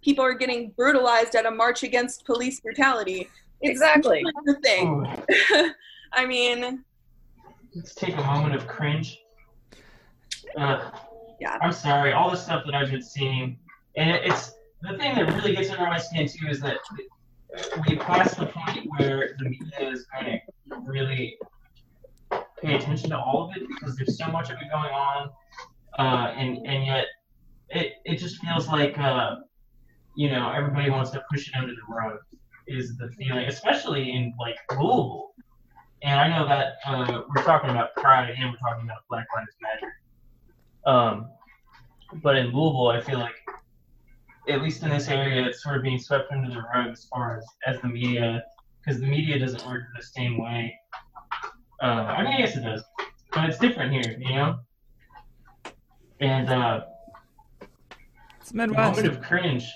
people 0.01 0.23
are 0.25 0.33
getting 0.33 0.71
brutalized 0.71 1.35
at 1.35 1.45
a 1.45 1.51
march 1.51 1.83
against 1.83 2.25
police 2.25 2.59
brutality. 2.59 3.29
It's 3.61 3.71
Exactly. 3.71 4.23
the 4.45 4.55
thing. 4.63 4.87
Ooh, 5.51 5.69
I 6.13 6.25
mean, 6.25 6.83
let's 7.75 7.93
take 7.93 8.15
a 8.17 8.23
moment 8.23 8.55
of 8.55 8.67
cringe. 8.67 9.19
Uh, 10.57 10.91
Yeah. 11.39 11.57
I'm 11.61 11.71
sorry. 11.71 12.11
All 12.13 12.29
the 12.31 12.37
stuff 12.37 12.63
that 12.65 12.73
I've 12.75 12.89
been 12.91 13.01
seeing, 13.03 13.57
and 13.95 14.09
it's 14.09 14.51
the 14.81 14.97
thing 14.97 15.13
that 15.15 15.31
really 15.35 15.55
gets 15.55 15.69
under 15.69 15.85
my 15.85 15.99
skin 15.99 16.27
too 16.27 16.47
is 16.47 16.59
that 16.61 16.77
we 17.87 17.95
passed 17.95 18.37
the 18.37 18.45
point 18.47 18.87
where 18.97 19.35
the 19.39 19.49
media 19.49 19.89
is 19.89 20.05
going 20.13 20.25
to 20.25 20.75
really 20.85 21.37
pay 22.61 22.75
attention 22.75 23.09
to 23.09 23.17
all 23.17 23.49
of 23.49 23.57
it 23.57 23.67
because 23.67 23.95
there's 23.95 24.17
so 24.17 24.27
much 24.27 24.49
of 24.49 24.57
it 24.57 24.69
going 24.71 24.91
on, 24.91 25.29
uh, 25.97 26.33
and 26.35 26.65
and 26.65 26.85
yet 26.85 27.05
it 27.69 27.93
it 28.05 28.17
just 28.17 28.37
feels 28.41 28.67
like 28.67 28.97
uh, 28.99 29.37
you 30.15 30.29
know 30.29 30.51
everybody 30.51 30.89
wants 30.89 31.11
to 31.11 31.23
push 31.31 31.47
it 31.47 31.55
under 31.55 31.73
the 31.73 31.93
rug 31.93 32.17
is 32.67 32.97
the 32.97 33.09
feeling, 33.17 33.45
especially 33.45 34.11
in 34.11 34.33
like 34.39 34.55
Louisville. 34.71 35.33
And 36.01 36.19
I 36.19 36.29
know 36.29 36.47
that 36.47 36.77
uh, 36.85 37.23
we're 37.27 37.43
talking 37.43 37.71
about 37.71 37.93
Pride 37.95 38.33
and 38.37 38.51
we're 38.51 38.57
talking 38.57 38.85
about 38.85 38.99
Black 39.09 39.25
Lives 39.35 39.55
Matter. 39.61 39.93
Um, 40.85 41.29
but 42.21 42.37
in 42.37 42.47
Louisville, 42.47 42.87
I 42.87 43.01
feel 43.01 43.19
like, 43.19 43.33
at 44.49 44.61
least 44.61 44.83
in 44.83 44.89
this 44.89 45.07
area, 45.07 45.45
it's 45.45 45.63
sort 45.63 45.77
of 45.77 45.83
being 45.83 45.99
swept 45.99 46.31
under 46.31 46.49
the 46.49 46.61
rug 46.73 46.87
as 46.91 47.05
far 47.05 47.37
as, 47.37 47.45
as 47.65 47.81
the 47.81 47.87
media, 47.87 48.43
because 48.83 48.99
the 48.99 49.07
media 49.07 49.37
doesn't 49.37 49.65
work 49.67 49.83
the 49.95 50.03
same 50.03 50.37
way. 50.37 50.75
Uh, 51.81 51.85
I 51.85 52.23
mean, 52.23 52.39
yes, 52.39 52.57
it 52.57 52.61
does, 52.61 52.83
but 53.31 53.49
it's 53.49 53.59
different 53.59 53.93
here, 53.93 54.17
you 54.19 54.33
know. 54.35 54.59
And 56.19 56.49
uh, 56.49 56.81
it's 58.41 58.53
midwest 58.53 58.97
moment 58.97 59.17
of 59.17 59.23
cringe. 59.23 59.71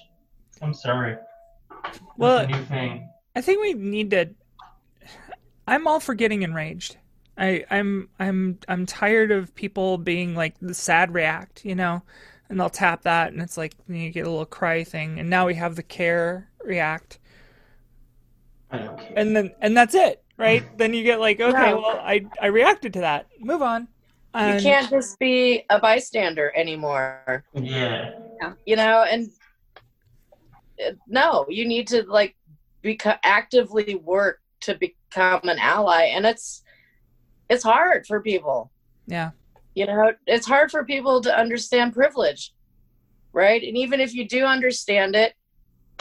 I'm 0.62 0.73
sorry. 0.73 1.17
Well, 2.17 2.39
a 2.39 2.47
new 2.47 2.63
thing. 2.65 3.09
I 3.36 3.41
think 3.41 3.62
we 3.62 3.73
need 3.73 4.12
to. 4.12 4.29
I'm 5.67 5.88
all 5.88 5.99
for 5.99 6.13
getting 6.13 6.41
enraged. 6.41 6.97
I, 7.38 7.65
I'm 7.71 8.09
I'm 8.19 8.59
I'm 8.67 8.86
tired 8.86 9.31
of 9.31 9.55
people 9.55 9.97
being 9.97 10.36
like 10.36 10.55
the 10.62 10.73
sad 10.73 11.13
react, 11.13 11.65
you 11.65 11.75
know, 11.75 12.03
and 12.53 12.59
they'll 12.59 12.69
tap 12.69 13.01
that 13.01 13.33
and 13.33 13.41
it's 13.41 13.57
like 13.57 13.73
you 13.87 14.11
get 14.11 14.27
a 14.27 14.29
little 14.29 14.45
cry 14.45 14.83
thing, 14.83 15.19
and 15.19 15.27
now 15.27 15.47
we 15.47 15.55
have 15.55 15.75
the 15.75 15.81
care 15.81 16.49
react, 16.63 17.17
I 18.69 18.77
don't 18.77 18.95
care. 18.95 19.13
and 19.17 19.35
then 19.35 19.51
and 19.59 19.75
that's 19.75 19.95
it, 19.95 20.23
right? 20.37 20.63
then 20.77 20.93
you 20.93 21.03
get 21.03 21.19
like, 21.19 21.39
okay, 21.39 21.71
No. 21.71 21.77
well, 21.77 21.99
I 22.03 22.27
I 22.39 22.47
reacted 22.47 22.93
to 22.93 22.99
that, 22.99 23.25
move 23.39 23.63
on. 23.63 23.87
And, 24.35 24.63
you 24.63 24.69
can't 24.69 24.87
just 24.87 25.17
be 25.17 25.63
a 25.71 25.79
bystander 25.79 26.53
anymore. 26.55 27.43
Yeah. 27.55 28.11
You 28.67 28.75
know, 28.75 29.03
and 29.09 29.29
uh, 30.85 30.91
no, 31.07 31.47
you 31.49 31.67
need 31.67 31.87
to 31.87 32.03
like 32.03 32.35
beca- 32.83 33.19
actively 33.23 33.95
work 33.95 34.41
to 34.61 34.75
become 34.75 35.41
an 35.49 35.57
ally, 35.57 36.03
and 36.03 36.25
it's 36.27 36.61
it's 37.49 37.63
hard 37.63 38.05
for 38.05 38.21
people. 38.21 38.71
Yeah, 39.07 39.31
you 39.75 39.86
know 39.86 40.12
it's 40.27 40.47
hard 40.47 40.71
for 40.71 40.83
people 40.86 41.21
to 41.21 41.38
understand 41.38 41.93
privilege 41.93 42.53
right? 43.36 43.63
And 43.63 43.75
even 43.75 43.99
if 43.99 44.13
you 44.13 44.27
do 44.27 44.45
understand 44.45 45.15
it 45.15 45.33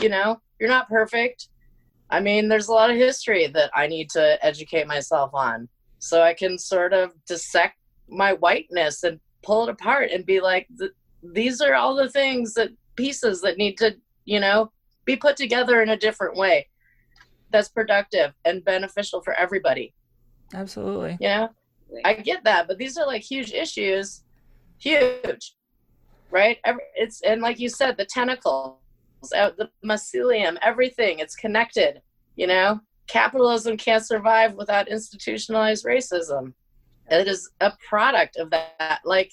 you 0.00 0.08
know 0.08 0.40
you're 0.58 0.68
not 0.68 0.88
perfect. 0.88 1.48
I 2.10 2.20
mean 2.20 2.48
there's 2.48 2.68
a 2.68 2.72
lot 2.72 2.90
of 2.90 2.96
history 2.96 3.46
that 3.48 3.70
i 3.74 3.86
need 3.86 4.10
to 4.10 4.38
educate 4.44 4.86
myself 4.86 5.30
on. 5.34 5.68
So 5.98 6.22
i 6.22 6.34
can 6.34 6.58
sort 6.58 6.92
of 6.92 7.12
dissect 7.26 7.76
my 8.08 8.32
whiteness 8.34 9.02
and 9.02 9.18
pull 9.42 9.64
it 9.64 9.70
apart 9.70 10.10
and 10.10 10.26
be 10.26 10.40
like 10.40 10.68
these 11.22 11.60
are 11.60 11.74
all 11.74 11.94
the 11.94 12.10
things 12.10 12.54
that 12.54 12.70
pieces 12.96 13.40
that 13.40 13.56
need 13.56 13.78
to 13.78 13.96
you 14.24 14.40
know 14.40 14.70
be 15.04 15.16
put 15.16 15.36
together 15.36 15.82
in 15.82 15.90
a 15.90 15.96
different 15.96 16.36
way. 16.36 16.68
That's 17.50 17.68
productive 17.68 18.32
and 18.44 18.64
beneficial 18.64 19.20
for 19.22 19.34
everybody. 19.34 19.94
Absolutely. 20.54 21.16
know 21.20 21.48
I 22.04 22.14
get 22.14 22.44
that, 22.44 22.68
but 22.68 22.78
these 22.78 22.96
are 22.96 23.06
like 23.06 23.22
huge 23.22 23.52
issues, 23.52 24.22
huge, 24.78 25.54
right? 26.30 26.58
Every, 26.64 26.82
it's 26.94 27.20
and 27.22 27.40
like 27.40 27.60
you 27.60 27.68
said, 27.68 27.96
the 27.96 28.04
tentacles, 28.04 28.78
uh, 29.36 29.50
the 29.56 29.70
mycelium, 29.84 30.56
everything. 30.62 31.18
It's 31.18 31.36
connected. 31.36 32.00
You 32.36 32.46
know, 32.46 32.80
capitalism 33.08 33.76
can't 33.76 34.04
survive 34.04 34.54
without 34.54 34.88
institutionalized 34.88 35.84
racism. 35.84 36.54
It 37.10 37.28
is 37.28 37.50
a 37.60 37.72
product 37.88 38.36
of 38.36 38.50
that. 38.50 39.00
Like, 39.04 39.32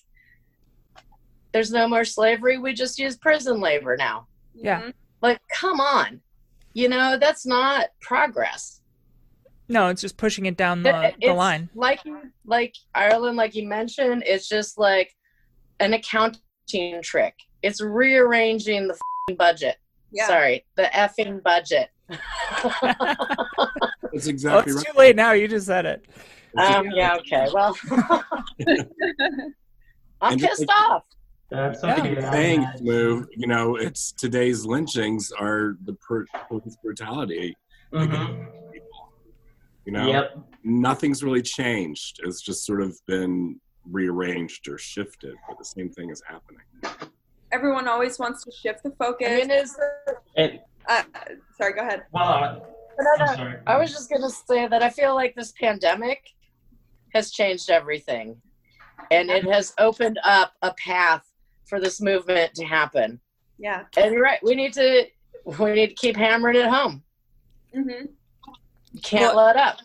there's 1.53 1.71
no 1.71 1.87
more 1.87 2.03
slavery. 2.05 2.57
We 2.57 2.73
just 2.73 2.99
use 2.99 3.15
prison 3.15 3.59
labor 3.59 3.95
now. 3.95 4.27
Yeah. 4.53 4.91
Like, 5.21 5.39
come 5.53 5.79
on. 5.79 6.21
You 6.73 6.89
know, 6.89 7.17
that's 7.19 7.45
not 7.45 7.87
progress. 8.01 8.78
No, 9.69 9.87
it's 9.87 10.01
just 10.01 10.17
pushing 10.17 10.45
it 10.47 10.57
down 10.57 10.81
the, 10.83 11.09
It- 11.09 11.15
the 11.21 11.33
line. 11.33 11.69
Like, 11.75 12.01
like 12.45 12.73
Ireland, 12.95 13.37
like 13.37 13.53
you 13.55 13.67
mentioned, 13.67 14.23
it's 14.25 14.47
just 14.49 14.77
like 14.79 15.15
an 15.79 15.93
accounting 15.93 17.01
trick. 17.03 17.35
It's 17.61 17.79
rearranging 17.81 18.87
the 18.87 18.97
fing 19.27 19.37
budget. 19.37 19.77
Yeah. 20.11 20.25
Sorry, 20.27 20.65
the 20.75 20.83
effing 20.93 21.43
budget. 21.43 21.89
That's 24.11 24.27
exactly 24.27 24.73
it's 24.73 24.77
right. 24.83 24.85
too 24.91 24.97
late 24.97 25.15
now. 25.15 25.33
You 25.33 25.47
just 25.47 25.67
said 25.67 25.85
it. 25.85 26.05
um, 26.57 26.87
yeah, 26.95 27.15
okay. 27.17 27.47
Well, 27.53 27.77
I'm 30.21 30.33
And 30.33 30.41
pissed 30.41 30.61
like- 30.67 30.69
off. 30.89 31.03
That's 31.51 31.83
Yeah. 31.83 31.95
okay. 31.99 32.21
Saying 32.21 32.61
mad. 32.61 32.81
move 32.83 33.27
you 33.35 33.47
know 33.47 33.75
it's 33.75 34.11
today's 34.11 34.65
lynchings 34.65 35.31
are 35.31 35.77
the 35.85 35.93
per- 35.93 36.25
police 36.47 36.77
brutality 36.83 37.57
Mhm. 37.91 38.11
people 38.11 38.68
you 39.89 39.97
know 39.97 40.07
Yep. 40.07 40.37
nothing's 40.63 41.23
really 41.23 41.41
changed 41.41 42.19
it's 42.23 42.41
just 42.41 42.63
sort 42.63 42.79
of 42.81 42.95
been 43.07 43.59
rearranged 43.89 44.67
or 44.67 44.77
shifted 44.77 45.33
but 45.47 45.57
the 45.57 45.65
same 45.65 45.89
thing 45.89 46.11
is 46.11 46.21
happening 46.27 46.61
Everyone 47.51 47.87
always 47.87 48.19
wants 48.19 48.43
to 48.43 48.51
shift 48.51 48.83
the 48.83 48.91
focus. 48.91 49.27
I 49.27 49.35
mean, 49.37 49.49
is 49.49 49.75
It, 50.35 50.61
uh, 50.87 51.01
sorry, 51.57 51.73
go 51.73 51.81
ahead. 51.81 52.03
well, 52.11 52.23
uh, 52.23 52.59
I'm 53.23 53.35
sorry. 53.35 53.57
I 53.65 53.75
was 53.79 53.89
just 53.91 54.07
gonna 54.07 54.29
say 54.29 54.67
that 54.67 54.83
I 54.83 54.91
feel 54.91 55.15
like 55.15 55.33
this 55.33 55.51
pandemic 55.59 56.21
has 57.15 57.31
changed 57.31 57.71
everything, 57.71 58.39
and 59.09 59.31
it 59.31 59.45
has 59.45 59.73
opened 59.79 60.19
up 60.23 60.53
a 60.61 60.75
path 60.75 61.25
for 61.65 61.79
this 61.79 61.99
movement 61.99 62.53
to 62.53 62.65
happen. 62.65 63.19
Yeah. 63.57 63.85
And 63.97 64.13
you're 64.13 64.21
right. 64.21 64.37
We 64.43 64.53
need 64.53 64.73
to 64.73 65.07
we 65.57 65.71
need 65.73 65.87
to 65.87 65.95
keep 65.95 66.15
hammering 66.15 66.55
it 66.55 66.67
home. 66.67 67.01
Can't 69.03 69.35
Well- 69.35 69.45
let 69.45 69.55
up. 69.55 69.77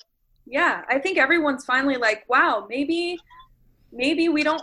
yeah 0.47 0.83
i 0.91 0.99
think 0.99 1.17
everyone's 1.19 1.65
finally 1.65 1.97
like 1.97 2.25
wow 2.29 2.67
maybe 2.69 3.19
maybe 3.93 4.29
we 4.29 4.43
don't 4.43 4.63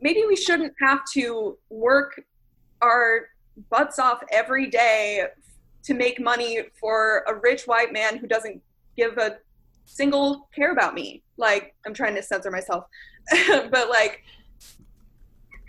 maybe 0.00 0.24
we 0.26 0.34
shouldn't 0.36 0.72
have 0.80 1.00
to 1.12 1.56
work 1.70 2.20
our 2.82 3.28
butts 3.70 3.98
off 4.00 4.20
every 4.32 4.66
day 4.66 5.24
to 5.84 5.94
make 5.94 6.18
money 6.20 6.62
for 6.80 7.22
a 7.28 7.34
rich 7.34 7.62
white 7.66 7.92
man 7.92 8.16
who 8.18 8.26
doesn't 8.26 8.60
give 8.96 9.16
a 9.18 9.36
single 9.84 10.48
care 10.54 10.72
about 10.72 10.94
me 10.94 11.22
like 11.36 11.74
i'm 11.86 11.94
trying 11.94 12.14
to 12.14 12.22
censor 12.22 12.50
myself 12.50 12.84
but 13.70 13.88
like 13.88 14.22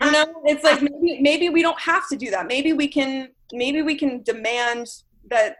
you 0.02 0.10
know 0.10 0.24
it's 0.44 0.64
like 0.64 0.82
maybe 0.82 1.20
maybe 1.20 1.48
we 1.50 1.62
don't 1.62 1.78
have 1.80 2.08
to 2.08 2.16
do 2.16 2.30
that 2.30 2.46
maybe 2.48 2.72
we 2.72 2.88
can 2.88 3.28
maybe 3.52 3.82
we 3.82 3.94
can 3.94 4.22
demand 4.22 4.86
that 5.30 5.58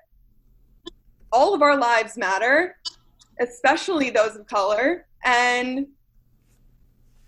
all 1.37 1.55
of 1.55 1.63
our 1.63 1.79
lives 1.79 2.17
matter 2.17 2.77
especially 3.41 4.11
those 4.11 4.37
of 4.37 4.47
color, 4.47 5.07
and 5.25 5.87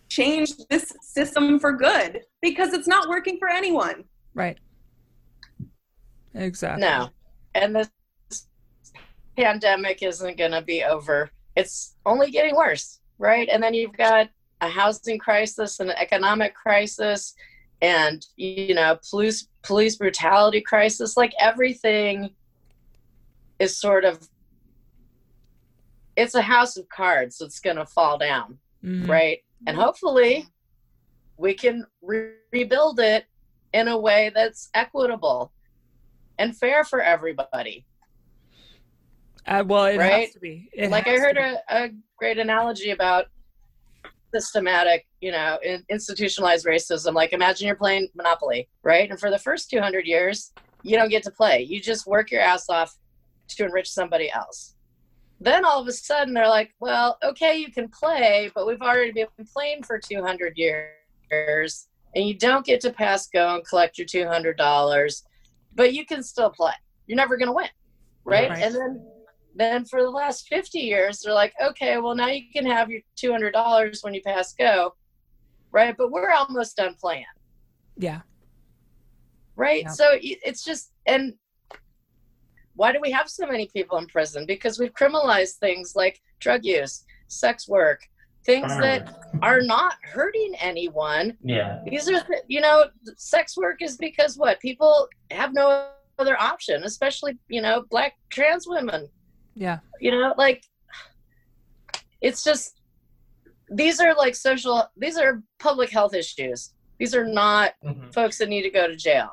change 0.09 0.51
this 0.71 0.93
system 1.03 1.59
for 1.59 1.73
good 1.73 2.21
because 2.41 2.73
it's 2.73 2.89
not 2.89 3.09
working 3.09 3.39
for 3.39 3.49
anyone. 3.49 4.05
Right. 4.35 4.59
Exactly. 6.35 6.81
No. 6.81 7.11
And 7.55 7.77
this 7.77 7.91
pandemic 9.37 10.03
isn't 10.03 10.39
going 10.39 10.53
to 10.53 10.63
be 10.63 10.85
over. 10.85 11.31
It's 11.57 11.97
only 12.07 12.31
getting 12.31 12.57
worse, 12.57 13.01
right? 13.19 13.49
And 13.51 13.63
then 13.63 13.75
you've 13.75 13.97
got 13.97 14.29
a 14.61 14.69
housing 14.69 15.19
crisis, 15.19 15.81
an 15.81 15.91
economic 15.91 16.55
crisis, 16.55 17.35
and 17.81 18.25
you 18.37 18.75
know, 18.75 18.99
police 19.11 19.49
police 19.63 19.97
brutality 19.97 20.61
crisis. 20.61 21.17
Like 21.17 21.33
everything 21.39 22.31
is 23.59 23.77
sort 23.79 24.05
of 24.05 24.29
it's 26.17 26.35
a 26.35 26.43
house 26.43 26.77
of 26.77 26.89
cards 26.89 27.39
that's 27.39 27.61
going 27.61 27.77
to 27.77 27.87
fall 27.87 28.19
down, 28.19 28.59
Mhm. 28.85 29.09
right? 29.09 29.39
And 29.69 29.77
hopefully 29.77 30.49
we 31.37 31.55
can 31.55 31.87
re- 32.03 32.33
rebuild 32.53 32.99
it 32.99 33.27
in 33.73 33.87
a 33.87 33.97
way 33.97 34.31
that's 34.35 34.69
equitable 34.75 35.53
and 36.39 36.57
fair 36.57 36.83
for 36.83 37.01
everybody. 37.01 37.87
Uh, 39.47 39.63
well, 39.67 39.85
it 39.85 40.01
has 40.01 40.33
to 40.33 40.41
be. 40.41 40.69
It 40.73 40.91
like 40.91 41.07
I 41.07 41.17
heard 41.19 41.39
a, 41.39 41.61
a 41.71 41.91
great 42.19 42.39
analogy 42.39 42.91
about 42.91 43.27
systematic, 44.35 45.07
you 45.21 45.33
know, 45.33 45.59
in, 45.63 45.85
institutionalized 45.89 46.67
racism. 46.67 47.15
Like 47.15 47.33
imagine 47.33 47.67
you're 47.67 47.77
playing 47.77 48.09
Monopoly, 48.15 48.69
right? 48.83 49.09
And 49.09 49.19
for 49.19 49.31
the 49.31 49.39
first 49.39 49.71
200 49.71 50.05
years, 50.05 50.53
you 50.83 50.97
don't 50.97 51.09
get 51.09 51.23
to 51.23 51.31
play. 51.31 51.63
You 51.63 51.81
just 51.81 52.07
work 52.07 52.31
your 52.31 52.41
ass 52.41 52.69
off 52.69 52.95
to 53.49 53.65
enrich 53.65 53.91
somebody 53.91 54.31
else. 54.31 54.75
Then 55.41 55.65
all 55.65 55.81
of 55.81 55.87
a 55.87 55.93
sudden 55.93 56.35
they're 56.35 56.49
like, 56.49 56.75
well, 56.81 57.19
okay, 57.23 57.57
you 57.57 57.71
can 57.71 57.89
play, 57.89 58.51
but 58.55 58.67
we've 58.67 58.83
already 58.83 59.13
been 59.13 59.27
playing 59.53 59.85
for 59.85 59.99
200 59.99 60.57
years 60.57 61.89
and 62.15 62.27
you 62.27 62.35
don't 62.35 62.67
get 62.67 62.81
to 62.81 62.93
pass 62.93 63.29
go 63.29 63.55
and 63.55 63.67
collect 63.67 63.99
your 63.99 64.07
$200, 64.07 65.23
but 65.75 65.95
you 65.95 66.05
can 66.05 66.23
still 66.23 66.51
play. 66.51 66.73
You're 67.07 67.17
never 67.17 67.37
going 67.37 67.49
to 67.49 67.53
win. 67.53 67.69
Right? 68.25 68.51
Right. 68.51 68.63
And 68.63 68.75
then 68.75 69.07
then 69.55 69.85
for 69.85 70.03
the 70.03 70.11
last 70.11 70.47
50 70.49 70.79
years 70.79 71.21
they're 71.21 71.35
like 71.35 71.53
okay 71.63 71.99
well 71.99 72.15
now 72.15 72.29
you 72.29 72.43
can 72.53 72.65
have 72.65 72.91
your 72.91 73.01
$200 73.17 74.05
when 74.05 74.15
you 74.15 74.23
pass 74.23 74.53
go 74.55 74.95
right 75.73 75.95
but 75.99 76.11
we're 76.11 76.31
almost 76.31 76.77
done 76.77 76.95
playing 77.01 77.25
Yeah. 77.97 78.21
right 79.57 79.83
Yeah. 79.83 79.91
so 79.91 80.11
it's 80.21 80.65
just 80.65 80.93
and 81.07 81.35
why 82.79 82.93
do 82.93 83.01
we 83.03 83.11
have 83.11 83.29
so 83.29 83.45
many 83.47 83.67
people 83.77 83.99
in 83.99 84.07
prison? 84.07 84.47
Because 84.47 84.79
we've 84.79 84.95
criminalized 84.95 85.55
things 85.57 85.95
like 85.97 86.21
drug 86.39 86.65
use 86.65 87.05
sex 87.27 87.69
work 87.69 88.01
things 88.47 88.69
that 88.79 89.01
are 89.43 89.61
not 89.61 89.95
hurting 90.03 90.55
anyone. 90.61 91.37
Yeah. 91.43 91.81
these 91.85 92.09
are 92.09 92.21
th- 92.29 92.45
you 92.47 92.61
know 92.63 92.85
sex 93.17 93.57
work 93.57 93.83
is 93.83 93.97
because 93.99 94.39
what? 94.39 94.59
People 94.61 95.09
have 95.33 95.53
no 95.53 95.89
other 96.21 96.37
option 96.41 96.83
especially 96.85 97.33
you 97.49 97.61
know 97.61 97.85
black 97.91 98.13
trans 98.31 98.65
women. 98.67 99.09
Yeah. 99.55 99.79
you 100.01 100.11
know 100.13 100.35
like 100.39 100.63
it's 102.21 102.43
just 102.43 102.81
these 103.71 104.01
are 104.01 104.15
like 104.15 104.35
social 104.35 104.77
these 104.97 105.19
are 105.19 105.43
public 105.59 105.91
health 105.91 106.15
issues. 106.15 106.73
These 106.99 107.15
are 107.15 107.27
not 107.27 107.73
Mhm. 107.85 108.13
folks 108.15 108.39
that 108.39 108.49
need 108.49 108.63
to 108.63 108.71
go 108.71 108.87
to 108.89 108.97
jail 108.97 109.31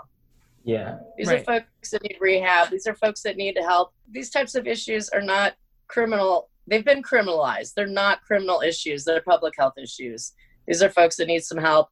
Yeah. 0.65 0.97
these 1.17 1.27
Right. 1.27 1.41
are 1.41 1.43
folks 1.61 1.91
that 1.91 2.03
need 2.03 2.17
rehab 2.19 2.69
these 2.71 2.87
are 2.87 2.95
folks 2.95 3.21
that 3.21 3.37
need 3.37 3.57
help 3.57 3.93
these 4.09 4.29
types 4.31 4.55
of 4.55 4.65
issues 4.67 5.09
are 5.09 5.21
not 5.21 5.53
criminal 5.87 6.49
they've 6.67 6.83
been 6.83 7.03
criminalized 7.03 7.73
they're 7.75 7.85
not 7.87 8.23
criminal 8.23 8.61
issues 8.61 9.03
they're 9.05 9.21
public 9.21 9.53
health 9.57 9.77
issues 9.77 10.33
these 10.67 10.81
are 10.81 10.89
folks 10.89 11.15
that 11.17 11.27
need 11.27 11.43
some 11.43 11.59
help 11.59 11.89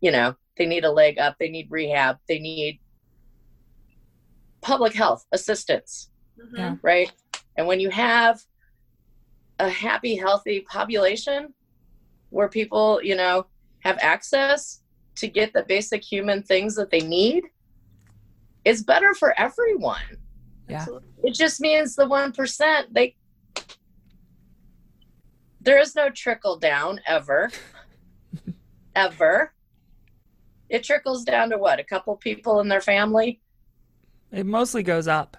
you 0.00 0.10
know 0.12 0.34
they 0.56 0.64
need 0.66 0.84
a 0.84 0.90
leg 0.90 1.18
up 1.18 1.34
they 1.40 1.48
need 1.48 1.66
rehab 1.70 2.16
they 2.28 2.38
need 2.38 2.78
public 4.60 4.94
health 4.94 5.26
assistance 5.32 6.10
Mhm. 6.38 6.58
Yeah. 6.58 6.76
right? 6.82 7.12
And 7.56 7.66
when 7.66 7.78
you 7.80 7.90
have 7.90 8.40
a 9.60 9.68
happy, 9.68 10.16
healthy 10.16 10.60
population 10.62 11.54
where 12.30 12.48
people, 12.48 13.00
you 13.02 13.14
know, 13.14 13.46
have 13.80 13.98
access 14.00 14.82
to 15.16 15.28
get 15.28 15.52
the 15.52 15.62
basic 15.64 16.02
human 16.02 16.42
things 16.42 16.74
that 16.74 16.90
they 16.90 17.00
need, 17.00 17.44
it's 18.64 18.82
better 18.82 19.14
for 19.14 19.38
everyone. 19.38 20.00
Yeah. 20.68 20.86
It 21.22 21.34
just 21.34 21.60
means 21.60 21.94
the 21.94 22.06
1%, 22.06 22.84
they 22.92 23.16
there 25.60 25.78
is 25.78 25.94
no 25.94 26.10
trickle 26.10 26.58
down 26.58 27.00
ever. 27.06 27.50
ever. 28.96 29.52
It 30.68 30.82
trickles 30.84 31.24
down 31.24 31.50
to 31.50 31.58
what? 31.58 31.78
A 31.80 31.84
couple 31.84 32.16
people 32.16 32.60
in 32.60 32.68
their 32.68 32.80
family? 32.82 33.40
It 34.30 34.44
mostly 34.46 34.82
goes 34.82 35.08
up. 35.08 35.36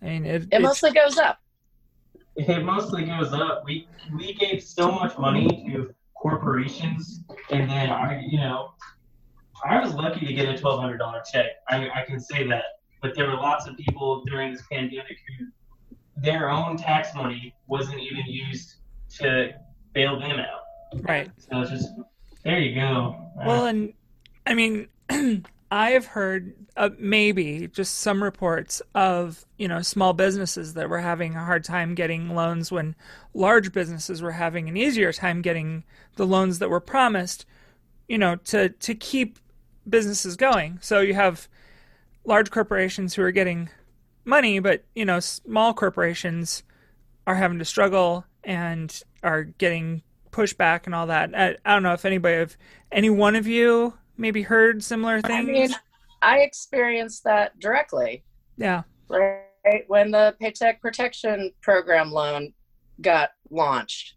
I 0.00 0.06
mean, 0.06 0.24
it, 0.24 0.42
It 0.42 0.46
it's- 0.46 0.62
mostly 0.62 0.92
goes 0.92 1.18
up. 1.18 1.38
It 2.34 2.64
mostly 2.64 3.04
goes 3.04 3.32
up. 3.34 3.62
We 3.66 3.86
we 4.16 4.32
gave 4.32 4.62
so 4.62 4.90
much 4.90 5.18
money 5.18 5.46
to 5.70 5.94
corporations, 6.14 7.20
and 7.50 7.68
then 7.68 7.90
I, 7.90 8.24
you 8.26 8.38
know, 8.38 8.70
I 9.64 9.80
was 9.80 9.94
lucky 9.94 10.26
to 10.26 10.32
get 10.32 10.48
a 10.48 10.58
twelve 10.58 10.80
hundred 10.80 10.98
dollar 10.98 11.22
check. 11.30 11.46
I 11.68 11.88
I 11.90 12.04
can 12.06 12.20
say 12.20 12.46
that. 12.48 12.64
But 13.00 13.16
there 13.16 13.26
were 13.26 13.34
lots 13.34 13.66
of 13.66 13.76
people 13.76 14.22
during 14.26 14.52
this 14.52 14.62
pandemic 14.70 15.18
who 15.38 15.46
their 16.16 16.50
own 16.50 16.76
tax 16.76 17.14
money 17.14 17.54
wasn't 17.66 18.00
even 18.00 18.24
used 18.26 18.76
to 19.18 19.52
bail 19.92 20.18
them 20.20 20.38
out. 20.38 21.02
right. 21.02 21.30
So 21.38 21.62
it's 21.62 21.70
just 21.70 21.88
there 22.44 22.60
you 22.60 22.74
go. 22.74 23.16
Well, 23.44 23.66
and 23.66 23.92
I 24.46 24.54
mean, 24.54 24.88
I 25.70 25.90
have 25.90 26.06
heard 26.06 26.54
uh, 26.76 26.90
maybe 26.98 27.68
just 27.68 28.00
some 28.00 28.22
reports 28.22 28.82
of 28.94 29.44
you 29.58 29.68
know 29.68 29.80
small 29.82 30.12
businesses 30.12 30.74
that 30.74 30.88
were 30.88 31.00
having 31.00 31.34
a 31.34 31.44
hard 31.44 31.64
time 31.64 31.94
getting 31.94 32.34
loans 32.34 32.70
when 32.70 32.94
large 33.34 33.72
businesses 33.72 34.22
were 34.22 34.32
having 34.32 34.68
an 34.68 34.76
easier 34.76 35.12
time 35.12 35.42
getting 35.42 35.84
the 36.16 36.26
loans 36.26 36.58
that 36.58 36.70
were 36.70 36.80
promised. 36.80 37.46
You 38.08 38.18
know 38.18 38.36
to 38.36 38.68
to 38.68 38.94
keep 38.94 39.38
businesses 39.88 40.36
going. 40.36 40.78
So 40.80 41.00
you 41.00 41.14
have 41.14 41.48
large 42.24 42.50
corporations 42.50 43.14
who 43.14 43.22
are 43.22 43.32
getting 43.32 43.68
money, 44.24 44.58
but 44.58 44.84
you 44.94 45.04
know 45.04 45.20
small 45.20 45.74
corporations 45.74 46.62
are 47.26 47.34
having 47.34 47.58
to 47.58 47.64
struggle 47.64 48.24
and 48.44 49.02
are 49.22 49.44
getting 49.44 50.02
pushback 50.30 50.86
and 50.86 50.94
all 50.94 51.06
that. 51.06 51.30
I, 51.34 51.56
I 51.64 51.74
don't 51.74 51.82
know 51.82 51.92
if 51.92 52.04
anybody 52.04 52.36
of 52.36 52.56
any 52.90 53.10
one 53.10 53.36
of 53.36 53.46
you 53.46 53.94
maybe 54.16 54.42
heard 54.42 54.82
similar 54.82 55.20
things. 55.20 55.48
I 55.48 55.52
mean, 55.52 55.70
I 56.22 56.38
experienced 56.38 57.24
that 57.24 57.58
directly. 57.58 58.24
Yeah. 58.56 58.82
Right 59.08 59.84
when 59.86 60.10
the 60.10 60.34
Paycheck 60.40 60.80
Protection 60.80 61.52
Program 61.60 62.10
loan 62.10 62.52
got 63.00 63.30
launched, 63.50 64.14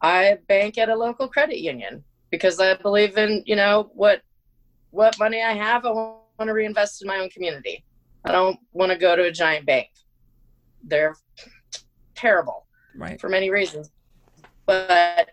I 0.00 0.38
bank 0.48 0.78
at 0.78 0.88
a 0.88 0.96
local 0.96 1.28
credit 1.28 1.58
union 1.58 2.02
because 2.30 2.58
I 2.58 2.74
believe 2.74 3.16
in 3.16 3.42
you 3.46 3.56
know 3.56 3.90
what 3.94 4.22
what 4.92 5.18
money 5.18 5.42
I 5.42 5.52
have, 5.52 5.84
I 5.84 5.90
want 5.90 6.20
to 6.44 6.52
reinvest 6.52 7.02
in 7.02 7.08
my 7.08 7.18
own 7.18 7.30
community. 7.30 7.84
I 8.24 8.30
don't 8.30 8.58
want 8.72 8.92
to 8.92 8.98
go 8.98 9.16
to 9.16 9.24
a 9.24 9.32
giant 9.32 9.66
bank. 9.66 9.88
They're 10.84 11.16
terrible, 12.14 12.66
right? 12.94 13.20
For 13.20 13.28
many 13.28 13.50
reasons, 13.50 13.90
but 14.66 15.30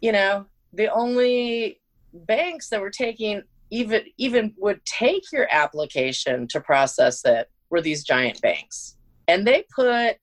you 0.00 0.12
know 0.12 0.46
the 0.72 0.92
only 0.92 1.80
banks 2.12 2.68
that 2.68 2.80
were 2.80 2.90
taking 2.90 3.42
even 3.70 4.02
even 4.16 4.54
would 4.56 4.84
take 4.84 5.30
your 5.32 5.46
application 5.50 6.46
to 6.48 6.60
process 6.60 7.24
it 7.24 7.50
were 7.70 7.80
these 7.80 8.04
giant 8.04 8.40
banks 8.40 8.96
and 9.26 9.46
they 9.46 9.64
put 9.74 10.16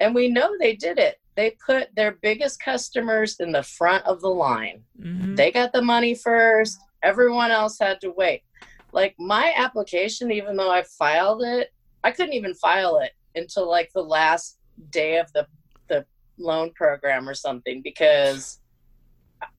and 0.00 0.14
we 0.14 0.28
know 0.28 0.54
they 0.58 0.74
did 0.74 0.98
it 0.98 1.16
they 1.36 1.56
put 1.64 1.88
their 1.94 2.12
biggest 2.22 2.60
customers 2.60 3.36
in 3.40 3.52
the 3.52 3.62
front 3.62 4.04
of 4.06 4.20
the 4.20 4.28
line 4.28 4.82
mm-hmm. 5.00 5.34
they 5.34 5.50
got 5.50 5.72
the 5.72 5.82
money 5.82 6.14
first 6.14 6.78
everyone 7.02 7.50
else 7.50 7.78
had 7.78 8.00
to 8.00 8.10
wait 8.10 8.42
like 8.92 9.14
my 9.18 9.52
application 9.56 10.30
even 10.30 10.56
though 10.56 10.70
i 10.70 10.82
filed 10.82 11.42
it 11.42 11.72
i 12.04 12.10
couldn't 12.10 12.34
even 12.34 12.54
file 12.54 12.98
it 12.98 13.12
until 13.34 13.68
like 13.68 13.90
the 13.92 14.02
last 14.02 14.58
day 14.90 15.18
of 15.18 15.32
the 15.32 15.46
the 15.88 16.04
loan 16.38 16.70
program 16.72 17.28
or 17.28 17.34
something 17.34 17.82
because 17.82 18.60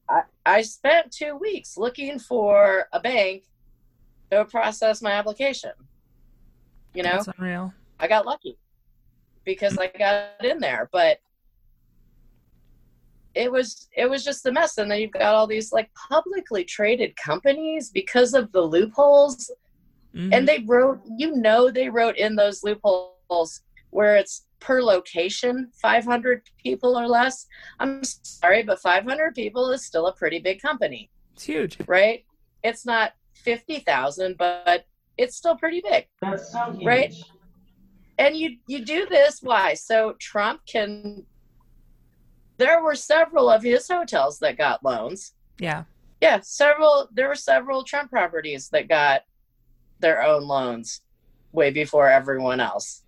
I, 0.09 0.21
I 0.45 0.61
spent 0.63 1.11
two 1.11 1.35
weeks 1.35 1.77
looking 1.77 2.19
for 2.19 2.87
a 2.91 2.99
bank 2.99 3.43
to 4.31 4.45
process 4.45 5.01
my 5.01 5.11
application. 5.11 5.71
You 6.93 7.03
know. 7.03 7.17
I 7.99 8.07
got 8.07 8.25
lucky 8.25 8.57
because 9.45 9.77
I 9.77 9.87
got 9.87 10.43
in 10.43 10.59
there, 10.59 10.89
but 10.91 11.19
it 13.35 13.51
was 13.51 13.87
it 13.95 14.09
was 14.09 14.23
just 14.23 14.45
a 14.45 14.51
mess. 14.51 14.77
And 14.77 14.89
then 14.89 14.99
you've 15.01 15.11
got 15.11 15.35
all 15.35 15.47
these 15.47 15.71
like 15.71 15.89
publicly 16.09 16.63
traded 16.63 17.15
companies 17.15 17.89
because 17.91 18.33
of 18.33 18.51
the 18.51 18.61
loopholes, 18.61 19.51
Mhm. 20.15 20.33
and 20.33 20.47
they 20.47 20.59
wrote, 20.65 21.01
you 21.17 21.35
know, 21.35 21.69
they 21.69 21.87
wrote 21.89 22.17
in 22.17 22.35
those 22.35 22.63
loopholes 22.63 23.61
where 23.91 24.15
it's 24.15 24.45
per 24.59 24.81
location 24.81 25.71
500 25.81 26.41
people 26.61 26.97
or 26.99 27.07
less 27.07 27.45
i'm 27.79 28.03
sorry 28.03 28.61
but 28.61 28.77
500 28.81 29.33
people 29.33 29.71
is 29.71 29.85
still 29.85 30.07
a 30.07 30.13
pretty 30.13 30.37
big 30.39 30.61
company 30.61 31.09
it's 31.33 31.45
huge. 31.45 31.77
right 31.87 32.25
it's 32.63 32.85
not 32.85 33.13
50000 33.45 34.35
but 34.37 34.83
it's 35.17 35.37
still 35.37 35.55
pretty 35.55 35.81
big 35.81 36.07
That's 36.21 36.51
so 36.51 36.71
huge. 36.73 36.85
Right? 36.85 37.13
and 38.17 38.35
you 38.35 38.57
you 38.67 38.83
do 38.83 39.05
this 39.09 39.39
why 39.41 39.75
so 39.75 40.15
trump 40.19 40.59
can 40.65 41.25
there 42.59 42.83
were 42.83 42.93
several 42.95 43.49
of 43.49 43.63
his 43.63 43.87
hotels 43.87 44.37
that 44.39 44.57
got 44.57 44.83
loans 44.83 45.33
Yeah. 45.59 45.83
yeah 46.21 46.39
several 46.41 47.07
there 47.11 47.27
were 47.27 47.35
several 47.35 47.83
trump 47.83 48.11
properties 48.11 48.69
that 48.69 48.87
got 48.87 49.21
their 49.99 50.21
own 50.21 50.43
loans 50.43 51.01
way 51.51 51.71
before 51.71 52.07
everyone 52.09 52.59
else 52.59 53.03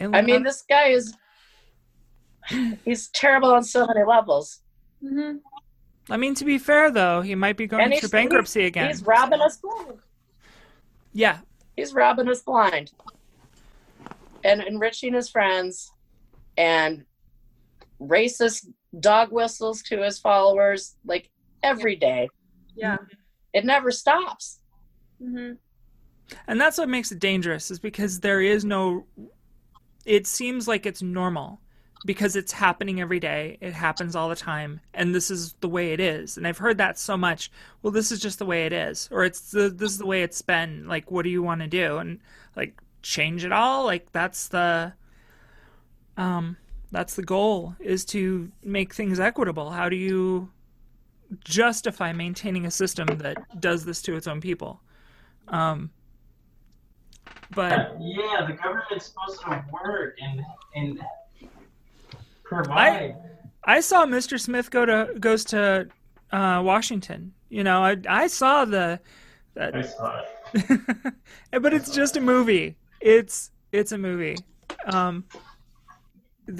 I 0.00 0.22
mean, 0.22 0.44
this 0.44 0.62
guy 0.68 0.88
is 0.88 1.14
he's 2.84 3.08
terrible 3.08 3.50
on 3.52 3.64
so 3.64 3.86
many 3.86 4.04
levels. 4.06 4.60
hmm 5.00 5.36
I 6.08 6.16
mean, 6.16 6.34
to 6.36 6.44
be 6.44 6.58
fair 6.58 6.90
though, 6.92 7.20
he 7.22 7.34
might 7.34 7.56
be 7.56 7.66
going 7.66 7.86
through 7.88 7.96
he's- 7.98 8.10
bankruptcy 8.10 8.64
again. 8.66 8.86
He's 8.88 9.02
robbing 9.04 9.40
us 9.40 9.56
blind. 9.58 9.98
yeah. 11.12 11.38
He's 11.76 11.92
robbing 11.92 12.28
us 12.28 12.40
blind. 12.42 12.92
And 14.44 14.62
enriching 14.62 15.12
his 15.14 15.28
friends 15.28 15.92
and 16.56 17.04
racist 18.00 18.66
dog 18.98 19.30
whistles 19.30 19.82
to 19.82 20.02
his 20.02 20.18
followers 20.18 20.96
like 21.04 21.30
every 21.62 21.96
day. 21.96 22.28
Yeah. 22.74 22.98
It 23.52 23.64
never 23.64 23.90
stops. 23.90 24.60
hmm 25.22 25.52
And 26.46 26.60
that's 26.60 26.78
what 26.78 26.88
makes 26.88 27.12
it 27.12 27.18
dangerous 27.18 27.70
is 27.70 27.78
because 27.78 28.20
there 28.20 28.40
is 28.40 28.64
no 28.64 29.06
it 30.06 30.26
seems 30.26 30.66
like 30.66 30.86
it's 30.86 31.02
normal 31.02 31.60
because 32.06 32.34
it's 32.34 32.52
happening 32.52 32.98
every 33.02 33.20
day. 33.20 33.58
It 33.60 33.74
happens 33.74 34.16
all 34.16 34.30
the 34.30 34.36
time 34.36 34.80
and 34.94 35.14
this 35.14 35.30
is 35.30 35.52
the 35.60 35.68
way 35.68 35.92
it 35.92 36.00
is. 36.00 36.38
And 36.38 36.46
I've 36.46 36.56
heard 36.56 36.78
that 36.78 36.98
so 36.98 37.16
much. 37.18 37.50
Well, 37.82 37.90
this 37.90 38.10
is 38.10 38.18
just 38.18 38.38
the 38.38 38.46
way 38.46 38.64
it 38.64 38.72
is 38.72 39.08
or 39.12 39.24
it's 39.24 39.50
the 39.50 39.68
this 39.68 39.92
is 39.92 39.98
the 39.98 40.06
way 40.06 40.22
it's 40.22 40.42
been. 40.42 40.88
Like 40.88 41.10
what 41.10 41.22
do 41.22 41.30
you 41.30 41.42
want 41.42 41.60
to 41.60 41.66
do? 41.66 41.98
And 41.98 42.18
like 42.56 42.80
change 43.02 43.44
it 43.44 43.52
all? 43.52 43.84
Like 43.84 44.10
that's 44.12 44.48
the 44.48 44.94
um 46.16 46.56
that's 46.90 47.14
the 47.14 47.22
goal 47.22 47.74
is 47.80 48.04
to 48.06 48.50
make 48.64 48.94
things 48.94 49.20
equitable. 49.20 49.70
How 49.70 49.88
do 49.88 49.96
you 49.96 50.50
justify 51.44 52.12
maintaining 52.12 52.66
a 52.66 52.70
system 52.70 53.06
that 53.18 53.60
does 53.60 53.84
this 53.84 54.02
to 54.02 54.16
its 54.16 54.26
own 54.26 54.40
people? 54.40 54.80
Um 55.48 55.90
but 57.54 57.96
yeah, 58.00 58.46
the 58.46 58.52
government's 58.52 59.06
supposed 59.06 59.40
to 59.42 59.64
work 59.72 60.16
and 60.22 60.40
and 60.74 61.00
provide. 62.44 63.16
I 63.64 63.80
saw 63.80 64.06
Mr. 64.06 64.40
Smith 64.40 64.70
go 64.70 64.86
to 64.86 65.14
goes 65.18 65.44
to 65.46 65.88
uh, 66.32 66.62
Washington. 66.64 67.32
You 67.48 67.64
know, 67.64 67.82
I 67.82 67.96
I 68.08 68.26
saw 68.28 68.64
the, 68.64 69.00
I, 69.60 69.82
saw 69.82 70.22
it. 70.54 70.80
but 71.62 71.74
it's 71.74 71.90
just 71.90 72.16
a 72.16 72.20
movie. 72.20 72.76
It's 73.00 73.50
it's 73.72 73.92
a 73.92 73.98
movie. 73.98 74.36
Um, 74.86 75.24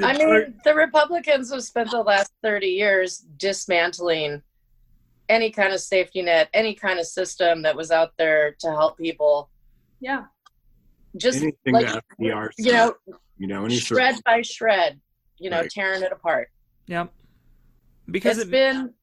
I 0.02 0.16
mean, 0.16 0.54
the 0.64 0.74
Republicans 0.74 1.52
have 1.52 1.62
spent 1.62 1.90
the 1.90 2.02
last 2.02 2.32
30 2.42 2.66
years 2.66 3.18
dismantling 3.36 4.42
any 5.28 5.50
kind 5.50 5.72
of 5.72 5.80
safety 5.80 6.22
net, 6.22 6.48
any 6.52 6.74
kind 6.74 6.98
of 6.98 7.06
system 7.06 7.62
that 7.62 7.76
was 7.76 7.90
out 7.90 8.12
there 8.18 8.56
to 8.60 8.68
help 8.68 8.98
people. 8.98 9.48
Yeah. 10.00 10.24
Just 11.16 11.38
Anything 11.42 11.74
like, 11.74 11.86
that 11.86 12.04
FDR 12.20 12.50
you 12.58 12.72
know, 12.72 12.94
you 13.38 13.46
know, 13.46 13.64
any 13.64 13.76
sort 13.78 13.98
shred 14.00 14.20
by 14.24 14.42
shred, 14.42 15.00
you 15.38 15.50
know, 15.50 15.60
Right. 15.60 15.70
tearing 15.70 16.02
it 16.02 16.12
apart. 16.12 16.50
yep. 16.86 17.12
Because 18.10 18.38
It's 18.38 18.48
it, 18.48 18.50
been 18.50 18.94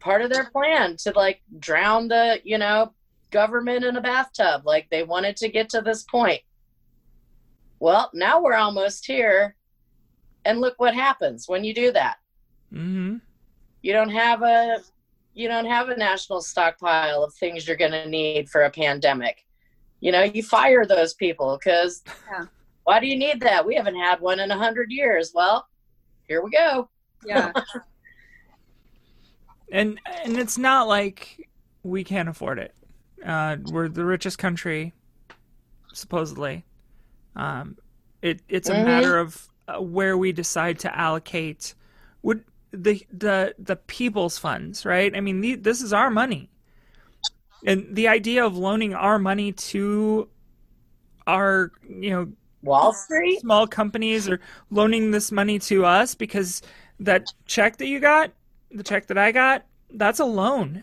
part 0.00 0.22
of 0.22 0.30
their 0.30 0.50
plan 0.50 0.96
to 0.98 1.12
like 1.12 1.42
drown 1.58 2.08
the, 2.08 2.40
you 2.44 2.56
know, 2.58 2.92
government 3.30 3.84
in 3.84 3.96
a 3.96 4.00
bathtub. 4.00 4.62
Like 4.64 4.88
they 4.90 5.02
wanted 5.02 5.36
to 5.38 5.48
get 5.48 5.68
to 5.70 5.80
this 5.82 6.02
point. 6.04 6.40
Well, 7.80 8.10
now 8.14 8.42
we're 8.42 8.54
almost 8.54 9.06
here. 9.06 9.54
And 10.44 10.60
look 10.60 10.74
what 10.78 10.94
happens 10.94 11.48
when 11.48 11.64
you 11.64 11.74
do 11.74 11.92
that. 11.92 12.16
hmm 12.72 13.16
you 13.82 13.92
don't 13.92 14.10
have 14.10 14.42
a 14.42 14.78
you 15.34 15.46
don't 15.46 15.66
have 15.66 15.88
a 15.88 15.96
national 15.96 16.40
stockpile 16.40 17.22
of 17.22 17.32
things 17.34 17.66
you're 17.66 17.76
going 17.76 17.92
to 17.92 18.08
need 18.08 18.48
for 18.50 18.64
a 18.64 18.70
pandemic 18.70 19.44
you 20.00 20.10
know 20.10 20.24
you 20.24 20.42
fire 20.42 20.84
those 20.84 21.14
people 21.14 21.56
because 21.56 22.02
Yeah. 22.30 22.46
why 22.84 22.98
do 22.98 23.06
you 23.06 23.16
need 23.16 23.40
that 23.40 23.64
we 23.64 23.76
haven't 23.76 23.94
had 23.96 24.20
one 24.20 24.40
in 24.40 24.50
a 24.50 24.58
hundred 24.58 24.90
years 24.90 25.30
well 25.32 25.64
here 26.26 26.42
we 26.42 26.50
go 26.50 26.90
Yeah. 27.24 27.52
and 29.72 30.00
and 30.24 30.38
it's 30.38 30.58
not 30.58 30.88
like 30.88 31.48
we 31.84 32.02
can't 32.04 32.28
afford 32.28 32.58
it. 32.58 32.74
Uh, 33.24 33.56
we're 33.64 33.88
the 33.88 34.04
richest 34.04 34.38
country, 34.38 34.92
supposedly. 35.92 36.64
Um, 37.36 37.76
it 38.22 38.40
it's 38.48 38.68
a 38.68 38.74
Mhm. 38.74 38.84
matter 38.84 39.18
of 39.18 39.46
uh, 39.68 39.80
where 39.80 40.16
we 40.16 40.32
decide 40.32 40.78
to 40.80 40.98
allocate 40.98 41.74
would 42.22 42.44
the 42.72 43.06
the 43.12 43.54
the 43.58 43.76
people's 43.76 44.38
funds, 44.38 44.84
right? 44.84 45.14
I 45.16 45.20
mean, 45.20 45.40
the, 45.40 45.54
this 45.54 45.82
is 45.82 45.92
our 45.92 46.10
money, 46.10 46.50
and 47.64 47.94
the 47.94 48.08
idea 48.08 48.44
of 48.44 48.56
loaning 48.56 48.94
our 48.94 49.18
money 49.18 49.52
to 49.52 50.28
our 51.26 51.70
you 51.88 52.10
know 52.10 52.32
wall 52.62 52.92
street 52.92 53.40
small 53.40 53.66
companies 53.66 54.28
or 54.28 54.40
loaning 54.70 55.10
this 55.10 55.30
money 55.30 55.58
to 55.60 55.84
us 55.84 56.14
because 56.14 56.62
that 57.00 57.32
check 57.46 57.76
that 57.76 57.86
you 57.86 58.00
got, 58.00 58.32
the 58.70 58.82
check 58.82 59.06
that 59.06 59.18
I 59.18 59.32
got, 59.32 59.64
that's 59.90 60.20
a 60.20 60.24
loan. 60.24 60.82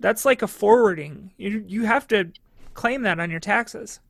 that's 0.00 0.24
like 0.24 0.42
a 0.42 0.46
forwarding. 0.48 1.32
You 1.38 1.64
you 1.66 1.84
have 1.86 2.06
to 2.08 2.30
claim 2.74 3.02
that 3.02 3.20
on 3.20 3.30
your 3.30 3.40
taxes. 3.40 4.00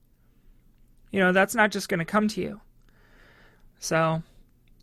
You 1.12 1.20
know, 1.20 1.32
that's 1.32 1.54
not 1.54 1.70
just 1.70 1.88
going 1.88 2.00
to 2.00 2.04
come 2.04 2.28
to 2.28 2.40
you. 2.40 2.60
So, 3.78 4.22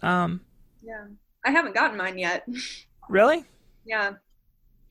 um, 0.02 0.42
Yeah. 0.82 1.06
I 1.46 1.52
haven't 1.52 1.74
gotten 1.76 1.98
mine 1.98 2.18
yet. 2.18 2.48
really? 3.10 3.46
yeah. 3.86 4.14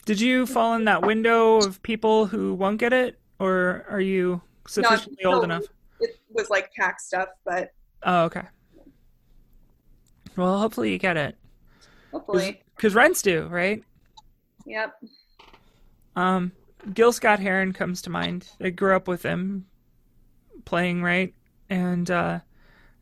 Did 0.05 0.21
you 0.21 0.47
fall 0.47 0.75
in 0.75 0.85
that 0.87 1.03
window 1.03 1.59
of 1.59 1.81
people 1.83 2.27
who 2.27 2.55
won't 2.55 2.79
get 2.79 2.93
it, 2.93 3.21
or 3.39 3.87
are 3.89 4.01
you 4.01 4.43
sufficiently 4.67 5.25
old 5.25 5.45
enough? 5.45 5.63
It 6.01 6.19
was 6.31 6.51
like 6.51 6.73
tax 6.75 7.07
stuff, 7.07 7.29
but 7.45 7.73
Oh, 8.03 8.25
okay. 8.25 8.43
Well, 10.37 10.59
hopefully 10.59 10.91
you 10.93 10.99
get 10.99 11.17
it, 11.17 11.37
hopefully. 12.11 12.63
because 12.75 12.95
rent's 12.97 13.23
do, 13.23 13.47
right? 13.47 13.85
Yep. 14.67 14.93
Um, 16.17 16.51
Gil 16.95 17.13
Scott 17.13 17.39
Heron 17.39 17.73
comes 17.73 18.03
to 18.03 18.11
mind. 18.11 18.49
I 18.61 18.71
grew 18.71 18.97
up 18.97 19.07
with 19.07 19.23
him 19.23 19.67
playing, 20.65 21.03
right? 21.03 21.33
And 21.71 22.11
uh, 22.11 22.41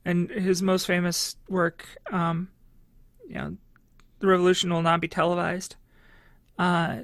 and 0.04 0.30
his 0.30 0.62
most 0.62 0.86
famous 0.86 1.36
work, 1.48 1.86
um, 2.10 2.48
you 3.28 3.34
know, 3.34 3.56
the 4.20 4.26
revolution 4.26 4.72
will 4.72 4.82
not 4.82 5.00
be 5.00 5.08
televised. 5.08 5.76
Uh, 6.58 7.00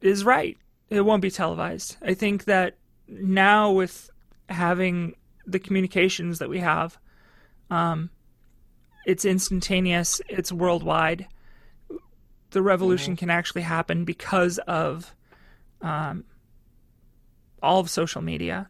is 0.00 0.24
right. 0.24 0.56
It 0.90 1.00
won't 1.00 1.22
be 1.22 1.30
televised. 1.30 1.96
I 2.02 2.14
think 2.14 2.44
that 2.44 2.76
now 3.08 3.72
with 3.72 4.10
having 4.48 5.14
the 5.46 5.58
communications 5.58 6.38
that 6.38 6.48
we 6.48 6.60
have, 6.60 6.98
um, 7.70 8.10
it's 9.06 9.24
instantaneous. 9.24 10.20
It's 10.28 10.52
worldwide 10.52 11.26
the 12.50 12.62
revolution 12.62 13.16
can 13.16 13.30
actually 13.30 13.62
happen 13.62 14.04
because 14.04 14.58
of 14.58 15.14
um, 15.82 16.24
all 17.62 17.80
of 17.80 17.90
social 17.90 18.22
media, 18.22 18.68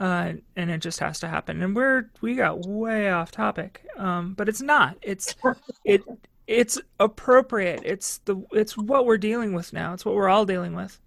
uh, 0.00 0.32
and 0.56 0.70
it 0.70 0.78
just 0.78 0.98
has 0.98 1.20
to 1.20 1.28
happen. 1.28 1.62
And 1.62 1.76
we're 1.76 2.10
we 2.22 2.34
got 2.34 2.66
way 2.66 3.10
off 3.10 3.30
topic, 3.30 3.86
um, 3.96 4.32
but 4.34 4.48
it's 4.48 4.62
not. 4.62 4.96
It's 5.02 5.36
it 5.84 6.02
it's 6.46 6.80
appropriate. 6.98 7.82
It's 7.84 8.18
the 8.24 8.42
it's 8.52 8.76
what 8.76 9.04
we're 9.04 9.18
dealing 9.18 9.52
with 9.52 9.72
now. 9.72 9.92
It's 9.92 10.04
what 10.04 10.14
we're 10.14 10.30
all 10.30 10.46
dealing 10.46 10.74
with. 10.74 10.98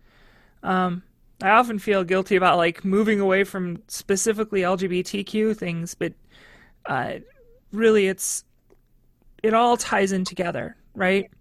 Um, 0.62 1.01
I 1.41 1.49
often 1.49 1.79
feel 1.79 2.03
guilty 2.03 2.36
about 2.36 2.58
like 2.58 2.86
moving 2.86 3.19
away 3.19 3.43
from 3.43 3.82
specifically 3.88 4.62
LGBTQ 4.62 5.58
things, 5.58 5.95
but 5.95 6.13
uh, 6.86 7.15
really, 7.71 8.08
it's 8.08 8.45
it 9.41 9.56
all 9.56 9.75
ties 9.75 10.12
in 10.12 10.23
together, 10.23 10.77
right? 10.93 11.32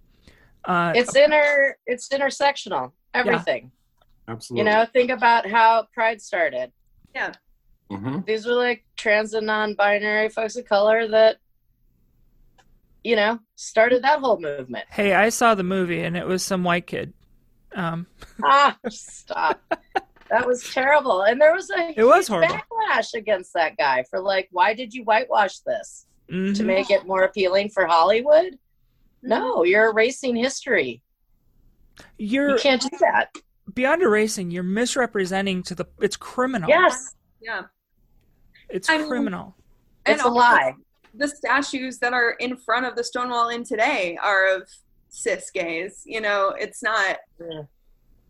Uh, 0.65 0.93
It's 0.97 1.15
inter 1.15 1.77
it's 1.87 2.09
intersectional. 2.09 2.93
Everything. 3.13 3.71
Absolutely. 4.27 4.65
You 4.65 4.73
know, 4.73 4.87
think 4.87 5.11
about 5.11 5.47
how 5.47 5.87
Pride 5.93 6.23
started. 6.23 6.73
Hmm 7.91 8.21
These 8.27 8.47
were 8.47 8.55
like 8.55 8.85
trans 8.97 9.35
and 9.35 9.47
non-binary 9.47 10.29
folks 10.31 10.57
of 10.57 10.65
color 10.67 11.09
that, 11.09 11.37
you 13.05 13.17
know, 13.17 13.39
started 13.57 14.03
that 14.05 14.21
whole 14.21 14.39
movement. 14.41 14.85
hey, 14.91 15.13
I 15.15 15.29
saw 15.29 15.55
the 15.55 15.63
movie 15.65 16.03
and 16.03 16.17
it 16.17 16.27
was 16.27 16.43
some 16.43 16.65
white 16.65 16.87
kid. 16.87 17.13
Um, 17.75 18.07
ah, 18.45 18.77
stop. 18.89 19.61
That 20.31 20.47
was 20.47 20.63
terrible. 20.73 21.23
And 21.23 21.41
there 21.41 21.53
was 21.55 21.69
a 21.71 21.93
It 21.99 22.05
was 22.05 22.27
huge 22.29 22.29
horrible. 22.29 22.55
backlash 22.55 23.15
against 23.15 23.53
that 23.55 23.77
guy 23.77 24.05
for 24.09 24.21
like, 24.21 24.49
why 24.53 24.73
did 24.75 24.95
you 24.95 25.05
whitewash 25.05 25.59
this? 25.61 26.07
To 26.29 26.35
mhm. 26.35 26.65
make 26.65 26.91
it 26.91 27.07
more 27.07 27.25
appealing 27.25 27.69
for 27.71 27.87
Hollywood? 27.87 28.59
No, 29.23 29.65
you're 29.65 29.91
erasing 29.91 30.35
history. 30.35 31.03
You're 32.17 32.51
You 32.53 32.59
can't 32.59 32.81
do 32.81 32.89
that. 33.01 33.29
Beyond 33.75 34.03
erasing. 34.03 34.51
You're 34.51 34.63
misrepresenting 34.63 35.63
to 35.65 35.75
the. 35.75 35.87
It's 36.01 36.17
criminal. 36.17 36.69
Yes, 36.69 37.15
Yeah. 37.41 37.63
it's 38.69 38.89
I 38.89 38.99
mean- 38.99 39.09
criminal. 39.09 39.57
And 40.05 40.17
it's 40.17 40.25
a 40.25 40.29
lie. 40.29 40.75
The 41.15 41.29
statues 41.29 41.99
that 41.99 42.13
are 42.13 42.31
in 42.41 42.57
front 42.57 42.87
of 42.87 42.97
the 42.97 43.05
Stonewall 43.05 43.51
Inn 43.51 43.65
today 43.65 44.19
are 44.23 44.49
of 44.57 44.69
cis 45.11 45.51
gays. 45.51 46.03
You 46.05 46.21
know, 46.21 46.55
it's 46.59 46.83
not. 46.83 47.19
Yeah. 47.39 47.63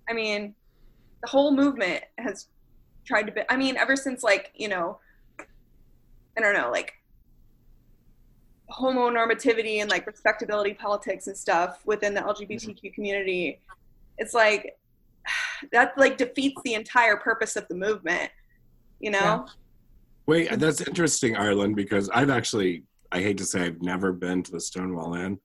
I 0.08 0.12
mean, 0.12 0.54
the 1.22 1.28
whole 1.28 1.54
movement 1.54 2.02
has 2.18 2.48
tried 3.06 3.22
to 3.22 3.32
be. 3.32 3.40
I 3.48 3.56
mean, 3.56 3.76
ever 3.76 3.96
since 3.96 4.22
like 4.22 4.50
you 4.54 4.68
know, 4.68 4.98
I 5.40 6.40
don't 6.40 6.54
know, 6.54 6.70
like 6.70 6.92
homonormativity 8.70 9.80
and 9.80 9.90
like 9.90 10.06
respectability 10.06 10.74
politics 10.74 11.26
and 11.26 11.36
stuff 11.36 11.80
within 11.84 12.14
the 12.14 12.20
LGBTQ 12.20 12.92
community, 12.94 13.60
it's 14.18 14.34
like 14.34 14.76
that 15.72 15.96
like 15.96 16.16
defeats 16.16 16.60
the 16.64 16.74
entire 16.74 17.16
purpose 17.16 17.56
of 17.56 17.66
the 17.68 17.74
movement. 17.74 18.30
You 19.00 19.10
know? 19.10 19.18
Yeah. 19.18 19.44
Wait, 20.26 20.58
that's 20.58 20.80
interesting, 20.80 21.36
Ireland, 21.36 21.74
because 21.74 22.08
I've 22.10 22.30
actually, 22.30 22.84
I 23.10 23.20
hate 23.20 23.38
to 23.38 23.44
say, 23.44 23.62
I've 23.62 23.82
never 23.82 24.12
been 24.12 24.42
to 24.44 24.52
the 24.52 24.60
Stonewall 24.60 25.14
Inn. 25.14 25.38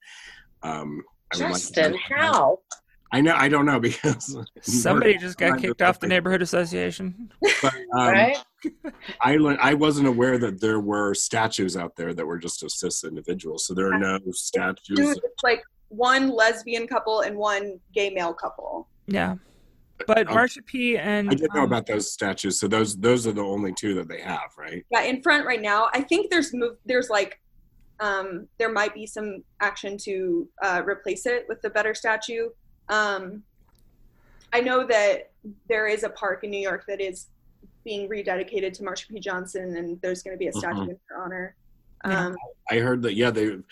Um, 0.62 1.04
I 1.34 1.38
would 1.38 1.44
like 1.46 1.54
Justin, 1.54 1.96
how? 2.10 2.60
I 3.12 3.22
know, 3.22 3.36
I 3.36 3.48
don't 3.48 3.66
know 3.66 3.80
because 3.80 4.38
Somebody 4.62 5.18
just 5.18 5.38
got 5.38 5.60
kicked 5.60 5.82
off 5.82 6.00
the 6.00 6.08
neighborhood 6.08 6.42
association. 6.42 7.32
But, 7.62 7.74
um, 7.98 8.08
right? 8.10 8.38
Ireland, 9.22 9.58
I 9.62 9.74
wasn't 9.74 10.08
aware 10.08 10.38
that 10.38 10.62
there 10.62 10.80
were 10.80 11.16
statues 11.16 11.76
out 11.76 11.96
there 11.96 12.14
that 12.14 12.26
were 12.26 12.38
just 12.38 12.62
of 12.62 12.72
cis 12.72 13.04
individuals. 13.04 13.66
So 13.66 13.74
there 13.74 13.92
are 13.92 13.98
no 13.98 14.20
statues. 14.32 14.98
Dude, 14.98 15.18
it's 15.18 15.44
like 15.44 15.64
one 15.88 16.30
lesbian 16.30 16.86
couple 16.88 17.22
and 17.22 17.36
one 17.36 17.80
gay 17.94 18.12
male 18.12 18.34
couple. 18.34 18.90
Yeah, 19.08 19.36
but 20.06 20.28
Um, 20.28 20.36
Marsha 20.36 20.66
P 20.66 20.98
and 20.98 21.30
I 21.30 21.34
did 21.34 21.50
know 21.54 21.62
um, 21.62 21.68
about 21.68 21.86
those 21.88 22.12
statues. 22.12 22.60
So 22.60 22.68
those 22.68 22.96
those 22.98 23.26
are 23.26 23.32
the 23.32 23.42
only 23.42 23.74
two 23.74 23.96
that 23.96 24.08
they 24.08 24.22
have, 24.22 24.52
right? 24.58 24.86
Yeah, 24.92 25.02
in 25.04 25.22
front 25.22 25.46
right 25.46 25.62
now. 25.62 25.90
I 25.94 26.02
think 26.02 26.30
there's 26.30 26.54
move. 26.54 26.78
There's 26.86 27.10
like, 27.10 27.40
um, 28.00 28.48
there 28.60 28.72
might 28.72 28.94
be 28.94 29.06
some 29.08 29.44
action 29.62 29.98
to 30.00 30.48
uh, 30.62 30.82
replace 30.86 31.26
it 31.26 31.46
with 31.50 31.64
a 31.64 31.70
better 31.70 31.96
statue. 31.96 32.50
Um, 32.90 33.44
I 34.54 34.62
know 34.62 34.86
that 34.86 35.32
there 35.68 35.88
is 35.88 36.04
a 36.04 36.10
park 36.10 36.44
in 36.44 36.52
New 36.52 36.60
York 36.60 36.86
that 36.88 37.02
is 37.02 37.28
being 37.84 38.08
rededicated 38.10 38.74
to 38.74 38.84
Marsha 38.84 39.08
P. 39.10 39.20
Johnson, 39.20 39.78
and 39.78 40.00
there's 40.02 40.22
going 40.22 40.36
to 40.36 40.40
be 40.40 40.48
a 40.48 40.54
statue 40.54 40.80
Mhm. 40.80 40.90
in 40.90 41.00
her 41.10 41.24
honor. 41.24 41.56
Yeah. 42.06 42.28
Um, 42.28 42.38
I 42.70 42.78
heard 42.80 43.02
that. 43.02 43.16
Yeah, 43.16 43.32
they 43.32 43.48
and 43.48 43.64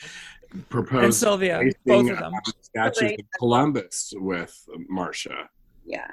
proposed 0.70 1.20
Sylvia, 1.20 1.62
both 1.86 2.10
of 2.10 2.18
them. 2.18 2.34
uh, 2.34 2.52
statues 2.62 3.12
of 3.20 3.26
Columbus 3.38 4.14
with 4.18 4.68
Marsha, 4.92 5.48
yeah. 5.86 6.08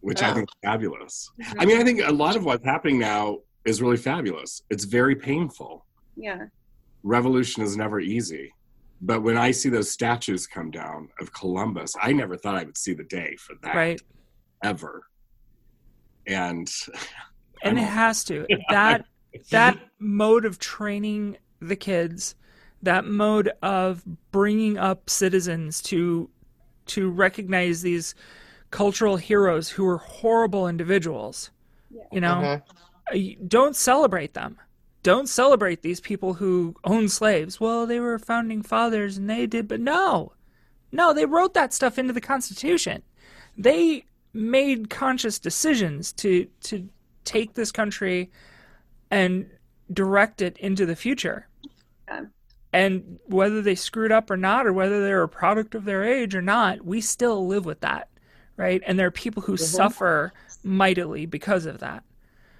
which 0.00 0.22
I 0.22 0.30
Oh. 0.30 0.34
think 0.34 0.48
is 0.48 0.54
fabulous. 0.62 1.30
I 1.58 1.64
mean, 1.66 1.78
I 1.80 1.84
think 1.84 2.00
a 2.04 2.12
lot 2.12 2.36
of 2.36 2.44
what's 2.44 2.64
happening 2.64 2.98
now 2.98 3.38
is 3.64 3.82
really 3.82 3.96
fabulous. 3.96 4.62
It's 4.70 4.84
very 4.84 5.16
painful. 5.16 5.84
yeah. 6.16 6.46
Revolution 7.02 7.62
is 7.62 7.76
never 7.76 8.00
easy. 8.00 8.52
But 9.00 9.22
when 9.22 9.36
I 9.36 9.50
see 9.52 9.68
those 9.68 9.90
statues 9.90 10.46
come 10.46 10.70
down 10.70 11.08
of 11.20 11.32
Columbus, 11.32 11.94
I 12.00 12.12
never 12.12 12.36
thought 12.36 12.54
I 12.56 12.64
would 12.64 12.76
see 12.76 12.94
the 12.94 13.04
day 13.04 13.36
for 13.36 13.54
that 13.62 13.74
Right, 13.74 14.00
ever. 14.64 15.02
And 16.26 16.68
and 17.62 17.78
it 17.78 17.82
I'm- 17.82 17.92
has 17.92 18.24
to. 18.24 18.46
That 18.70 19.04
that 19.50 19.78
mode 19.98 20.44
of 20.46 20.58
training 20.58 21.36
the 21.60 21.76
kids, 21.76 22.34
that 22.82 23.04
mode 23.04 23.50
of 23.62 24.02
bringing 24.32 24.78
up 24.78 25.10
citizens 25.10 25.82
to 25.82 26.30
to 26.86 27.10
recognize 27.10 27.82
these 27.82 28.14
cultural 28.70 29.16
heroes 29.16 29.68
who 29.70 29.86
are 29.86 29.98
horrible 29.98 30.68
individuals. 30.68 31.50
Yeah. 31.90 32.02
You 32.12 32.20
know, 32.20 32.62
Mhm. 33.12 33.36
Uh, 33.38 33.44
don't 33.46 33.76
celebrate 33.76 34.34
them. 34.34 34.58
Don't 35.02 35.28
celebrate 35.28 35.82
these 35.82 36.00
people 36.00 36.34
who 36.34 36.74
own 36.82 37.08
slaves. 37.08 37.60
Well, 37.60 37.86
they 37.86 38.00
were 38.00 38.18
founding 38.18 38.62
fathers 38.62 39.16
and 39.16 39.30
they 39.30 39.46
did, 39.46 39.68
but 39.68 39.80
no. 39.80 40.32
No, 40.90 41.12
they 41.12 41.26
wrote 41.26 41.54
that 41.54 41.72
stuff 41.72 41.98
into 41.98 42.12
the 42.12 42.20
Constitution. 42.20 43.02
They 43.56 44.04
made 44.32 44.90
conscious 44.90 45.38
decisions 45.38 46.12
to 46.14 46.46
to 46.62 46.88
take 47.24 47.54
this 47.54 47.72
country 47.72 48.30
and 49.10 49.48
direct 49.92 50.42
it 50.42 50.58
into 50.58 50.84
the 50.86 50.96
future. 50.96 51.48
Yeah. 52.08 52.26
And 52.72 53.18
whether 53.26 53.62
they 53.62 53.74
screwed 53.74 54.12
up 54.12 54.30
or 54.30 54.36
not, 54.36 54.66
or 54.66 54.72
whether 54.72 55.02
they're 55.02 55.22
a 55.22 55.28
product 55.28 55.74
of 55.74 55.84
their 55.84 56.04
age 56.04 56.34
or 56.34 56.42
not, 56.42 56.84
we 56.84 57.00
still 57.00 57.46
live 57.46 57.64
with 57.64 57.80
that, 57.80 58.08
right? 58.56 58.82
And 58.86 58.98
there 58.98 59.06
are 59.06 59.10
people 59.12 59.42
who 59.42 59.56
suffer 59.56 60.32
mightily 60.62 61.26
because 61.26 61.66
of 61.66 61.78
that 61.78 62.02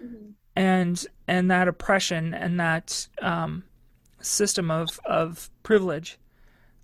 Mhm. 0.03 0.34
and 0.55 1.07
and 1.26 1.51
that 1.51 1.66
oppression 1.68 2.34
and 2.34 2.61
that 2.61 3.09
um, 3.22 3.64
system 4.20 4.70
of 4.70 5.01
of 5.05 5.51
privilege 5.62 6.18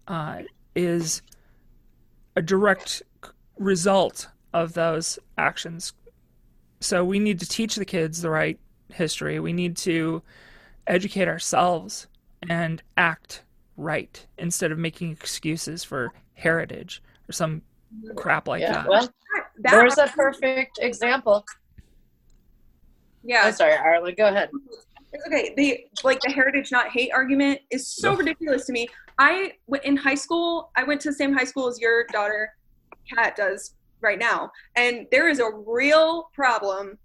uh, 0.08 0.42
is 0.74 1.22
a 2.36 2.42
direct 2.42 3.02
result 3.58 4.28
of 4.52 4.72
those 4.72 5.18
actions. 5.38 5.92
So 6.80 7.04
we 7.04 7.18
need 7.18 7.38
to 7.40 7.46
teach 7.46 7.76
the 7.76 7.84
kids 7.84 8.22
the 8.22 8.30
right 8.30 8.58
history. 8.88 9.38
We 9.38 9.52
need 9.52 9.76
to 9.78 10.22
educate 10.86 11.28
ourselves 11.28 12.08
and 12.48 12.82
act 12.96 13.42
right 13.76 14.26
instead 14.38 14.72
of 14.72 14.78
making 14.78 15.12
excuses 15.12 15.84
for 15.84 16.12
heritage 16.34 17.02
or 17.28 17.32
some 17.32 17.62
crap 18.16 18.48
like 18.48 18.60
yeah. 18.60 18.72
that. 18.72 18.88
Well, 18.88 19.08
That, 19.58 19.70
there's 19.70 19.98
a 19.98 20.06
perfect 20.08 20.78
example. 20.80 21.44
yeah. 23.22 23.42
I'm 23.44 23.52
sorry, 23.52 23.74
Ireland. 23.74 24.16
Go 24.16 24.28
ahead. 24.28 24.50
It's 25.12 25.26
okay. 25.26 25.52
The 25.56 25.86
like 26.04 26.20
the 26.20 26.32
heritage 26.32 26.72
not 26.72 26.88
hate 26.88 27.10
argument 27.12 27.60
is 27.70 27.86
so 27.86 28.12
Ugh. 28.12 28.20
ridiculous 28.20 28.66
to 28.66 28.72
me. 28.72 28.88
I 29.18 29.52
went 29.66 29.84
in 29.84 29.96
high 29.96 30.14
school. 30.14 30.70
I 30.76 30.84
went 30.84 31.00
to 31.02 31.10
the 31.10 31.14
same 31.14 31.32
high 31.32 31.44
school 31.44 31.68
as 31.68 31.78
your 31.80 32.04
daughter, 32.12 32.50
Kat, 33.12 33.36
does 33.36 33.74
right 34.00 34.18
now, 34.18 34.50
and 34.74 35.06
there 35.12 35.28
is 35.28 35.38
a 35.38 35.50
real 35.66 36.30
problem 36.34 36.98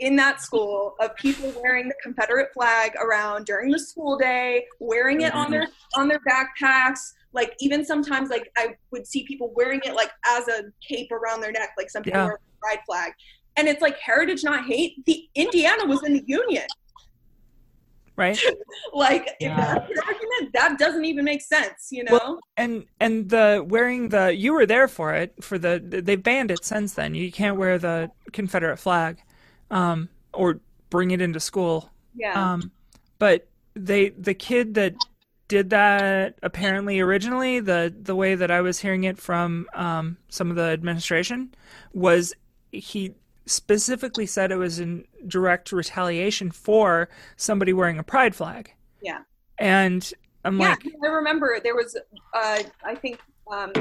in 0.00 0.16
that 0.16 0.40
school 0.40 0.94
of 1.00 1.14
people 1.16 1.52
wearing 1.62 1.88
the 1.88 1.94
Confederate 2.02 2.52
flag 2.52 2.92
around 2.96 3.46
during 3.46 3.70
the 3.70 3.78
school 3.78 4.16
day, 4.16 4.64
wearing 4.80 5.20
it 5.22 5.34
on 5.34 5.44
mm-hmm. 5.44 5.52
their 5.52 5.68
on 5.96 6.08
their 6.08 6.20
backpacks. 6.20 7.12
Like 7.34 7.54
even 7.58 7.84
sometimes, 7.84 8.30
like 8.30 8.50
I 8.56 8.76
would 8.92 9.06
see 9.06 9.24
people 9.26 9.52
wearing 9.54 9.80
it 9.84 9.94
like 9.94 10.10
as 10.26 10.46
a 10.48 10.62
cape 10.86 11.10
around 11.12 11.40
their 11.40 11.52
neck, 11.52 11.70
like 11.76 11.90
some 11.90 12.02
people 12.02 12.20
Yeah. 12.20 12.26
wear 12.26 12.34
a 12.34 12.60
pride 12.60 12.78
flag. 12.86 13.12
And 13.56 13.68
it's 13.68 13.82
like 13.82 13.98
heritage 13.98 14.42
not 14.44 14.64
hate. 14.64 15.04
The 15.04 15.28
Indiana 15.34 15.84
was 15.86 16.02
in 16.04 16.14
the 16.14 16.24
Union. 16.26 16.64
right? 18.16 18.38
Like 18.92 19.28
if 19.40 19.56
that's 19.56 19.88
your 19.90 20.04
argument, 20.06 20.52
that 20.54 20.78
doesn't 20.78 21.04
even 21.04 21.24
make 21.24 21.42
sense, 21.42 21.88
you 21.90 22.04
know? 22.04 22.12
Well, 22.12 22.40
And 22.56 22.84
and 23.00 23.28
the 23.28 23.64
wearing 23.68 24.08
the 24.08 24.34
you 24.34 24.52
were 24.52 24.66
there 24.66 24.86
for 24.88 25.12
it 25.14 25.34
for 25.42 25.58
the 25.58 25.80
they 25.80 26.16
banned 26.16 26.50
it 26.52 26.64
since 26.64 26.94
then. 26.94 27.14
You 27.14 27.32
can't 27.32 27.56
wear 27.56 27.78
the 27.78 28.10
Confederate 28.32 28.76
flag, 28.78 29.20
um, 29.70 30.08
or 30.32 30.60
bring 30.90 31.10
it 31.10 31.20
into 31.20 31.40
school. 31.40 31.90
yeah. 32.14 32.34
Um, 32.52 32.70
but 33.18 33.48
they 33.74 34.10
the 34.10 34.34
kid 34.34 34.74
that 34.74 34.94
did 35.48 35.70
that 35.70 36.38
apparently 36.42 37.00
originally 37.00 37.60
the 37.60 37.94
the 38.02 38.14
way 38.14 38.34
that 38.34 38.50
I 38.50 38.60
was 38.60 38.78
hearing 38.78 39.04
it 39.04 39.18
from 39.18 39.66
um, 39.74 40.16
some 40.28 40.50
of 40.50 40.56
the 40.56 40.64
administration 40.64 41.54
was 41.92 42.34
he 42.72 43.14
specifically 43.46 44.26
said 44.26 44.50
it 44.50 44.56
was 44.56 44.78
in 44.78 45.04
direct 45.26 45.72
retaliation 45.72 46.50
for 46.50 47.08
somebody 47.36 47.72
wearing 47.72 47.98
a 47.98 48.02
pride 48.02 48.34
flag. 48.34 48.72
Yeah. 49.02 49.20
And 49.58 50.10
I'm 50.44 50.58
yeah, 50.58 50.70
like, 50.70 50.86
I 51.04 51.06
remember 51.08 51.58
there 51.62 51.74
was, 51.74 51.96
uh, 52.34 52.62
I 52.84 52.94
think 52.94 53.20
um, 53.52 53.72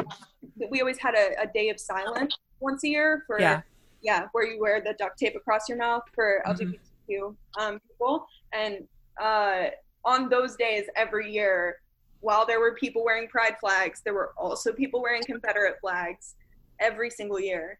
we 0.70 0.82
always 0.82 0.98
had 0.98 1.16
a, 1.16 1.42
a 1.42 1.48
day 1.48 1.70
of 1.70 1.80
silence 1.80 2.38
once 2.60 2.84
a 2.84 2.90
year 2.90 3.24
for, 3.26 3.40
Yeah. 3.40 3.62
yeah, 4.02 4.28
where 4.34 4.46
you 4.46 4.60
wear 4.60 4.82
the 4.82 4.94
duct 4.94 5.18
tape 5.18 5.36
across 5.36 5.68
your 5.70 5.78
mouth 5.78 6.04
for. 6.14 6.44
LGBTQ 6.46 7.36
um, 7.58 7.80
people. 7.88 8.28
And 8.54 8.88
uh, 9.22 9.68
on 10.06 10.30
those 10.30 10.56
days 10.56 10.86
every 10.96 11.32
year, 11.32 11.78
while 12.20 12.46
there 12.46 12.60
were 12.60 12.74
people 12.76 13.04
wearing 13.04 13.28
pride 13.28 13.56
flags, 13.60 14.02
there 14.04 14.14
were 14.14 14.34
also 14.38 14.72
people 14.74 15.02
wearing 15.02 15.24
Confederate 15.24 15.76
flags 15.82 16.36
every 16.80 17.10
single 17.10 17.40
year. 17.40 17.80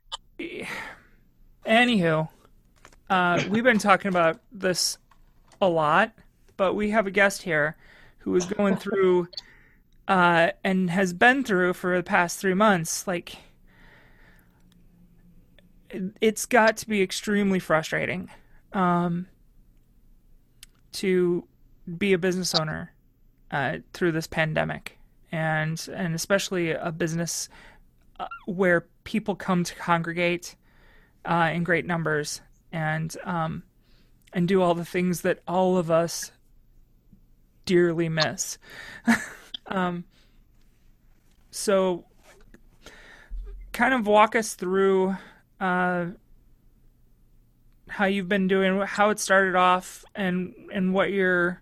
Anywho, 1.66 2.28
uh, 3.10 3.44
we've 3.50 3.64
been 3.64 3.78
talking 3.78 4.10
about 4.10 4.40
this 4.52 4.98
a 5.62 5.68
lot, 5.68 6.12
but 6.58 6.74
we 6.74 6.90
have 6.90 7.08
a 7.08 7.12
guest 7.12 7.42
here 7.44 7.78
who 8.20 8.36
is 8.36 8.46
going 8.46 8.76
through 8.78 9.28
uh, 10.08 10.50
and 10.64 10.90
has 10.90 11.14
been 11.14 11.44
through 11.44 11.74
for 11.74 11.96
the 11.98 12.04
past 12.04 12.40
three 12.40 12.54
months. 12.54 13.08
Like, 13.08 13.38
it- 15.90 16.16
it's 16.22 16.46
got 16.46 16.78
to 16.78 16.88
be 16.88 17.02
extremely 17.02 17.60
frustrating 17.60 18.30
um, 18.74 19.28
to 20.94 21.48
be 21.98 22.14
a 22.14 22.18
business 22.18 22.56
owner 22.56 22.94
uh, 23.52 23.78
through 23.94 24.12
this 24.12 24.28
pandemic, 24.28 24.98
and 25.32 25.88
and 25.94 26.16
especially 26.16 26.72
a 26.72 26.92
business 26.92 27.50
uh, 28.20 28.28
where 28.46 28.88
people 29.04 29.36
come 29.36 29.64
to 29.64 29.76
congregate 29.76 30.56
uh, 31.26 31.52
in 31.54 31.64
great 31.64 31.86
numbers 31.86 32.42
and 32.72 33.16
um, 33.24 33.64
and 34.34 34.48
do 34.48 34.62
all 34.62 34.76
the 34.76 34.86
things 34.86 35.22
that 35.22 35.40
all 35.48 35.78
of 35.78 35.92
us 35.92 36.32
dearly 37.66 38.10
miss. 38.10 38.58
um, 39.68 40.04
so, 41.52 42.06
kind 43.72 43.94
of 43.94 44.08
walk 44.08 44.36
us 44.36 44.56
through 44.56 45.16
uh, 45.60 46.08
how 47.88 48.06
you've 48.06 48.30
been 48.30 48.48
doing, 48.48 48.82
how 48.82 49.12
it 49.12 49.20
started 49.20 49.56
off, 49.56 50.04
and 50.16 50.54
and 50.74 50.94
what 50.94 51.12
you're 51.12 51.62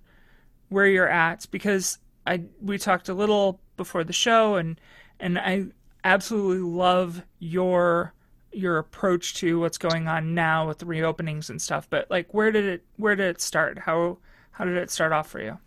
where 0.71 0.87
you're 0.87 1.07
at. 1.07 1.45
Because 1.51 1.99
I 2.25 2.43
we 2.61 2.77
talked 2.77 3.09
a 3.09 3.13
little 3.13 3.59
before 3.77 4.03
the 4.03 4.13
show, 4.13 4.55
and 4.55 4.79
and 5.19 5.37
I 5.37 5.65
absolutely 6.03 6.67
love 6.67 7.23
your 7.39 8.13
your 8.51 8.79
approach 8.79 9.35
to 9.35 9.59
what's 9.59 9.77
going 9.77 10.07
on 10.07 10.33
now 10.33 10.67
with 10.67 10.79
the 10.79 10.85
reopenings 10.85 11.49
and 11.49 11.61
stuff 11.61 11.87
but 11.89 12.09
like 12.11 12.33
where 12.33 12.51
did 12.51 12.65
it 12.65 12.83
where 12.97 13.15
did 13.15 13.27
it 13.27 13.39
start 13.39 13.77
how 13.77 14.17
how 14.49 14.65
did 14.65 14.75
it 14.75 14.91
start 14.91 15.13
off 15.13 15.29
for 15.29 15.39
you 15.39 15.57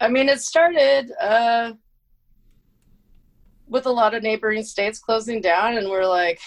I 0.00 0.08
mean, 0.08 0.28
it 0.28 0.40
started 0.40 1.10
uh, 1.20 1.72
with 3.66 3.86
a 3.86 3.90
lot 3.90 4.14
of 4.14 4.22
neighboring 4.22 4.62
states 4.62 4.98
closing 4.98 5.40
down, 5.40 5.78
and 5.78 5.88
we're 5.88 6.06
like, 6.06 6.40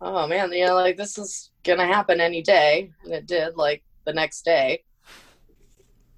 oh 0.00 0.26
man, 0.26 0.52
you 0.52 0.66
know, 0.66 0.74
like 0.74 0.96
this 0.96 1.16
is 1.16 1.50
gonna 1.62 1.86
happen 1.86 2.20
any 2.20 2.42
day, 2.42 2.90
and 3.04 3.14
it 3.14 3.26
did, 3.26 3.56
like 3.56 3.82
the 4.06 4.12
next 4.12 4.44
day. 4.44 4.82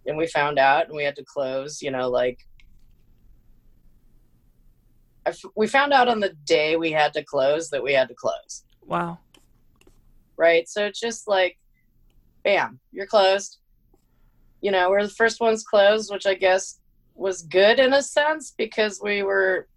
And 0.06 0.16
we 0.16 0.26
found 0.26 0.58
out, 0.58 0.86
and 0.86 0.96
we 0.96 1.04
had 1.04 1.16
to 1.16 1.24
close. 1.24 1.82
You 1.82 1.90
know, 1.90 2.08
like 2.08 2.38
I 5.26 5.30
f- 5.30 5.52
we 5.56 5.66
found 5.66 5.92
out 5.92 6.08
on 6.08 6.20
the 6.20 6.34
day 6.44 6.76
we 6.76 6.92
had 6.92 7.12
to 7.14 7.24
close 7.24 7.68
that 7.70 7.82
we 7.82 7.92
had 7.92 8.08
to 8.08 8.14
close. 8.14 8.64
wow 8.84 9.18
right? 10.36 10.68
So 10.68 10.84
it's 10.84 11.00
just 11.00 11.28
like, 11.28 11.58
bam, 12.44 12.80
you're 12.92 13.06
closed. 13.06 13.58
You 14.60 14.70
know, 14.70 14.90
we're 14.90 15.02
the 15.02 15.10
first 15.10 15.40
ones 15.40 15.64
closed, 15.64 16.10
which 16.10 16.26
I 16.26 16.34
guess 16.34 16.80
was 17.14 17.42
good 17.42 17.78
in 17.78 17.94
a 17.94 18.02
sense 18.02 18.54
because 18.56 19.00
we 19.02 19.22
were. 19.22 19.68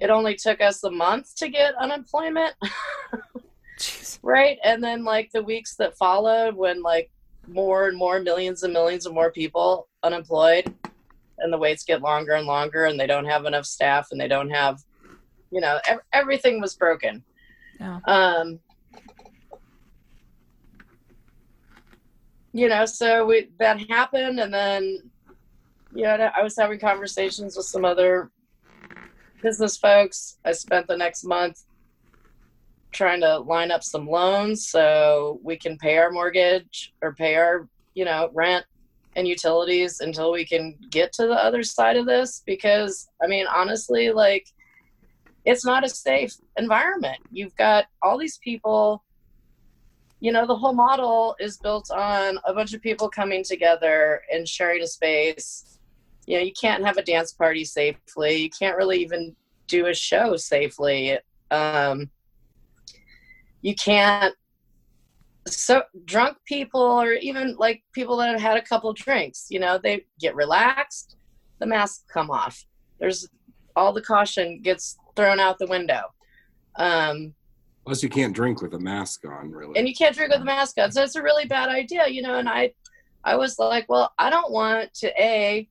It 0.00 0.10
only 0.10 0.36
took 0.36 0.60
us 0.60 0.84
a 0.84 0.90
month 0.90 1.34
to 1.36 1.48
get 1.48 1.74
unemployment, 1.74 2.54
Jeez. 3.82 4.18
right? 4.22 4.58
And 4.64 4.82
then 4.82 5.04
like 5.04 5.30
the 5.32 5.42
weeks 5.42 5.74
that 5.76 5.96
followed, 5.96 6.54
when 6.54 6.82
like 6.82 7.10
more 7.48 7.88
and 7.88 7.96
more 7.96 8.20
millions 8.20 8.62
and 8.62 8.72
millions 8.72 9.06
of 9.06 9.12
more 9.12 9.30
people 9.32 9.88
unemployed, 10.02 10.72
and 11.38 11.52
the 11.52 11.58
waits 11.58 11.84
get 11.84 12.02
longer 12.02 12.32
and 12.32 12.46
longer, 12.46 12.84
and 12.84 12.98
they 12.98 13.06
don't 13.06 13.24
have 13.24 13.44
enough 13.44 13.66
staff, 13.66 14.08
and 14.12 14.20
they 14.20 14.28
don't 14.28 14.50
have, 14.50 14.80
you 15.50 15.60
know, 15.60 15.80
ev- 15.88 16.00
everything 16.12 16.60
was 16.60 16.76
broken. 16.76 17.24
Yeah. 17.80 17.98
Um, 18.06 18.60
you 22.52 22.68
know, 22.68 22.84
so 22.84 23.26
we 23.26 23.48
that 23.58 23.80
happened, 23.90 24.38
and 24.38 24.54
then, 24.54 24.98
you 25.94 26.04
know, 26.04 26.30
I 26.36 26.42
was 26.42 26.56
having 26.56 26.78
conversations 26.78 27.56
with 27.56 27.66
some 27.66 27.84
other 27.84 28.30
business 29.42 29.76
folks. 29.76 30.38
I 30.44 30.52
spent 30.52 30.86
the 30.86 30.96
next 30.96 31.24
month 31.24 31.64
trying 32.92 33.20
to 33.20 33.38
line 33.38 33.70
up 33.70 33.82
some 33.82 34.06
loans 34.06 34.68
so 34.68 35.40
we 35.42 35.56
can 35.56 35.76
pay 35.78 35.98
our 35.98 36.10
mortgage 36.10 36.92
or 37.02 37.14
pay 37.14 37.34
our, 37.34 37.68
you 37.94 38.04
know, 38.04 38.30
rent 38.32 38.64
and 39.16 39.26
utilities 39.28 40.00
until 40.00 40.32
we 40.32 40.44
can 40.44 40.76
get 40.90 41.12
to 41.12 41.26
the 41.26 41.44
other 41.44 41.62
side 41.62 41.96
of 41.96 42.06
this. 42.06 42.42
Because, 42.46 43.08
I 43.22 43.26
mean, 43.26 43.46
honestly, 43.46 44.10
like, 44.10 44.46
it's 45.44 45.64
not 45.64 45.84
a 45.84 45.88
safe 45.88 46.34
environment. 46.56 47.18
You've 47.30 47.56
got 47.56 47.86
all 48.00 48.16
these 48.16 48.38
people, 48.38 49.02
you 50.20 50.32
know, 50.32 50.46
the 50.46 50.56
whole 50.56 50.72
model 50.72 51.34
is 51.40 51.58
built 51.58 51.90
on 51.90 52.38
a 52.44 52.54
bunch 52.54 52.74
of 52.74 52.80
people 52.80 53.08
coming 53.08 53.42
together 53.42 54.22
and 54.32 54.46
sharing 54.46 54.82
a 54.82 54.86
space. 54.86 55.78
You 56.26 56.38
know, 56.38 56.44
you 56.44 56.52
can't 56.52 56.84
have 56.84 56.96
a 56.96 57.02
dance 57.02 57.32
party 57.32 57.64
safely. 57.64 58.36
You 58.36 58.50
can't 58.50 58.76
really 58.76 59.00
even 59.00 59.34
do 59.66 59.86
a 59.86 59.94
show 59.94 60.36
safely. 60.36 61.18
Um, 61.50 62.08
you 63.62 63.74
can't. 63.74 64.34
So 65.48 65.82
drunk 66.04 66.36
people, 66.46 66.80
or 66.80 67.14
even 67.14 67.56
like 67.56 67.82
people 67.92 68.16
that 68.18 68.30
have 68.30 68.40
had 68.40 68.56
a 68.56 68.62
couple 68.62 68.92
drinks, 68.92 69.46
you 69.50 69.58
know, 69.58 69.78
they 69.82 70.04
get 70.20 70.36
relaxed. 70.36 71.16
The 71.58 71.66
masks 71.66 72.04
come 72.12 72.30
off. 72.30 72.64
There's 73.00 73.28
all 73.74 73.92
the 73.92 74.02
caution 74.02 74.60
gets 74.62 74.98
thrown 75.16 75.40
out 75.40 75.58
the 75.58 75.66
window. 75.66 76.02
Um, 76.76 77.34
Plus, 77.84 78.02
you 78.02 78.08
can't 78.08 78.34
drink 78.34 78.62
with 78.62 78.74
a 78.74 78.78
mask 78.78 79.24
on, 79.24 79.50
really. 79.50 79.76
and 79.76 79.88
you 79.88 79.94
can't 79.94 80.14
drink 80.14 80.32
with 80.32 80.42
a 80.42 80.44
mask 80.44 80.78
on. 80.78 80.92
So 80.92 81.02
it's 81.02 81.16
a 81.16 81.22
really 81.22 81.46
bad 81.46 81.68
idea, 81.68 82.06
you 82.06 82.22
know. 82.22 82.38
And 82.38 82.48
I, 82.48 82.72
I 83.24 83.34
was 83.36 83.58
like, 83.58 83.88
well, 83.88 84.12
I 84.18 84.30
don't 84.30 84.52
want 84.52 84.94
to 84.94 85.08
a 85.20 85.68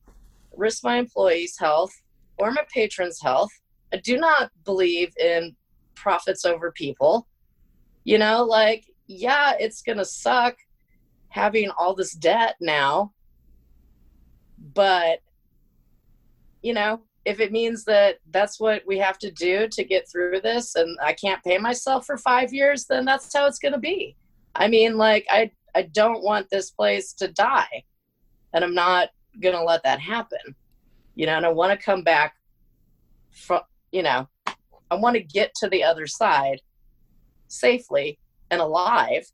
risk 0.56 0.84
my 0.84 0.98
employees' 0.98 1.56
health 1.58 1.94
or 2.38 2.52
my 2.52 2.66
patrons' 2.74 3.22
health. 3.22 3.52
I 3.94 3.98
do 3.98 4.18
not 4.18 4.52
believe 4.66 5.14
in 5.18 5.56
profits 5.96 6.44
over 6.44 6.72
people. 6.74 7.28
You 8.04 8.18
know, 8.18 8.43
like 8.43 8.86
yeah, 9.08 9.54
it's 9.60 9.82
gonna 9.82 10.06
suck 10.06 10.56
having 11.30 11.70
all 11.78 11.95
this 11.95 12.14
debt 12.14 12.56
now, 12.60 13.14
but 14.74 15.20
you 16.62 16.74
know, 16.74 17.02
if 17.26 17.39
it 17.39 17.52
means 17.52 17.84
that 17.86 18.18
that's 18.32 18.60
what 18.60 18.84
we 18.86 18.97
have 18.97 19.18
to 19.20 19.32
do 19.32 19.68
to 19.68 19.84
get 19.84 20.10
through 20.10 20.41
this 20.41 20.76
and 20.76 20.97
I 21.02 21.14
can't 21.14 21.43
pay 21.43 21.58
myself 21.58 22.06
for 22.06 22.18
5 22.18 22.54
years, 22.54 22.86
then 22.86 23.06
that's 23.06 23.34
how 23.34 23.45
it's 23.45 23.60
going 23.60 23.74
to 23.74 23.80
be. 23.80 24.16
I 24.56 24.68
mean, 24.68 24.97
like 24.97 25.26
I 25.30 25.52
I 25.74 25.84
don't 25.84 26.24
want 26.24 26.49
this 26.49 26.72
place 26.72 27.14
to 27.14 27.28
die. 27.30 27.84
And 28.54 28.64
I'm 28.64 28.74
not 28.74 29.10
going 29.39 29.56
to 29.56 29.64
let 29.64 29.84
that 29.84 29.99
happen. 29.99 30.56
You 31.16 31.26
know, 31.26 31.38
and 31.38 31.45
I 31.45 31.49
want 31.49 31.78
to 31.78 31.86
come 31.86 32.04
back 32.04 32.36
from, 33.32 33.62
you 33.91 34.04
know, 34.04 34.28
I 34.89 34.95
want 34.95 35.16
to 35.16 35.24
get 35.24 35.54
to 35.56 35.70
the 35.70 35.84
other 35.84 36.08
side 36.08 36.62
safely 37.52 38.18
and 38.49 38.62
alive. 38.62 39.26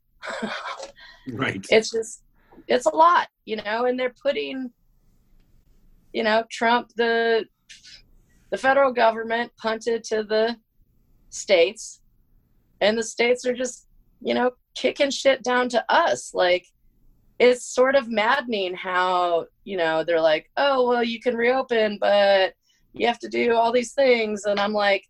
Right. 1.32 1.64
it's 1.70 1.90
just 1.90 2.22
it's 2.66 2.86
a 2.86 2.94
lot, 2.94 3.28
you 3.44 3.56
know, 3.56 3.86
and 3.86 3.98
they're 3.98 4.14
putting 4.22 4.70
you 6.12 6.22
know, 6.22 6.44
Trump 6.50 6.90
the 6.96 7.44
the 8.50 8.58
federal 8.58 8.92
government 8.92 9.52
punted 9.58 10.02
to 10.04 10.24
the 10.24 10.56
states 11.28 12.00
and 12.80 12.96
the 12.96 13.02
states 13.02 13.44
are 13.44 13.54
just, 13.54 13.88
you 14.22 14.32
know, 14.32 14.52
kicking 14.74 15.10
shit 15.10 15.42
down 15.42 15.68
to 15.68 15.84
us. 15.88 16.32
Like 16.32 16.66
it's 17.38 17.64
sort 17.64 17.94
of 17.94 18.08
maddening 18.08 18.74
how, 18.74 19.46
you 19.64 19.76
know, 19.76 20.02
they're 20.02 20.20
like, 20.20 20.50
"Oh, 20.56 20.88
well, 20.88 21.04
you 21.04 21.20
can 21.20 21.36
reopen, 21.36 21.98
but 22.00 22.54
you 22.94 23.06
have 23.06 23.18
to 23.20 23.28
do 23.28 23.54
all 23.54 23.70
these 23.70 23.92
things." 23.92 24.44
And 24.44 24.58
I'm 24.58 24.72
like, 24.72 25.04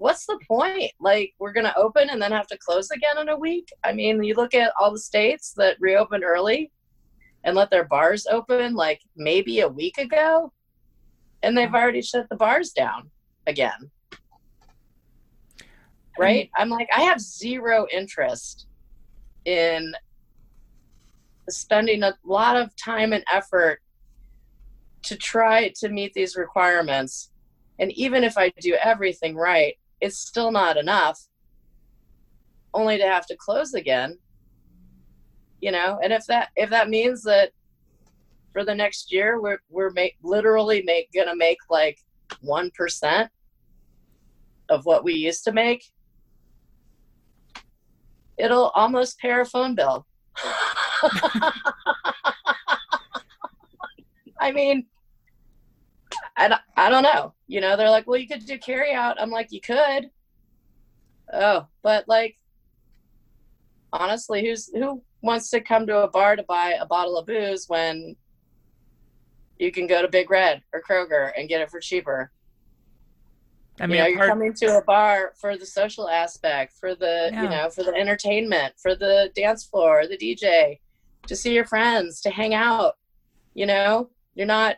what's 0.00 0.24
the 0.24 0.38
point? 0.48 0.90
Like, 0.98 1.34
we're 1.38 1.52
going 1.52 1.66
to 1.66 1.76
open 1.76 2.08
and 2.08 2.20
then 2.20 2.32
have 2.32 2.46
to 2.46 2.58
close 2.58 2.90
again 2.90 3.18
in 3.18 3.28
a 3.28 3.38
week? 3.38 3.68
I 3.84 3.92
mean, 3.92 4.22
you 4.24 4.34
look 4.34 4.54
at 4.54 4.72
all 4.80 4.90
the 4.90 4.98
states 4.98 5.52
that 5.58 5.76
reopened 5.78 6.24
early 6.24 6.72
and 7.44 7.54
let 7.54 7.70
their 7.70 7.84
bars 7.84 8.26
open 8.26 8.74
like 8.74 9.02
maybe 9.14 9.60
a 9.60 9.68
week 9.68 9.98
ago, 9.98 10.52
and 11.42 11.56
they've 11.56 11.74
already 11.74 12.00
shut 12.00 12.26
the 12.30 12.36
bars 12.36 12.70
down 12.70 13.10
again. 13.46 13.90
Right? 16.18 16.50
I'm 16.56 16.70
like, 16.70 16.88
I 16.96 17.02
have 17.02 17.20
zero 17.20 17.86
interest 17.92 18.66
in 19.44 19.92
spending 21.50 22.02
a 22.02 22.14
lot 22.24 22.56
of 22.56 22.74
time 22.76 23.12
and 23.12 23.24
effort 23.30 23.80
to 25.02 25.16
try 25.16 25.72
to 25.76 25.90
meet 25.90 26.14
these 26.14 26.36
requirements. 26.36 27.32
And 27.78 27.92
even 27.92 28.24
if 28.24 28.38
I 28.38 28.50
do 28.60 28.76
everything 28.82 29.34
right, 29.34 29.74
it's 30.00 30.18
still 30.18 30.50
not 30.50 30.76
enough 30.76 31.20
only 32.72 32.96
to 32.98 33.04
have 33.04 33.26
to 33.26 33.36
close 33.36 33.74
again. 33.74 34.18
You 35.60 35.72
know 35.72 35.98
and 36.02 36.12
if 36.12 36.24
that 36.26 36.48
if 36.56 36.70
that 36.70 36.88
means 36.88 37.22
that 37.24 37.50
for 38.52 38.64
the 38.64 38.74
next 38.74 39.12
year 39.12 39.40
we're 39.40 39.60
we're 39.68 39.90
make, 39.90 40.16
literally 40.22 40.82
make 40.82 41.10
gonna 41.14 41.36
make 41.36 41.58
like 41.68 41.98
one 42.40 42.70
percent 42.70 43.30
of 44.70 44.86
what 44.86 45.04
we 45.04 45.12
used 45.14 45.44
to 45.44 45.52
make 45.52 45.84
it'll 48.40 48.70
almost 48.74 49.18
pay 49.18 49.30
our 49.30 49.44
phone 49.44 49.74
bill. 49.74 50.06
I 54.40 54.52
mean 54.52 54.86
I 56.40 56.48
don't, 56.48 56.60
I 56.76 56.88
don't 56.88 57.02
know. 57.02 57.34
You 57.48 57.60
know, 57.60 57.76
they're 57.76 57.90
like, 57.90 58.06
well, 58.06 58.18
you 58.18 58.26
could 58.26 58.46
do 58.46 58.56
carry 58.58 58.94
out. 58.94 59.20
I'm 59.20 59.30
like, 59.30 59.52
you 59.52 59.60
could. 59.60 60.10
Oh, 61.32 61.66
but 61.82 62.08
like, 62.08 62.38
honestly, 63.92 64.44
who's 64.46 64.70
who 64.72 65.02
wants 65.22 65.50
to 65.50 65.60
come 65.60 65.86
to 65.86 65.98
a 66.02 66.08
bar 66.08 66.36
to 66.36 66.42
buy 66.44 66.76
a 66.80 66.86
bottle 66.86 67.18
of 67.18 67.26
booze 67.26 67.66
when 67.68 68.16
you 69.58 69.70
can 69.70 69.86
go 69.86 70.00
to 70.00 70.08
Big 70.08 70.30
Red 70.30 70.62
or 70.72 70.80
Kroger 70.80 71.30
and 71.36 71.48
get 71.48 71.60
it 71.60 71.70
for 71.70 71.78
cheaper? 71.78 72.32
I 73.78 73.84
you 73.84 73.88
mean, 73.90 73.98
know, 73.98 74.06
you're 74.06 74.16
part- 74.18 74.28
coming 74.30 74.54
to 74.54 74.78
a 74.78 74.82
bar 74.84 75.32
for 75.38 75.56
the 75.58 75.66
social 75.66 76.08
aspect, 76.08 76.74
for 76.80 76.94
the 76.94 77.30
Yeah. 77.32 77.42
you 77.42 77.48
know, 77.50 77.70
for 77.70 77.82
the 77.82 77.94
entertainment, 77.94 78.74
for 78.80 78.94
the 78.94 79.30
dance 79.34 79.64
floor, 79.64 80.06
the 80.06 80.16
DJ, 80.16 80.80
to 81.26 81.36
see 81.36 81.54
your 81.54 81.64
friends, 81.66 82.20
to 82.22 82.30
hang 82.30 82.54
out. 82.54 82.96
You 83.52 83.66
know, 83.66 84.08
you're 84.34 84.46
not. 84.46 84.76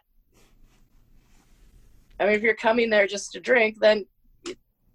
I 2.20 2.26
mean, 2.26 2.34
if 2.34 2.42
you're 2.42 2.54
coming 2.54 2.90
there 2.90 3.06
just 3.06 3.32
to 3.32 3.40
drink, 3.40 3.78
then 3.80 4.06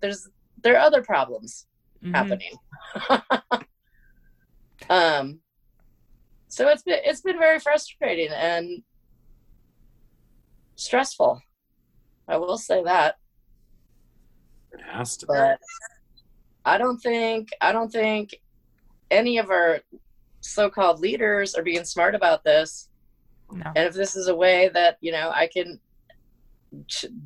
there's 0.02 0.28
there 0.64 0.76
are 0.76 0.86
other 0.86 1.04
problems 1.04 1.66
Mhm. 2.04 2.16
happening. 2.16 2.54
um, 4.90 5.40
so 6.48 6.68
it's 6.70 6.84
been 6.84 7.00
it's 7.04 7.22
been 7.22 7.38
very 7.40 7.60
frustrating 7.60 8.30
and 8.32 8.84
stressful. 10.76 11.42
I 12.28 12.38
will 12.38 12.58
say 12.58 12.84
that, 12.84 13.16
It 14.72 14.82
has 14.82 15.18
to. 15.18 15.26
but 15.28 15.60
I 16.66 16.78
don't 16.78 17.00
think 17.00 17.50
I 17.62 17.72
don't 17.72 17.92
think 17.92 18.36
any 19.10 19.38
of 19.38 19.50
our 19.50 19.80
so-called 20.42 21.00
leaders 21.00 21.56
are 21.56 21.64
being 21.64 21.86
smart 21.86 22.14
about 22.16 22.44
this. 22.44 22.90
No. 23.52 23.64
And 23.76 23.88
if 23.88 23.94
this 23.94 24.16
is 24.16 24.28
a 24.28 24.36
way 24.36 24.70
that 24.70 24.98
you 25.02 25.12
know 25.12 25.32
I 25.34 25.48
can 25.48 25.78
ch- 25.78 25.80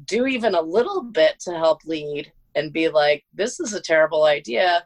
do 0.05 0.25
even 0.27 0.55
a 0.55 0.61
little 0.61 1.03
bit 1.03 1.39
to 1.41 1.51
help 1.51 1.83
lead 1.85 2.31
and 2.55 2.73
be 2.73 2.89
like, 2.89 3.23
this 3.33 3.59
is 3.59 3.73
a 3.73 3.81
terrible 3.81 4.23
idea. 4.25 4.85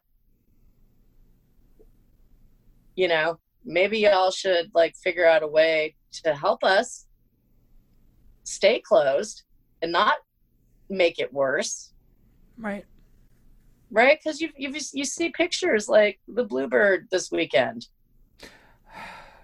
You 2.95 3.07
know, 3.07 3.39
maybe 3.63 3.99
y'all 3.99 4.32
should 4.32 4.72
like 4.74 4.95
figure 5.03 5.28
out 5.28 5.43
a 5.43 5.47
way 5.47 5.95
to 6.24 6.34
help 6.34 6.63
us 6.63 7.07
stay 8.43 8.80
closed 8.80 9.43
and 9.82 9.91
not 9.91 10.18
make 10.89 11.20
it 11.20 11.34
worse, 11.34 11.93
Right. 12.57 12.86
right? 13.91 14.18
Because 14.24 14.39
you 14.39 14.49
you 14.55 14.74
you 14.93 15.03
see 15.03 15.30
pictures 15.30 15.89
like 15.89 16.20
the 16.28 16.43
Bluebird 16.43 17.07
this 17.11 17.32
weekend. 17.32 17.88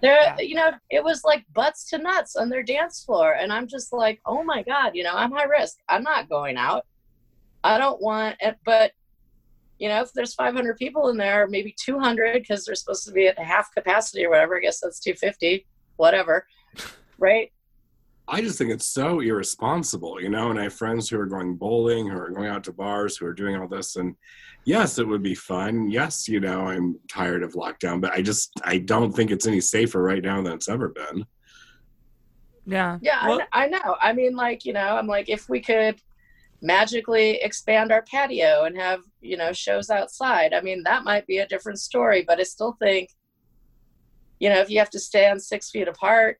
There, 0.02 0.22
Yeah. 0.22 0.39
you 0.39 0.56
know, 0.56 0.72
it 0.89 1.04
was 1.04 1.24
like 1.24 1.45
butts 1.54 1.86
to 1.89 1.97
nuts 1.97 2.36
on 2.36 2.49
their 2.49 2.64
dance 2.64 3.04
floor, 3.04 3.34
and 3.34 3.52
I'm 3.54 3.68
just 3.68 3.93
like, 3.93 4.20
oh 4.26 4.43
my 4.43 4.64
god, 4.64 4.95
you 4.95 5.04
know, 5.04 5.14
I'm 5.14 5.32
high 5.32 5.43
risk. 5.45 5.78
I'm 5.89 6.04
not 6.04 6.30
going 6.30 6.58
out. 6.58 6.86
I 7.64 7.78
don't 7.78 8.02
want 8.02 8.38
it, 8.39 8.58
but 8.66 8.91
you 9.78 9.88
know, 9.89 10.02
if 10.02 10.12
there's 10.14 10.36
500 10.36 10.78
people 10.78 11.10
in 11.10 11.18
there, 11.18 11.47
maybe 11.47 11.76
200 11.84 12.34
because 12.34 12.66
they're 12.66 12.76
supposed 12.76 13.04
to 13.06 13.12
be 13.12 13.28
at 13.28 13.39
half 13.39 13.74
capacity 13.74 14.26
or 14.26 14.30
whatever. 14.30 14.58
I 14.58 14.60
guess 14.62 14.80
that's 14.80 14.99
250, 14.99 15.66
whatever, 15.97 16.45
right? 17.18 17.52
I 18.28 18.41
just 18.41 18.58
think 18.60 18.70
it's 18.72 18.86
so 18.86 19.20
irresponsible, 19.20 20.22
you 20.22 20.30
know. 20.30 20.52
And 20.52 20.60
I 20.60 20.64
have 20.64 20.74
friends 20.74 21.10
who 21.10 21.20
are 21.20 21.26
going 21.26 21.56
bowling, 21.56 22.08
who 22.08 22.16
are 22.18 22.30
going 22.30 22.47
out 22.47 22.64
to 22.66 22.72
bars, 22.72 23.18
who 23.18 23.26
are 23.26 23.34
doing 23.34 23.56
all 23.56 23.68
this. 23.68 23.95
And 23.95 24.16
yes, 24.66 24.97
it 24.99 25.07
would 25.07 25.24
be 25.24 25.36
fun. 25.36 25.89
Yes, 25.89 26.28
you 26.28 26.39
know, 26.39 26.68
I'm 26.68 26.99
tired 27.09 27.43
of 27.43 27.53
lockdown, 27.53 28.01
but 28.01 28.12
I 28.14 28.22
just 28.22 28.51
I 28.64 28.78
don't 28.78 29.12
think 29.12 29.32
it's 29.32 29.47
any 29.47 29.62
safer 29.62 30.01
right 30.01 30.24
now 30.24 30.41
than 30.41 30.53
it's 30.53 30.70
ever 30.70 30.89
been. 30.89 31.26
Yeah. 32.66 32.97
Yeah, 33.01 33.28
Well- 33.28 33.41
I, 33.51 33.66
I 33.66 33.68
know. 33.68 33.95
I 34.01 34.14
mean, 34.14 34.36
like, 34.36 34.66
you 34.66 34.74
know, 34.74 34.95
I'm 34.97 35.07
like, 35.07 35.30
if 35.30 35.49
we 35.49 35.59
could 35.62 35.99
magically 36.62 37.41
expand 37.41 37.91
our 37.91 38.03
patio 38.03 38.66
and 38.66 38.78
have, 38.78 39.01
you 39.20 39.36
know, 39.36 39.51
shows 39.51 39.89
outside, 39.89 40.53
I 40.53 40.62
mean, 40.62 40.84
that 40.84 41.03
might 41.03 41.26
be 41.26 41.39
a 41.39 41.47
different 41.47 41.80
story. 41.80 42.24
But 42.26 42.39
I 42.39 42.43
still 42.43 42.74
think, 42.80 43.09
you 44.39 44.49
know, 44.49 44.59
if 44.59 44.70
you 44.70 44.78
have 44.80 44.91
to 44.91 44.99
stand 44.99 45.41
six 45.41 45.72
feet 45.72 45.88
apart, 45.88 46.39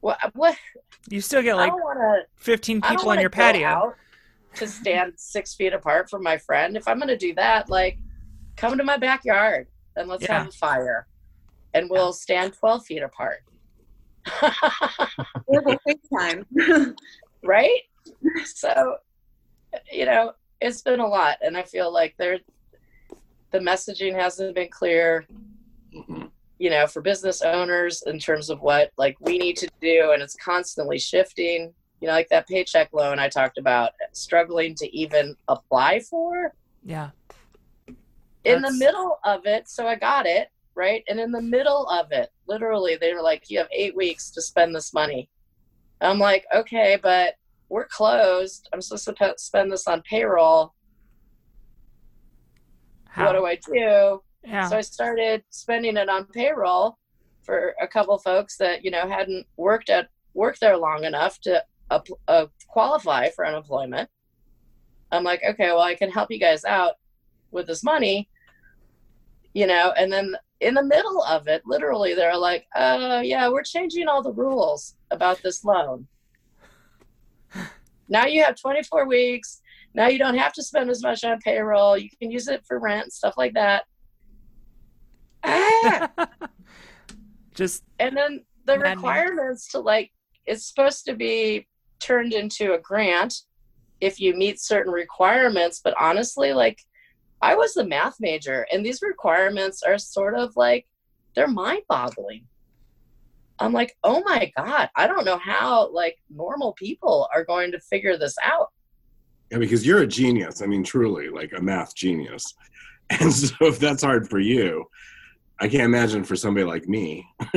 what, 0.00 0.18
what, 0.34 0.56
You 1.08 1.20
still 1.20 1.42
get 1.42 1.54
like 1.54 1.72
want 1.72 1.98
to 2.00 2.42
15 2.44 2.80
people 2.80 3.10
on 3.10 3.20
your 3.20 3.30
patio. 3.30 3.66
out 3.68 3.96
to 4.54 4.66
stand 4.66 5.14
six 5.16 5.54
feet 5.54 5.72
apart 5.72 6.10
from 6.10 6.22
my 6.22 6.36
friend. 6.38 6.76
If 6.76 6.86
I'm 6.88 6.98
going 6.98 7.08
to 7.08 7.16
do 7.16 7.34
that, 7.34 7.68
like, 7.70 7.98
come 8.56 8.76
to 8.78 8.84
my 8.84 8.96
backyard 8.96 9.66
and 9.96 10.08
let's 10.08 10.22
Yeah. 10.24 10.38
have 10.38 10.48
a 10.48 10.52
fire, 10.52 11.06
and 11.74 11.88
we'll 11.90 12.12
stand 12.12 12.54
12 12.54 12.84
feet 12.86 13.02
apart. 13.02 13.42
Or 15.46 15.62
we'll 15.62 15.78
FaceTime. 15.86 16.94
right? 17.42 17.80
So, 18.44 18.96
you 19.90 20.04
know, 20.06 20.32
it's 20.60 20.82
been 20.82 21.00
a 21.00 21.06
lot, 21.06 21.38
and 21.42 21.56
I 21.56 21.62
feel 21.62 21.92
like 21.92 22.14
there, 22.18 22.38
the 23.50 23.58
messaging 23.58 24.14
hasn't 24.14 24.54
been 24.54 24.68
clear. 24.70 25.26
Mhm. 25.94 26.30
You 26.58 26.70
know, 26.70 26.86
for 26.86 27.02
business 27.02 27.42
owners 27.42 28.02
in 28.06 28.18
terms 28.20 28.48
of 28.48 28.60
what 28.60 28.92
like 28.96 29.16
we 29.20 29.36
need 29.38 29.56
to 29.56 29.68
do, 29.80 30.12
and 30.12 30.22
it's 30.22 30.36
constantly 30.36 30.98
shifting. 30.98 31.74
You 32.02 32.08
know, 32.08 32.14
like 32.14 32.28
that 32.30 32.48
paycheck 32.48 32.92
loan 32.92 33.20
I 33.20 33.28
talked 33.28 33.58
about, 33.58 33.92
struggling 34.10 34.74
to 34.74 34.96
even 34.96 35.36
apply 35.46 36.00
for 36.00 36.52
Yeah. 36.82 37.10
in 38.44 38.60
the 38.60 38.72
middle 38.72 39.20
of 39.24 39.46
it. 39.46 39.68
So 39.68 39.86
I 39.86 39.94
got 39.94 40.26
it 40.26 40.50
right, 40.74 41.04
and 41.08 41.20
in 41.20 41.30
the 41.30 41.40
middle 41.40 41.86
of 41.88 42.10
it, 42.10 42.32
literally, 42.48 42.96
they 42.96 43.14
were 43.14 43.22
like, 43.22 43.48
"You 43.48 43.58
have 43.58 43.68
eight 43.70 43.94
weeks 43.94 44.32
to 44.32 44.42
spend 44.42 44.74
this 44.74 44.92
money." 44.92 45.30
I'm 46.00 46.18
like, 46.18 46.44
"Okay, 46.52 46.98
but 47.00 47.36
we're 47.68 47.86
closed. 47.86 48.68
I'm 48.72 48.82
supposed 48.82 49.06
to 49.16 49.34
spend 49.36 49.70
this 49.70 49.86
on 49.86 50.02
payroll. 50.02 50.74
How? 53.06 53.26
What 53.26 53.34
do 53.34 53.46
I 53.46 53.54
do?" 53.54 54.24
yeah. 54.42 54.68
So 54.68 54.76
I 54.76 54.80
started 54.80 55.44
spending 55.50 55.96
it 55.96 56.08
on 56.08 56.26
payroll 56.26 56.98
for 57.44 57.76
a 57.80 57.86
couple 57.86 58.18
folks 58.18 58.56
that 58.56 58.84
you 58.84 58.90
know 58.90 59.06
hadn't 59.06 59.46
worked 59.56 59.88
at 59.88 60.08
worked 60.34 60.58
there 60.58 60.76
long 60.76 61.04
enough 61.04 61.38
to 61.42 61.64
up, 61.90 62.06
uh, 62.28 62.46
qualify 62.68 63.30
for 63.30 63.46
unemployment. 63.46 64.08
I'm 65.10 65.24
like, 65.24 65.42
okay, 65.46 65.66
well, 65.66 65.80
I 65.80 65.94
can 65.94 66.10
help 66.10 66.30
you 66.30 66.38
guys 66.38 66.64
out 66.64 66.94
with 67.50 67.66
this 67.66 67.84
money, 67.84 68.28
you 69.52 69.66
know. 69.66 69.92
And 69.96 70.10
then 70.10 70.34
in 70.60 70.74
the 70.74 70.82
middle 70.82 71.22
of 71.24 71.48
it, 71.48 71.62
literally, 71.66 72.14
they're 72.14 72.36
like, 72.36 72.66
uh, 72.74 73.20
yeah, 73.22 73.48
we're 73.48 73.62
changing 73.62 74.08
all 74.08 74.22
the 74.22 74.32
rules 74.32 74.96
about 75.10 75.42
this 75.42 75.64
loan. 75.64 76.06
Now 78.08 78.26
you 78.26 78.42
have 78.42 78.56
24 78.56 79.06
weeks. 79.06 79.62
Now 79.94 80.08
you 80.08 80.18
don't 80.18 80.36
have 80.36 80.52
to 80.54 80.62
spend 80.62 80.90
as 80.90 81.02
much 81.02 81.24
on 81.24 81.38
payroll. 81.40 81.96
You 81.96 82.08
can 82.20 82.30
use 82.30 82.48
it 82.48 82.64
for 82.66 82.78
rent 82.78 83.04
and 83.04 83.12
stuff 83.12 83.34
like 83.36 83.54
that. 83.54 83.84
Ah! 85.44 86.10
Just 87.54 87.84
and 87.98 88.16
then 88.16 88.44
the 88.64 88.78
requirements 88.78 89.68
to 89.72 89.80
like 89.80 90.10
it's 90.46 90.66
supposed 90.66 91.04
to 91.06 91.14
be 91.14 91.66
turned 92.02 92.32
into 92.32 92.74
a 92.74 92.78
grant 92.78 93.42
if 94.00 94.20
you 94.20 94.34
meet 94.34 94.60
certain 94.60 94.92
requirements 94.92 95.80
but 95.82 95.94
honestly 95.98 96.52
like 96.52 96.80
i 97.40 97.54
was 97.54 97.76
a 97.76 97.84
math 97.84 98.16
major 98.20 98.66
and 98.72 98.84
these 98.84 99.00
requirements 99.02 99.82
are 99.82 99.98
sort 99.98 100.34
of 100.34 100.54
like 100.56 100.86
they're 101.34 101.48
mind 101.48 101.82
boggling 101.88 102.44
i'm 103.60 103.72
like 103.72 103.96
oh 104.02 104.22
my 104.24 104.50
god 104.56 104.90
i 104.96 105.06
don't 105.06 105.24
know 105.24 105.38
how 105.38 105.88
like 105.92 106.18
normal 106.28 106.72
people 106.72 107.28
are 107.34 107.44
going 107.44 107.70
to 107.70 107.78
figure 107.80 108.18
this 108.18 108.34
out 108.44 108.68
Yeah, 109.52 109.58
because 109.58 109.86
you're 109.86 110.00
a 110.02 110.06
genius. 110.06 110.62
I 110.62 110.66
mean, 110.66 110.82
truly, 110.82 111.28
like 111.28 111.52
a 111.56 111.60
math 111.60 111.94
genius. 111.94 112.54
And 113.20 113.30
so, 113.30 113.54
if 113.60 113.78
that's 113.78 114.02
hard 114.02 114.30
for 114.30 114.38
you, 114.38 114.86
I 115.60 115.68
can't 115.68 115.82
imagine 115.82 116.24
for 116.24 116.34
somebody 116.34 116.64
like 116.64 116.88
me. 116.88 117.26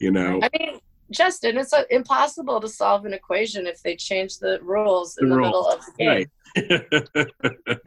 you 0.00 0.10
know, 0.10 0.40
i 0.42 0.48
mean 0.58 0.80
justin 1.10 1.58
it's 1.58 1.72
uh, 1.72 1.84
impossible 1.90 2.60
to 2.60 2.68
solve 2.68 3.04
an 3.04 3.12
equation 3.12 3.66
if 3.66 3.82
they 3.82 3.96
change 3.96 4.38
the 4.38 4.58
rules 4.62 5.18
in 5.18 5.28
The 5.28 5.34
the, 5.34 5.40
middle 5.40 5.66
of 5.66 5.80
the 5.84 5.92
game 5.98 6.08
right? 6.08 6.28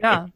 yeah. 0.00 0.26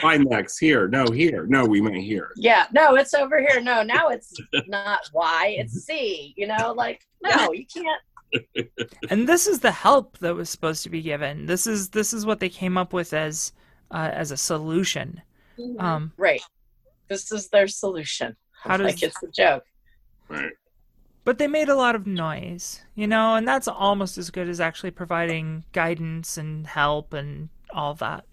Find 0.00 0.32
X 0.32 0.58
here. 0.58 0.88
No, 0.88 1.06
here. 1.06 1.46
No, 1.46 1.64
we 1.64 1.80
meant 1.80 1.96
here. 1.96 2.32
Yeah, 2.36 2.66
no, 2.72 2.96
it's 2.96 3.14
over 3.14 3.40
here. 3.40 3.60
No, 3.60 3.82
now 3.82 4.08
it's 4.08 4.34
not 4.66 5.08
Y, 5.12 5.56
it's 5.58 5.84
C. 5.84 6.34
You 6.36 6.48
know, 6.48 6.74
like 6.76 7.06
no, 7.22 7.52
you 7.52 7.64
can't. 7.66 8.68
and 9.10 9.28
this 9.28 9.46
is 9.46 9.60
the 9.60 9.70
help 9.70 10.18
that 10.18 10.34
was 10.34 10.50
supposed 10.50 10.82
to 10.82 10.90
be 10.90 11.00
given. 11.00 11.46
This 11.46 11.66
is 11.66 11.90
this 11.90 12.12
is 12.12 12.26
what 12.26 12.40
they 12.40 12.48
came 12.48 12.76
up 12.76 12.92
with 12.92 13.12
as 13.12 13.52
uh, 13.90 14.10
as 14.12 14.30
a 14.32 14.36
solution. 14.36 15.22
Um, 15.78 16.12
Right. 16.16 16.42
This 17.08 17.30
is 17.30 17.48
their 17.48 17.68
solution. 17.68 18.34
how 18.62 18.76
does 18.76 18.86
Like 18.86 19.02
it's 19.02 19.22
a 19.22 19.28
joke. 19.28 19.64
Right. 20.28 20.52
But 21.24 21.38
they 21.38 21.46
made 21.46 21.68
a 21.68 21.74
lot 21.74 21.94
of 21.94 22.06
noise, 22.06 22.82
you 22.94 23.06
know, 23.06 23.34
and 23.34 23.48
that's 23.48 23.66
almost 23.66 24.18
as 24.18 24.30
good 24.30 24.48
as 24.48 24.60
actually 24.60 24.90
providing 24.90 25.64
guidance 25.72 26.36
and 26.36 26.66
help 26.66 27.12
and 27.14 27.48
all 27.72 27.94
that. 27.94 28.24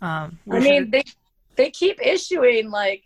Um, 0.00 0.38
I 0.50 0.60
should- 0.60 0.62
mean, 0.62 0.90
they 0.90 1.04
they 1.56 1.70
keep 1.70 1.98
issuing 2.04 2.70
like 2.70 3.04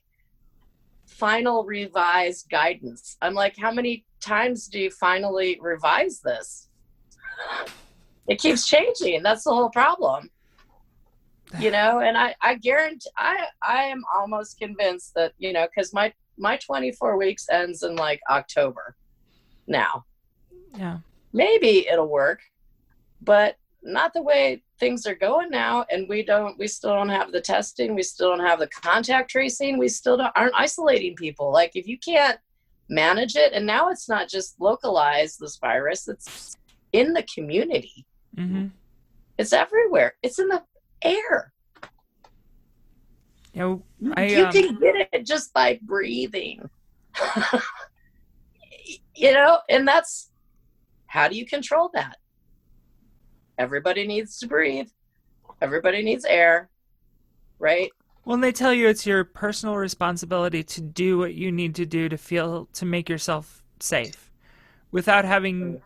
final 1.07 1.65
revised 1.65 2.51
guidance. 2.51 3.17
I'm 3.23 3.35
like, 3.35 3.57
how 3.57 3.71
many 3.73 4.05
times 4.21 4.67
do 4.67 4.79
you 4.79 4.91
finally 4.91 5.59
revise 5.61 6.21
this? 6.21 6.69
It 8.29 8.41
keeps 8.41 8.67
changing. 8.67 9.23
That's 9.23 9.45
the 9.45 9.55
whole 9.55 9.71
problem. 9.71 10.31
You 11.59 11.71
know, 11.77 12.01
and 12.01 12.17
I 12.19 12.35
I 12.43 12.57
guarantee 12.57 13.09
I 13.17 13.47
I 13.63 13.85
am 13.85 14.03
almost 14.17 14.59
convinced 14.59 15.15
that 15.15 15.33
you 15.39 15.53
know 15.53 15.67
because 15.67 15.95
my 15.95 16.13
my 16.39 16.57
24 16.57 17.17
weeks 17.17 17.47
ends 17.51 17.83
in 17.83 17.95
like 17.97 18.21
October 18.31 18.97
now. 19.67 20.05
yeah, 20.77 20.99
maybe 21.33 21.87
it'll 21.89 22.09
work 22.09 22.41
but 23.21 23.57
not 23.83 24.13
the 24.13 24.23
way 24.23 24.63
things 24.79 25.07
are 25.07 25.15
going 25.15 25.51
now 25.51 25.85
and 25.91 26.09
we 26.09 26.23
don't 26.23 26.59
we 26.59 26.69
still 26.69 26.95
don't 26.95 27.09
have 27.09 27.33
the 27.33 27.41
testing 27.41 27.95
we 27.95 28.03
still 28.03 28.31
don't 28.31 28.47
have 28.47 28.59
the 28.59 28.69
contact 28.69 29.31
tracing 29.31 29.79
we 29.79 29.89
still 29.89 30.17
don't, 30.17 30.33
aren't 30.37 30.55
isolating 30.55 31.15
people. 31.17 31.53
Like 31.53 31.73
if 31.75 31.87
you 31.87 31.99
can't 31.99 32.39
manage 32.89 33.37
it 33.37 33.53
and 33.53 33.67
now 33.67 33.91
it's 33.91 34.09
not 34.09 34.29
just 34.29 34.61
localized 34.61 35.41
this 35.41 35.57
virus 35.57 36.09
it's 36.09 36.57
in 36.93 37.13
the 37.13 37.25
community. 37.35 38.07
Hmm 38.37 38.67
it's 39.39 39.53
everywhere. 39.53 40.15
It's 40.23 40.39
in 40.39 40.49
the 40.49 40.63
air. 41.03 41.53
You 43.55 43.85
I 44.17 44.27
you 44.27 44.45
um, 44.45 44.53
can 44.53 44.79
get 44.79 45.09
it 45.13 45.27
just 45.27 45.53
by 45.53 45.79
breathing 45.83 46.71
you 49.15 49.33
know 49.33 49.59
and 49.69 49.87
that's 49.87 50.31
how 51.07 51.29
do 51.29 51.37
you 51.37 51.47
control 51.47 51.91
that 51.95 52.17
everybody 53.59 54.07
needs 54.07 54.39
to 54.39 54.47
breathe 54.47 54.89
everybody 55.61 56.03
needs 56.03 56.25
air 56.25 56.69
right 57.59 57.91
Well, 58.25 58.39
they 58.39 58.53
tell 58.53 58.73
you 58.73 58.89
it's 58.89 59.07
your 59.07 59.25
personal 59.25 59.77
responsibility 59.77 60.63
to 60.63 60.81
do 60.81 61.19
what 61.19 61.35
you 61.35 61.51
need 61.51 61.75
to 61.77 61.87
do 61.87 62.09
to 62.09 62.17
feel 62.17 62.69
to 62.75 62.85
make 62.85 63.09
yourself 63.09 63.63
safe, 63.81 64.31
without 64.93 65.25
having 65.25 65.83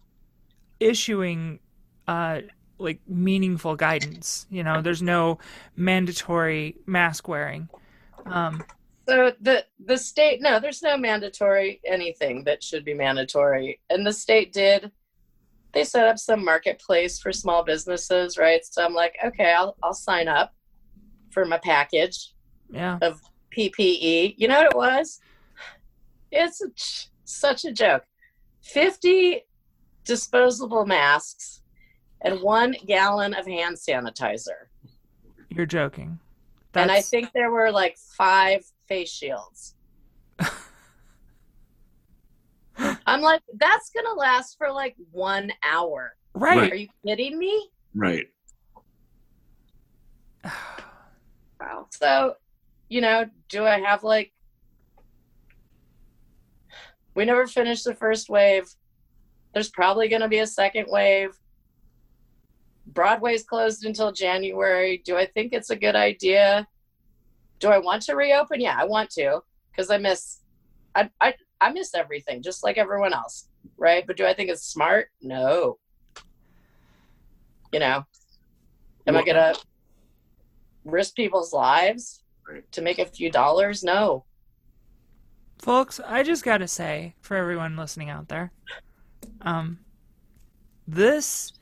issuing 0.81 1.61
uh, 2.07 2.43
like 2.79 3.01
meaningful 3.09 3.75
guidance. 3.77 4.47
You 4.51 4.65
know, 4.65 4.83
there's 4.83 5.03
no 5.03 5.39
mandatory 5.77 6.77
mask 6.87 7.27
wearing. 7.29 7.69
Um, 8.27 8.63
so 9.09 9.33
the 9.41 9.65
the 9.85 9.97
state 9.97 10.41
no 10.41 10.59
there's 10.59 10.83
no 10.83 10.97
mandatory 10.97 11.81
anything 11.87 12.45
that 12.45 12.63
should 12.63 12.85
be 12.85 12.95
mandatory 12.95 13.81
and 13.91 14.07
the 14.07 14.13
state 14.13 14.53
did 14.53 14.91
they 15.73 15.85
set 15.85 16.09
up 16.09 16.19
some 16.19 16.45
marketplace 16.45 17.21
for 17.21 17.33
small 17.33 17.63
businesses 17.63 18.39
right 18.39 18.65
so 18.65 18.85
i'm 18.85 18.95
like 18.95 19.17
okay 19.25 19.53
i'll, 19.53 19.77
I'll 19.83 19.95
sign 19.95 20.29
up 20.29 20.55
for 21.31 21.45
my 21.45 21.59
package 21.59 22.33
yeah, 22.71 22.99
of 23.03 23.21
PPE. 23.57 24.35
You 24.37 24.49
know 24.49 24.57
what 24.59 24.67
it 24.67 24.77
was? 24.77 25.21
It's 26.31 26.61
a, 26.61 26.69
such 27.25 27.65
a 27.65 27.73
joke. 27.73 28.05
50 28.63 29.43
disposable 30.05 30.87
masks 30.87 31.63
and 32.23 32.41
one 32.41 32.75
gallon 32.87 33.35
of 33.35 33.47
hand 33.47 33.77
sanitizer. 33.77 34.69
you're 35.49 35.67
joking. 35.67 36.19
And 36.75 36.91
I 36.91 37.01
think 37.01 37.33
there 37.33 37.51
were 37.51 37.73
like 37.73 37.97
five 38.19 38.63
face 38.89 39.11
shields. 39.11 39.75
I'm 42.79 43.21
like, 43.21 43.43
that's 43.55 43.91
going 43.91 44.07
to 44.07 44.13
last 44.13 44.57
for 44.59 44.71
like 44.73 44.97
one 45.11 45.53
hour. 45.63 46.17
right. 46.35 46.73
Are 46.73 46.77
you 46.77 46.89
kidding 47.07 47.39
me? 47.39 47.71
Right. 47.95 48.27
Wow. 51.59 51.87
So, 51.91 52.35
you 52.91 53.01
know, 53.01 53.25
do 53.49 53.65
I 53.65 53.81
have 53.81 54.05
like. 54.05 54.31
We 57.15 57.25
never 57.25 57.47
finished 57.47 57.85
the 57.85 57.95
first 57.95 58.29
wave. 58.29 58.69
There's 59.55 59.71
probably 59.71 60.09
going 60.09 60.21
to 60.21 60.29
be 60.29 60.41
a 60.41 60.47
second 60.47 60.85
wave. 60.91 61.31
Broadway's 62.89 63.43
closed 63.43 63.87
until 63.87 64.13
January. 64.13 65.01
Do 65.03 65.17
I 65.17 65.25
think 65.25 65.55
it's 65.55 65.71
a 65.71 65.77
good 65.77 65.97
idea? 65.97 66.69
Do 67.59 67.69
I 67.69 67.79
want 67.79 68.03
to 68.03 68.15
reopen? 68.15 68.61
Yeah, 68.61 68.77
I 68.79 68.85
want 68.85 69.11
to 69.11 69.41
because 69.71 69.91
I 69.91 69.99
miss, 69.99 70.41
I, 70.95 71.11
I 71.21 71.35
I 71.61 71.73
miss 71.73 71.95
everything 71.95 72.43
just 72.43 72.65
like 72.65 72.79
everyone 72.79 73.13
else, 73.13 73.49
right? 73.77 74.07
But 74.07 74.17
do 74.17 74.27
I 74.27 74.35
think 74.35 74.51
it's 74.51 74.67
smart? 74.67 75.09
No. 75.23 75.79
You 77.73 77.81
know, 77.81 78.05
am 79.07 79.17
I 79.17 79.25
gonna 79.25 79.55
risk 80.85 81.15
people's 81.15 81.53
lives 81.53 82.23
to 82.73 82.83
make 82.83 82.99
a 82.99 83.07
few 83.07 83.31
dollars? 83.31 83.83
No. 83.83 84.25
Folks, 85.59 86.01
I 86.05 86.23
just 86.23 86.45
gotta 86.45 86.69
say, 86.69 87.15
for 87.21 87.37
everyone 87.37 87.77
listening 87.77 88.11
out 88.11 88.29
there, 88.29 88.53
um, 89.41 89.79
this 90.87 91.53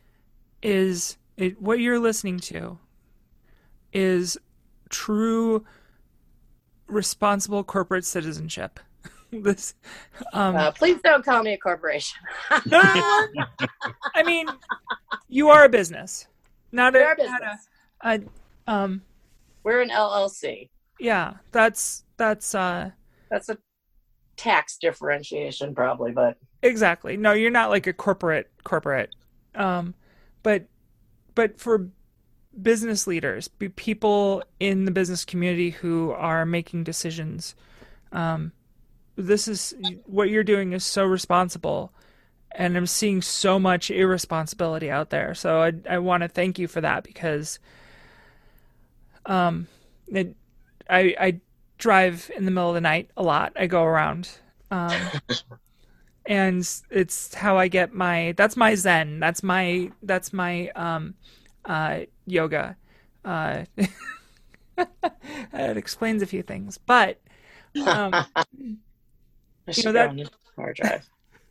is 0.62 1.16
it, 1.36 1.61
what 1.61 1.80
you're 1.80 1.99
listening 1.99 2.38
to 2.40 2.78
is 3.92 4.36
true 4.88 5.64
responsible 6.95 7.64
corporate 7.64 8.05
citizenship. 8.05 8.80
this, 9.32 9.74
um, 10.32 10.57
Uh, 10.57 10.70
please 10.70 10.99
don't 11.03 11.24
call 11.24 11.42
me 11.42 11.53
a 11.53 11.59
corporation. 11.59 12.18
no. 12.66 12.80
I 14.14 14.22
mean, 14.24 14.47
you 15.28 15.49
are 15.51 15.64
a 15.64 15.68
business, 15.68 16.26
not 16.72 16.95
a, 16.95 16.99
We're 16.99 17.05
a 17.05 17.16
not 17.16 17.16
business. 17.40 17.68
a, 18.03 18.20
a 18.68 18.72
um, 18.72 19.03
We're 19.64 19.82
an 19.82 19.90
LLC. 19.90 20.70
yeah. 21.01 21.34
That's 21.53 22.05
that's 22.16 22.55
uh. 22.55 22.90
That's 23.30 23.49
a 23.49 23.59
tax 24.36 24.76
differentiation, 24.78 25.74
probably, 25.74 26.12
but 26.12 26.36
Exactly. 26.62 27.16
No, 27.16 27.32
you're 27.32 27.51
not 27.51 27.70
like 27.70 27.86
a 27.86 27.92
corporate 27.92 28.51
corporate. 28.62 29.11
Um, 29.55 29.95
but 30.42 30.64
but 31.34 31.59
for 31.61 31.88
business 32.62 33.07
leaders, 33.07 33.48
be 33.48 33.68
people 33.68 34.42
in 34.61 34.84
the 34.84 34.90
business 34.90 35.24
community 35.24 35.70
who 35.70 36.12
are 36.12 36.46
making 36.46 36.84
decisions, 36.84 37.55
um, 38.12 38.52
this 39.16 39.48
is 39.48 39.74
what 40.07 40.28
you're 40.28 40.44
doing 40.44 40.72
is 40.72 40.84
so 40.84 41.05
responsible, 41.05 41.92
and 42.52 42.76
I'm 42.76 42.86
seeing 42.86 43.22
so 43.22 43.59
much 43.59 43.90
irresponsibility 43.90 44.90
out 44.90 45.11
there. 45.11 45.34
So 45.34 45.62
I 45.62 45.72
I 45.88 45.98
want 45.98 46.22
to 46.22 46.28
thank 46.28 46.59
you 46.59 46.68
for 46.68 46.80
that 46.80 47.05
because 47.05 47.59
um 49.26 49.68
it, 50.09 50.34
I 50.88 51.14
I 51.18 51.40
drive 51.78 52.30
in 52.36 52.44
the 52.44 52.50
middle 52.50 52.70
of 52.70 52.74
the 52.74 52.80
night 52.80 53.11
a 53.16 53.22
lot. 53.22 53.52
I 53.57 53.66
go 53.66 53.84
around. 53.84 54.30
Um 54.70 55.00
and 56.26 56.68
it's 56.90 57.34
how 57.34 57.59
I 57.59 57.68
get 57.68 57.92
my 57.92 58.34
that's 58.36 58.57
my 58.57 58.74
zen. 58.74 59.20
That's 59.20 59.42
my 59.42 59.90
that's 60.02 60.32
my 60.32 60.68
um 60.70 61.14
uh 61.65 62.01
yoga. 62.27 62.77
Uh 63.25 63.65
it 64.79 65.77
explains 65.77 66.23
a 66.23 66.27
few 66.27 66.43
things. 66.43 66.79
But 66.79 67.21
um 67.87 68.15
I 69.67 69.73
should 69.73 69.87
know, 69.87 69.93
that- 69.93 70.31
car 70.57 70.73
drive. 70.73 71.09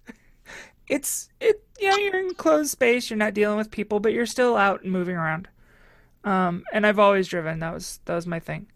it's 0.88 1.30
it 1.40 1.64
you 1.80 1.90
know 1.90 1.98
you're 1.98 2.20
in 2.20 2.34
closed 2.36 2.70
space 2.70 3.10
you're 3.10 3.18
not 3.18 3.34
dealing 3.34 3.58
with 3.58 3.72
people 3.72 4.00
but 4.02 4.12
you're 4.14 4.26
still 4.26 4.56
out 4.58 4.84
and 4.84 4.92
moving 4.92 5.16
around 5.16 5.48
um 6.26 6.64
and 6.74 6.86
i've 6.86 7.00
always 7.00 7.28
driven 7.28 7.60
that 7.60 7.74
was 7.74 8.00
that 8.06 8.16
was 8.16 8.28
my 8.28 8.40
thing 8.40 8.68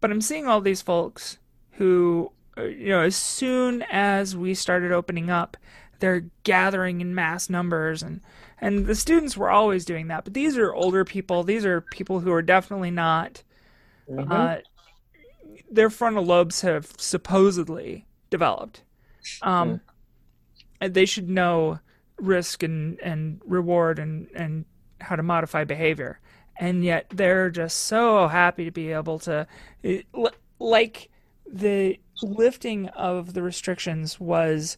but 0.00 0.10
i'm 0.10 0.20
seeing 0.20 0.46
all 0.46 0.60
these 0.60 0.82
folks 0.82 1.38
who 1.72 2.30
uh, 2.58 2.62
you 2.64 2.88
know 2.88 3.00
as 3.00 3.16
soon 3.16 3.82
as 3.90 4.36
we 4.36 4.54
started 4.54 4.92
opening 4.92 5.30
up 5.30 5.56
they're 5.98 6.26
gathering 6.42 7.00
in 7.00 7.14
mass 7.14 7.48
numbers 7.48 8.02
and 8.02 8.20
and 8.60 8.86
the 8.86 8.94
students 8.94 9.36
were 9.36 9.50
always 9.50 9.84
doing 9.84 10.08
that 10.08 10.24
but 10.24 10.34
these 10.34 10.56
are 10.56 10.72
older 10.74 11.04
people 11.04 11.42
these 11.42 11.64
are 11.64 11.80
people 11.80 12.20
who 12.20 12.32
are 12.32 12.42
definitely 12.42 12.90
not 12.90 13.42
Mhm. 14.08 14.30
uh, 14.30 14.58
their 15.70 15.90
frontal 15.90 16.24
lobes 16.24 16.60
have 16.60 16.92
supposedly 16.98 18.06
developed. 18.30 18.82
Um, 19.42 19.80
and 20.80 20.94
they 20.94 21.06
should 21.06 21.28
know 21.28 21.80
risk 22.18 22.62
and, 22.62 22.98
and 23.00 23.40
reward 23.44 23.98
and, 23.98 24.28
and 24.34 24.64
how 25.00 25.16
to 25.16 25.22
modify 25.22 25.64
behavior. 25.64 26.20
And 26.56 26.84
yet 26.84 27.06
they're 27.10 27.50
just 27.50 27.78
so 27.78 28.28
happy 28.28 28.64
to 28.64 28.70
be 28.70 28.92
able 28.92 29.18
to, 29.20 29.46
like 30.58 31.10
the 31.50 31.98
lifting 32.22 32.88
of 32.90 33.34
the 33.34 33.42
restrictions 33.42 34.20
was 34.20 34.76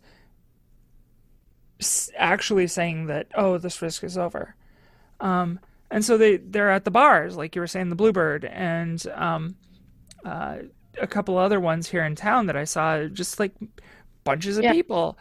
actually 2.17 2.67
saying 2.67 3.07
that, 3.07 3.29
oh, 3.35 3.59
this 3.59 3.81
risk 3.83 4.03
is 4.05 4.17
over. 4.19 4.55
Um, 5.21 5.61
and 5.91 6.05
so 6.05 6.17
they 6.19 6.37
they're 6.39 6.71
at 6.71 6.85
the 6.85 6.91
bars, 6.91 7.37
like 7.37 7.55
you 7.55 7.61
were 7.61 7.67
saying, 7.67 7.91
the 7.91 7.97
Bluebird, 7.97 8.45
and 8.45 9.05
um, 9.15 9.57
uh, 10.25 10.59
a 11.01 11.07
couple 11.07 11.39
other 11.39 11.61
ones 11.61 11.89
here 11.89 12.05
in 12.05 12.15
town 12.17 12.47
that 12.47 12.57
I 12.57 12.65
saw, 12.65 13.05
just 13.05 13.39
like 13.39 13.53
bunches 14.25 14.59
of 14.59 14.65
Yeah. 14.65 14.73
people. 14.73 15.17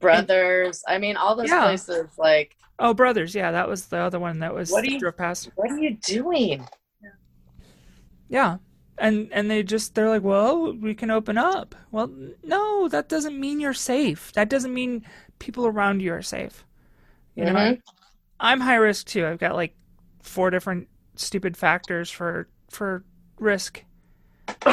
Brothers. 0.00 0.84
I 0.86 0.98
mean, 0.98 1.16
all 1.16 1.34
those 1.34 1.48
Yeah. 1.48 1.62
places. 1.64 2.06
Like, 2.18 2.56
Oh, 2.78 2.92
brothers, 2.92 3.34
yeah, 3.34 3.50
that 3.52 3.68
was 3.68 3.86
the 3.86 3.96
other 3.96 4.20
one 4.20 4.40
that 4.40 4.54
was 4.54 4.70
What 4.70 4.84
do 4.84 4.92
you- 4.92 5.00
drove 5.00 5.16
past. 5.16 5.48
what 5.56 5.70
are 5.70 5.78
you 5.78 5.94
doing? 5.96 6.66
Yeah, 8.28 8.58
and 8.98 9.28
and 9.32 9.50
they 9.50 9.62
just 9.62 9.94
they're 9.94 10.08
like, 10.08 10.22
well, 10.22 10.72
we 10.76 10.94
can 10.94 11.10
open 11.10 11.38
up. 11.38 11.74
Well, 11.90 12.10
no, 12.44 12.88
that 12.88 13.08
doesn't 13.08 13.38
mean 13.38 13.60
you're 13.60 13.72
safe. 13.74 14.32
That 14.34 14.48
doesn't 14.50 14.74
mean 14.74 15.04
people 15.38 15.66
around 15.66 16.00
you 16.00 16.12
are 16.12 16.22
safe. 16.22 16.64
You 17.34 17.44
know, 17.44 17.52
Mhm. 17.54 17.82
I'm 18.40 18.60
high 18.60 18.76
risk 18.76 19.06
too. 19.06 19.26
I've 19.26 19.38
got 19.38 19.54
like 19.54 19.74
four 20.22 20.50
different 20.50 20.88
stupid 21.16 21.56
factors 21.56 22.10
for 22.10 22.48
for 22.70 23.04
risk, 23.38 23.84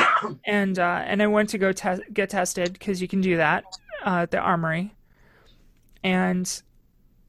and 0.45 0.79
uh, 0.79 1.03
and 1.05 1.21
I 1.21 1.27
went 1.27 1.49
to 1.49 1.57
go 1.57 1.71
te- 1.71 2.03
get 2.13 2.29
tested 2.29 2.73
because 2.73 3.01
you 3.01 3.07
can 3.07 3.21
do 3.21 3.37
that 3.37 3.63
uh, 4.05 4.19
at 4.23 4.31
the 4.31 4.39
armory, 4.39 4.93
and 6.03 6.61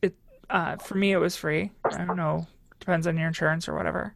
it 0.03 0.14
uh, 0.51 0.76
for 0.76 0.95
me 0.95 1.12
it 1.12 1.18
was 1.18 1.37
free. 1.37 1.70
I 1.85 2.05
don't 2.05 2.16
know, 2.16 2.47
depends 2.80 3.07
on 3.07 3.16
your 3.16 3.26
insurance 3.28 3.68
or 3.68 3.74
whatever. 3.74 4.14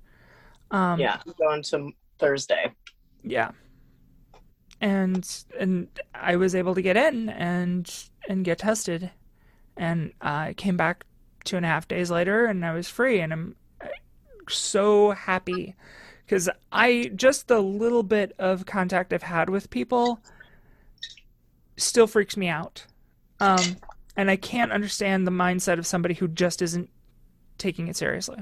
Um, 0.70 0.98
Yeah, 1.00 1.20
I'm 1.26 1.34
going 1.38 1.62
to 1.64 1.92
Thursday. 2.18 2.72
yeah 3.24 3.50
and 4.80 5.44
and 5.58 5.88
i 6.14 6.36
was 6.36 6.54
able 6.54 6.72
to 6.72 6.80
get 6.82 6.96
in 6.96 7.28
and 7.30 8.04
and 8.28 8.44
get 8.44 8.58
tested. 8.58 9.10
And 9.76 10.12
i 10.20 10.54
came 10.56 10.76
back 10.76 11.04
two 11.44 11.56
and 11.56 11.64
a 11.64 11.68
half 11.68 11.88
days 11.88 12.10
later 12.10 12.46
and 12.46 12.64
i 12.64 12.72
was 12.72 12.88
free. 12.88 13.20
And 13.20 13.32
i'm 13.32 13.56
uh, 13.80 13.88
so 14.48 15.10
happy 15.12 15.74
because 16.24 16.48
i 16.70 17.10
just 17.16 17.48
the 17.48 17.60
little 17.60 18.02
bit 18.02 18.34
of 18.38 18.66
contact 18.66 19.12
i've 19.12 19.22
had 19.22 19.50
with 19.50 19.70
people 19.70 20.20
still 21.76 22.06
freaks 22.06 22.36
me 22.36 22.48
out. 22.48 22.86
Um 23.40 23.76
and 24.16 24.30
i 24.30 24.36
can't 24.36 24.72
understand 24.72 25.26
the 25.26 25.32
mindset 25.32 25.78
of 25.78 25.86
somebody 25.86 26.14
who 26.14 26.28
just 26.28 26.62
isn't 26.62 26.90
taking 27.58 27.88
it 27.88 27.96
seriously. 27.96 28.38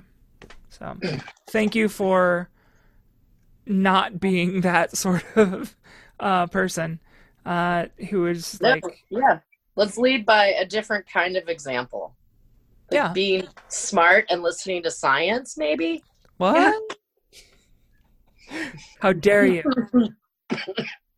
So 0.70 0.96
thank 1.50 1.74
you 1.74 1.88
for 1.88 2.48
not 3.66 4.20
being 4.20 4.60
that 4.62 4.96
sort 4.96 5.24
of 5.36 5.74
uh, 6.20 6.46
person 6.46 7.00
uh, 7.44 7.86
who 8.10 8.26
is 8.26 8.60
like, 8.60 8.82
yeah. 9.10 9.40
Let's 9.76 9.98
lead 9.98 10.24
by 10.24 10.48
a 10.48 10.64
different 10.64 11.06
kind 11.08 11.36
of 11.36 11.48
example. 11.48 12.16
Like 12.90 12.96
Yeah. 12.96 13.12
Being 13.12 13.46
smart 13.68 14.26
and 14.30 14.42
listening 14.42 14.82
to 14.84 14.90
science, 14.90 15.56
maybe? 15.56 16.02
what? 16.38 16.74
How 19.00 19.12
dare 19.12 19.46
you? 19.46 19.62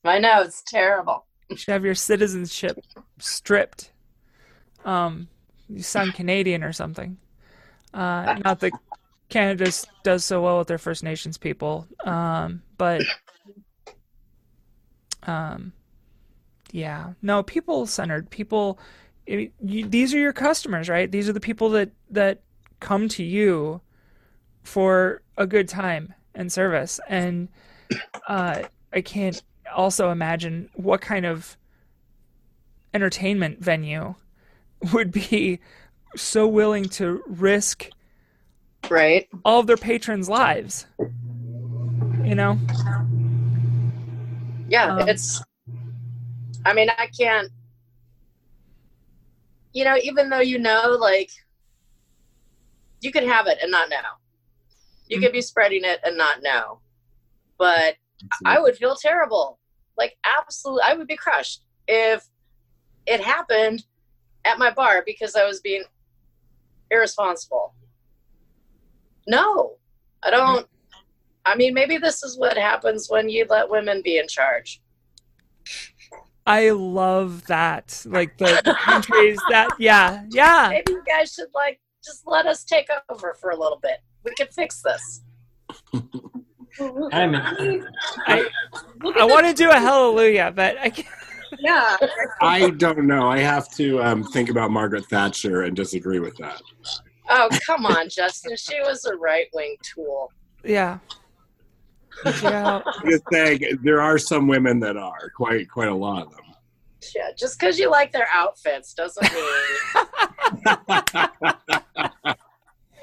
I 0.05 0.19
know, 0.19 0.43
it's 0.43 0.63
terrible. 0.67 1.27
You 1.51 1.57
should 1.57 1.73
have 1.73 1.85
your 1.85 1.95
citizenship 1.95 2.79
stripped. 3.19 3.93
Um, 4.85 5.29
you 5.69 5.83
sound 5.83 6.15
Canadian 6.15 6.63
or 6.65 6.73
something. 6.73 7.19
Uh, 7.93 8.39
not 8.45 8.61
that 8.61 8.73
Canada 9.29 9.71
does 10.03 10.25
so 10.25 10.43
well 10.43 10.59
with 10.59 10.69
their 10.69 10.79
First 10.79 11.03
Nations 11.03 11.37
people, 11.37 11.87
um, 12.05 12.63
but 12.79 13.03
um, 15.25 15.73
yeah, 16.73 17.13
no, 17.23 17.43
people 17.43 17.87
centered. 17.87 18.31
People, 18.31 18.79
it, 19.27 19.53
you, 19.61 19.87
these 19.89 20.15
are 20.15 20.19
your 20.19 20.33
customers, 20.33 20.89
right? 20.89 21.11
These 21.11 21.29
are 21.29 21.33
the 21.33 21.41
people 21.41 21.71
that 21.71 21.91
that 22.11 22.41
come 22.81 23.09
to 23.09 23.25
you 23.25 23.81
for 24.63 25.23
a 25.37 25.47
good 25.47 25.69
time 25.69 26.15
and 26.35 26.53
service, 26.53 27.01
and 27.09 27.49
uh, 28.29 28.63
I 28.93 29.01
can't 29.01 29.43
also 29.75 30.11
imagine 30.11 30.71
what 30.75 31.01
kind 31.01 31.27
of 31.27 31.57
entertainment 32.95 33.61
venue 33.61 34.15
would 34.93 35.13
be 35.13 35.61
so 36.17 36.47
willing 36.47 36.85
to 36.85 37.23
risk 37.27 37.91
Right? 38.89 39.29
all 39.45 39.61
of 39.61 39.67
their 39.67 39.77
patrons' 39.77 40.29
lives. 40.29 40.87
You 42.25 42.35
know? 42.35 42.59
Yeah, 44.69 44.97
Um, 44.97 45.09
it's. 45.09 45.43
I 46.65 46.73
mean, 46.73 46.91
I 46.91 47.09
can't. 47.19 47.49
You 49.73 49.85
know, 49.85 49.97
even 50.03 50.29
though 50.29 50.41
you 50.41 50.59
know, 50.59 50.97
like, 50.99 51.31
you 53.01 53.13
could 53.13 53.25
have 53.25 53.47
it 53.47 53.59
and 53.63 53.71
not 53.71 53.91
know. 53.91 53.97
You 55.09 55.21
could 55.21 55.33
be 55.33 55.41
spreading 55.41 55.85
it 55.85 56.01
and 56.05 56.17
not 56.17 56.43
know. 56.43 56.81
But 57.59 57.97
I 58.45 58.61
would 58.61 58.77
feel 58.77 58.97
terrible. 58.97 59.59
Like, 59.97 60.17
absolutely, 60.39 60.83
I 60.87 60.95
would 60.95 61.07
be 61.07 61.17
crushed 61.17 61.63
if 61.87 62.27
it 63.07 63.21
happened 63.21 63.85
at 64.45 64.59
my 64.59 64.71
bar 64.71 65.03
because 65.05 65.35
I 65.35 65.45
was 65.45 65.61
being 65.61 65.85
irresponsible. 66.91 67.75
No, 69.27 69.77
I 70.23 70.31
mm-hmm. 70.31 70.37
don't. 70.37 70.67
I 71.45 71.57
mean, 71.57 71.73
maybe 71.73 71.97
this 71.97 72.23
is 72.23 72.39
what 72.39 72.59
happens 72.59 73.09
when 73.09 73.29
you 73.29 73.47
let 73.49 73.71
women 73.71 74.03
be 74.05 74.19
in 74.19 74.29
charge. 74.29 74.83
I 76.49 76.71
love 76.71 77.47
that. 77.47 78.03
Like 78.07 78.39
the, 78.39 78.63
the 78.65 78.75
countries 78.75 79.39
that 79.51 79.69
yeah, 79.79 80.25
yeah. 80.31 80.69
Maybe 80.71 80.93
you 80.93 81.03
guys 81.07 81.35
should, 81.35 81.49
like, 81.55 81.79
just 82.03 82.27
let 82.27 82.47
us 82.47 82.65
take 82.65 82.89
over 83.11 83.37
for 83.39 83.51
a 83.51 83.57
little 83.57 83.79
bit. 83.83 83.99
We 84.25 84.33
can 84.35 84.47
fix 84.49 84.81
this. 84.83 85.23
I'm 87.13 87.35
I 87.35 88.49
Look 89.03 89.17
I 89.17 89.25
want 89.25 89.47
to 89.47 89.53
do 89.53 89.71
a 89.71 89.75
hallelujah, 89.75 90.53
but 90.55 90.79
I 90.79 90.91
can't. 90.91 91.09
yeah. 91.59 91.97
I 92.41 92.71
don't 92.71 93.07
know. 93.07 93.29
I 93.29 93.41
have 93.41 93.71
to 93.75 94.03
um, 94.03 94.25
think 94.25 94.49
about 94.49 94.71
Margaret 94.71 95.05
Thatcher 95.07 95.63
and 95.63 95.77
disagree 95.77 96.19
with 96.19 96.37
that. 96.39 96.63
Oh, 97.29 97.49
come 97.67 97.85
on, 97.85 98.09
Justin. 98.09 98.57
She 98.57 98.81
was 98.81 99.05
a 99.05 99.17
right 99.17 99.49
wing 99.53 99.77
tool. 99.83 100.33
Yeah. 100.65 100.99
Yeah. 102.43 102.81
I'm 102.85 103.11
just 103.11 103.25
saying 103.33 103.61
there 103.83 104.01
are 104.01 104.19
some 104.19 104.49
women 104.49 104.81
that 104.81 104.97
are 104.97 105.31
quite 105.37 105.71
quite 105.71 105.89
a 105.89 105.95
lot 105.95 106.27
of 106.27 106.31
them. 106.31 106.45
Yeah, 107.15 107.31
just 107.37 107.59
because 107.59 107.79
you 107.79 107.91
like 107.91 108.13
their 108.13 108.29
outfits 108.33 108.93
doesn't 108.93 109.33
mean 109.33 109.45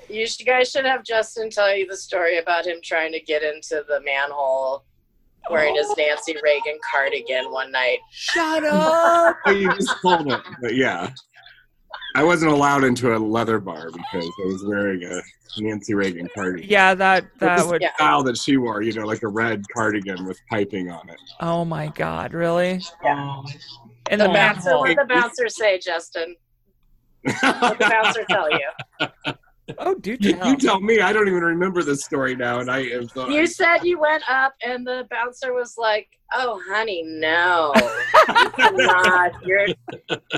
you 0.09 0.27
sh- 0.27 0.43
guys 0.45 0.69
should 0.69 0.85
have 0.85 1.03
Justin 1.03 1.49
tell 1.49 1.73
you 1.75 1.87
the 1.87 1.95
story 1.95 2.37
about 2.39 2.67
him 2.67 2.77
trying 2.83 3.13
to 3.13 3.21
get 3.21 3.41
into 3.41 3.85
the 3.87 4.01
manhole 4.01 4.83
wearing 5.49 5.75
his 5.75 5.87
oh. 5.89 5.95
Nancy 5.97 6.35
Reagan 6.43 6.77
cardigan 6.91 7.51
one 7.51 7.71
night. 7.71 7.99
Shut 8.11 8.63
up. 8.65 9.37
Oh, 9.47 9.51
you 9.51 9.71
just 9.75 10.01
told 10.01 10.31
it, 10.31 10.41
but 10.61 10.75
yeah. 10.75 11.11
I 12.15 12.23
wasn't 12.23 12.51
allowed 12.53 12.83
into 12.85 13.15
a 13.15 13.19
leather 13.19 13.59
bar 13.59 13.89
because 13.91 14.25
I 14.41 14.45
was 14.45 14.63
wearing 14.65 15.03
a 15.03 15.21
Nancy 15.61 15.93
Reagan 15.93 16.27
cardigan. 16.33 16.69
Yeah, 16.69 16.95
that 16.95 17.23
It 17.23 17.29
was 17.33 17.39
that 17.41 17.67
would. 17.67 17.81
the 17.81 17.89
style 17.95 18.23
that 18.23 18.37
she 18.37 18.55
wore, 18.57 18.81
you 18.81 18.93
know, 18.93 19.05
like 19.05 19.21
a 19.23 19.27
red 19.27 19.63
cardigan 19.73 20.25
with 20.25 20.39
piping 20.49 20.89
on 20.89 21.09
it. 21.09 21.17
Oh 21.41 21.65
my 21.65 21.87
God, 21.89 22.33
really? 22.33 22.81
Um, 23.05 23.45
In 24.09 24.19
the 24.19 24.27
The 24.27 24.33
bouncer, 24.33 24.69
manhole. 24.69 24.79
what 24.81 24.95
the 24.95 25.05
bouncer 25.13 25.49
say, 25.49 25.77
Justin? 25.79 26.35
What 27.41 27.79
the 27.79 27.87
bouncer 27.89 28.23
tell 28.29 28.49
you? 28.49 28.69
Oh, 29.79 29.95
do 29.95 30.11
you 30.11 30.17
tell. 30.17 30.55
tell 30.57 30.79
me. 30.79 30.99
I 31.01 31.11
don't 31.11 31.27
even 31.27 31.41
remember 31.43 31.81
this 31.81 32.03
story 32.03 32.35
now, 32.35 32.59
and 32.59 32.69
I 32.69 32.79
am 32.81 33.07
so. 33.09 33.29
You 33.29 33.47
said 33.47 33.79
you 33.83 33.99
went 33.99 34.23
up, 34.29 34.53
and 34.63 34.85
the 34.85 35.07
bouncer 35.09 35.53
was 35.53 35.75
like, 35.77 36.07
"Oh, 36.33 36.61
honey, 36.69 37.01
no, 37.03 37.73
you 37.75 38.49
cannot. 38.55 39.31
You're." 39.43 39.65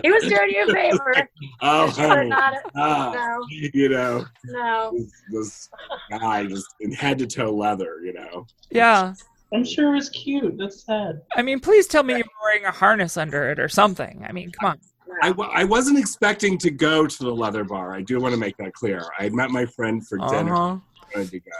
He 0.01 0.11
was 0.11 0.23
doing 0.23 0.49
you 0.51 0.65
a 0.67 0.71
favor. 0.73 1.13
oh, 1.61 1.85
You 1.97 2.03
are 2.05 2.07
honey, 2.17 2.29
not. 2.29 2.53
ah, 2.75 3.11
No, 3.13 3.45
you 3.49 3.89
know, 3.89 4.25
no. 4.45 4.91
this, 4.93 5.11
this 5.31 5.69
guy 6.09 6.45
just 6.45 6.67
in 6.79 6.91
head 6.93 7.17
to 7.19 7.27
toe 7.27 7.51
leather, 7.53 7.99
you 8.03 8.13
know. 8.13 8.45
Yeah. 8.69 9.13
I'm 9.53 9.63
sure 9.65 9.91
it 9.93 9.95
was 9.95 10.09
cute. 10.09 10.57
That's 10.57 10.83
sad. 10.85 11.21
I 11.35 11.41
mean, 11.41 11.59
please 11.61 11.87
tell 11.87 12.03
me 12.03 12.15
you're 12.15 12.25
wearing 12.43 12.65
a 12.65 12.71
harness 12.71 13.15
under 13.17 13.49
it 13.49 13.59
or 13.59 13.69
something. 13.69 14.25
I 14.27 14.31
mean, 14.33 14.51
come 14.51 14.71
on. 14.71 14.79
I, 15.21 15.27
w- 15.29 15.49
I 15.53 15.63
wasn't 15.63 15.97
expecting 15.99 16.57
to 16.59 16.69
go 16.71 17.07
to 17.07 17.23
the 17.23 17.33
leather 17.33 17.63
bar. 17.63 17.93
I 17.93 18.01
do 18.01 18.19
want 18.19 18.33
to 18.33 18.39
make 18.39 18.57
that 18.57 18.73
clear. 18.73 19.03
I 19.19 19.29
met 19.29 19.49
my 19.51 19.65
friend 19.65 20.05
for 20.07 20.17
dinner. 20.17 20.53
Uh-huh. 20.53 20.77
wanted 21.15 21.31
to 21.31 21.39
go. 21.39 21.51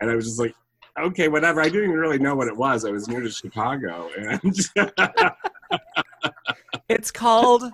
And 0.00 0.10
I 0.10 0.14
was 0.14 0.24
just 0.26 0.38
like, 0.40 0.54
okay, 0.98 1.28
whatever. 1.28 1.60
I 1.60 1.64
didn't 1.64 1.84
even 1.84 1.96
really 1.96 2.18
know 2.18 2.34
what 2.34 2.48
it 2.48 2.56
was. 2.56 2.84
I 2.84 2.90
was 2.90 3.08
new 3.08 3.20
to 3.22 3.30
Chicago, 3.30 4.10
and 4.18 4.40
It's 6.88 7.10
called 7.10 7.64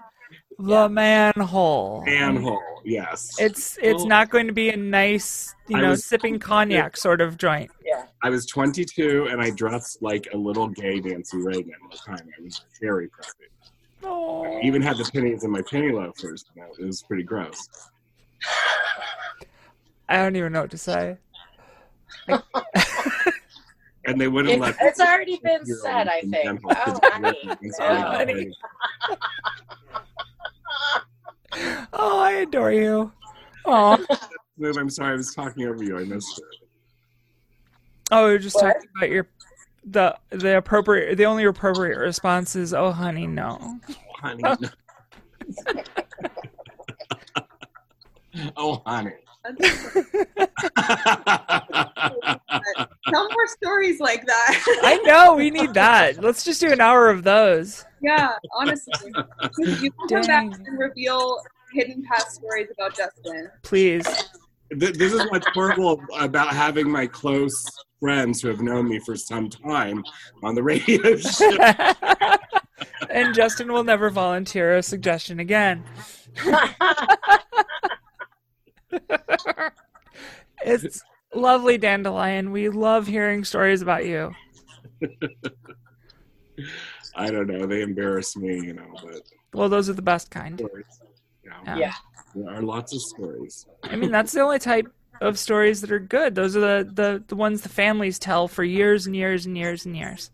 the 0.59 0.89
manhole. 0.89 2.03
manhole. 2.07 2.61
Yes, 2.85 3.31
It's 3.39 3.79
it's 3.83 3.99
Well- 3.99 4.07
not 4.09 4.31
going 4.31 4.47
to 4.47 4.53
be 4.53 4.71
a 4.71 4.77
nice, 4.77 5.55
you 5.69 5.77
know, 5.79 5.91
was- 5.91 6.05
sipping 6.05 6.39
cognac 6.39 6.97
sort 6.97 7.21
of 7.21 7.37
joint. 7.37 7.71
Yeah. 7.85 8.05
I 8.23 8.31
was 8.31 8.47
22, 8.47 9.29
and 9.31 9.41
I 9.41 9.51
dressed 9.51 10.03
like 10.03 10.29
a 10.33 10.37
little 10.37 10.69
gay 10.69 11.01
Nancy 11.01 11.37
Reagan 11.39 11.73
at 11.85 11.91
the 11.91 11.97
time. 11.99 12.29
I 12.39 12.43
was 12.43 12.65
very 12.81 13.09
preppy. 13.09 13.49
Oh. 14.05 14.45
I 14.45 14.61
even 14.63 14.83
had 14.83 14.97
the 14.97 15.09
pennies 15.13 15.45
in 15.45 15.51
my 15.51 15.63
penny 15.63 15.93
loafers. 15.93 16.45
You 16.57 16.65
It 16.79 16.85
was 16.87 17.03
pretty 17.03 17.23
gross. 17.23 17.69
I 20.09 20.17
don't 20.17 20.37
even 20.37 20.53
know 20.53 20.63
what 20.63 20.71
to 20.73 20.79
say. 20.79 21.17
And 24.05 24.21
they 24.21 24.27
wouldn't 24.27 24.55
It- 24.55 24.61
let. 24.61 24.75
it's 24.81 24.99
already 24.99 25.39
been 25.45 25.65
said, 25.65 26.09
I 26.09 26.23
think. 26.23 26.61
Oh, 26.65 26.99
honey, 27.05 27.39
It's 27.63 27.79
no. 27.79 27.85
already- 27.87 28.53
Oh, 31.93 32.19
I 32.19 32.33
adore 32.33 32.73
you. 32.73 33.13
Oh, 33.65 34.05
Move, 34.59 34.77
I'm 34.77 34.91
sorry, 34.91 35.13
I 35.13 35.17
was 35.17 35.33
talking 35.35 35.67
over 35.69 35.85
you. 35.85 35.99
I 35.99 36.05
missed 36.05 36.37
it. 36.39 36.45
oh, 38.11 38.27
we 38.27 38.33
are 38.35 38.39
just 38.39 38.57
What? 38.57 38.75
talking 38.75 38.89
about 38.97 39.11
your 39.11 39.29
the 39.85 40.17
the 40.31 40.57
appropriate 40.57 41.17
the 41.17 41.27
only 41.27 41.45
appropriate 41.45 41.99
response 41.99 42.55
is 42.55 42.73
oh 42.73 42.93
honey 42.93 43.27
no. 43.27 43.79
oh 43.89 43.95
honey. 44.21 44.43
no 44.43 44.57
oh, 48.57 48.83
honey. 48.87 49.13
Tell 53.09 53.29
more 53.31 53.47
stories 53.49 53.99
like 54.01 54.25
that. 54.27 54.81
I 54.85 54.99
know 55.05 55.35
we 55.35 55.51
need 55.51 55.75
that. 55.75 56.23
Let's 56.23 56.45
just 56.45 56.61
do 56.61 56.73
an 56.73 56.81
hour 56.81 57.11
of 57.11 57.25
those. 57.25 57.85
yeah, 58.01 58.37
honestly. 58.55 59.13
You 59.59 59.91
can 59.91 60.09
come 60.09 60.23
back 60.23 60.45
and 60.67 60.79
reveal 60.79 61.39
hidden 61.73 62.03
past 62.05 62.37
stories 62.37 62.69
about 62.73 62.97
Justin. 62.97 63.51
Please. 63.63 64.07
Th- 64.79 64.95
this 64.95 65.13
is 65.13 65.21
what's 65.31 65.47
horrible 65.55 66.01
about 66.19 66.49
having 66.55 66.91
my 66.91 67.07
close 67.07 67.65
friends 68.01 68.41
who 68.41 68.49
have 68.49 68.61
known 68.61 68.89
me 68.89 68.99
for 69.01 69.17
some 69.17 69.49
time 69.49 70.03
on 70.43 70.55
the 70.55 70.63
radio 70.63 71.17
show. 71.17 71.57
and 73.11 73.35
Justin 73.35 73.73
will 73.73 73.85
never 73.85 74.11
volunteer 74.11 74.77
a 74.77 74.83
suggestion 74.83 75.41
again. 75.41 75.85
It's 80.65 81.03
lovely, 81.35 81.77
Dandelion. 81.79 82.53
We 82.53 82.69
love 82.69 83.07
hearing 83.07 83.45
stories 83.45 83.83
about 83.83 84.07
you. 84.07 84.31
I 87.17 87.31
don't 87.31 87.49
know. 87.49 87.67
They 87.67 87.83
embarrass 87.83 88.37
me, 88.37 88.55
you 88.65 88.75
know, 88.75 88.87
but 89.03 89.23
Well, 89.53 89.69
those 89.69 89.89
are 89.91 89.95
the 89.95 90.03
best 90.03 90.31
kind. 90.31 90.59
stories. 90.59 90.85
Yeah. 91.45 91.77
Yeah. 91.77 91.95
Yeah. 92.35 92.43
There 92.47 92.55
are 92.55 92.63
lots 92.63 92.95
of 92.95 93.01
stories. 93.03 93.67
I 93.83 93.97
mean, 93.97 94.11
that's 94.11 94.33
the 94.33 94.41
only 94.41 94.59
type 94.59 94.87
of 95.21 95.39
stories 95.39 95.81
that 95.83 95.93
are 95.93 95.99
good. 96.01 96.35
Those 96.35 96.57
are 96.57 96.61
the, 96.85 96.91
the, 96.93 97.25
the 97.29 97.37
ones 97.37 97.61
the 97.63 97.69
families 97.69 98.19
tell 98.19 98.49
for 98.49 98.65
years 98.65 99.07
and 99.07 99.15
years 99.15 99.47
and 99.47 99.57
years 99.57 99.87
and 99.87 99.97
years. 99.97 100.31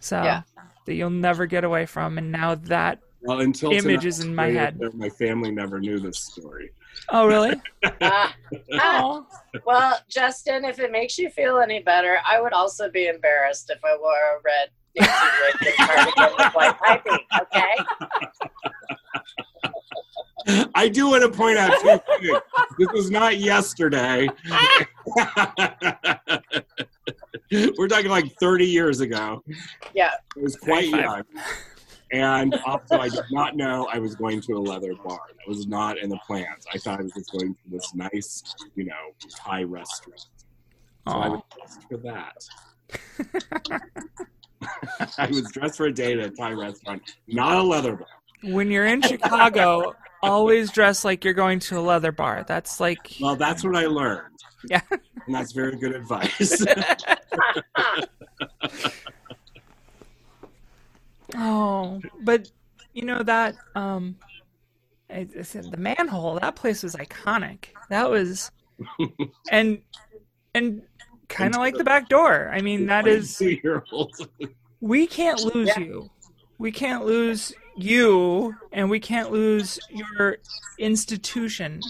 So 0.00 0.22
Yeah. 0.22 0.42
that 0.86 0.94
you'll 0.94 1.10
never 1.10 1.46
get 1.46 1.64
away 1.64 1.86
from. 1.86 2.18
And 2.18 2.30
now 2.30 2.54
that 2.54 3.00
Well, 3.22 3.40
until 3.40 3.72
Images 3.72 4.18
tonight, 4.18 4.28
in 4.28 4.34
my 4.34 4.46
they- 4.50 4.54
head. 4.58 4.94
My 4.94 5.08
family 5.08 5.50
never 5.50 5.80
knew 5.80 5.98
this 5.98 6.18
story. 6.18 6.70
oh 7.08 7.26
really? 7.26 7.60
Ah, 8.02 8.34
ah. 8.74 9.26
well, 9.66 9.98
Justin, 10.08 10.64
if 10.64 10.78
it 10.78 10.92
makes 10.92 11.18
you 11.18 11.28
feel 11.30 11.58
any 11.58 11.82
better, 11.82 12.18
I 12.26 12.40
would 12.40 12.52
also 12.52 12.88
be 12.90 13.08
embarrassed 13.08 13.70
if 13.70 13.78
I 13.84 13.96
wore 13.98 14.12
a 14.12 14.40
red 14.44 14.68
Nancy 14.96 15.12
Reagan 15.42 15.86
cardigan 15.86 16.34
with 16.38 16.54
white 16.54 16.78
piping. 16.78 17.18
Okay. 17.42 17.74
I 20.74 20.88
do 20.88 21.08
want 21.08 21.22
to 21.22 21.28
point 21.30 21.58
out 21.58 21.72
two 21.80 22.00
things. 22.18 22.40
This 22.78 22.88
was 22.92 23.10
not 23.10 23.38
yesterday. 23.38 24.28
We're 27.78 27.88
talking 27.88 28.10
like 28.10 28.34
30 28.40 28.66
years 28.66 29.00
ago. 29.00 29.42
Yeah. 29.94 30.10
I 30.36 30.40
was 30.40 30.56
quite 30.56 30.90
35. 30.90 31.02
young. 31.02 31.24
And 32.12 32.54
also, 32.66 32.98
I 32.98 33.08
did 33.08 33.24
not 33.30 33.56
know 33.56 33.88
I 33.92 33.98
was 33.98 34.14
going 34.14 34.40
to 34.42 34.52
a 34.52 34.58
leather 34.60 34.94
bar. 34.94 35.18
That 35.36 35.48
was 35.48 35.66
not 35.66 35.98
in 35.98 36.08
the 36.08 36.18
plans. 36.26 36.64
I 36.72 36.78
thought 36.78 37.00
I 37.00 37.02
was 37.02 37.12
just 37.12 37.32
going 37.32 37.54
to 37.54 37.60
this 37.70 37.94
nice, 37.94 38.54
you 38.76 38.84
know, 38.84 39.14
Thai 39.36 39.64
restaurant. 39.64 40.26
So 41.08 41.14
I 41.14 41.28
was 41.28 41.42
dressed 41.56 41.82
for 41.88 41.96
that. 41.98 42.36
I 45.18 45.26
was 45.26 45.50
dressed 45.52 45.76
for 45.76 45.86
a 45.86 45.92
date 45.92 46.18
at 46.18 46.26
a 46.26 46.30
Thai 46.30 46.52
restaurant, 46.52 47.02
not 47.26 47.56
a 47.56 47.62
leather 47.62 47.96
bar. 47.96 48.06
When 48.44 48.70
you're 48.70 48.86
in 48.86 49.02
Chicago, 49.02 49.94
always 50.24 50.70
dress 50.70 51.04
like 51.04 51.24
you're 51.24 51.34
going 51.34 51.58
to 51.60 51.78
a 51.78 51.80
leather 51.82 52.12
bar. 52.12 52.44
That's 52.46 52.80
like 52.80 53.14
Well, 53.20 53.36
that's 53.36 53.64
what 53.64 53.76
I 53.76 53.86
learned. 53.86 54.34
Yeah. 54.68 54.80
And 54.90 55.34
that's 55.34 55.52
very 55.52 55.76
good 55.76 55.94
advice. 55.94 56.64
Oh, 61.36 62.00
but 62.22 62.50
you 62.92 63.04
know 63.04 63.22
that 63.22 63.56
um, 63.74 64.16
I, 65.10 65.26
I 65.38 65.42
said 65.42 65.70
the 65.70 65.76
manhole. 65.76 66.38
That 66.38 66.54
place 66.56 66.82
was 66.82 66.94
iconic. 66.94 67.66
That 67.90 68.10
was, 68.10 68.50
and 69.50 69.80
and 70.54 70.82
kind 71.28 71.54
of 71.54 71.60
like 71.60 71.76
the 71.76 71.84
back 71.84 72.08
door. 72.08 72.50
I 72.52 72.60
mean, 72.60 72.86
that 72.86 73.06
is 73.06 73.42
we 74.80 75.06
can't 75.06 75.40
lose 75.40 75.68
Yeah. 75.68 75.78
you. 75.80 76.10
We 76.58 76.70
can't 76.70 77.04
lose 77.04 77.52
you, 77.76 78.54
and 78.72 78.88
we 78.90 79.00
can't 79.00 79.30
lose 79.30 79.78
your 79.90 80.38
institution. 80.78 81.80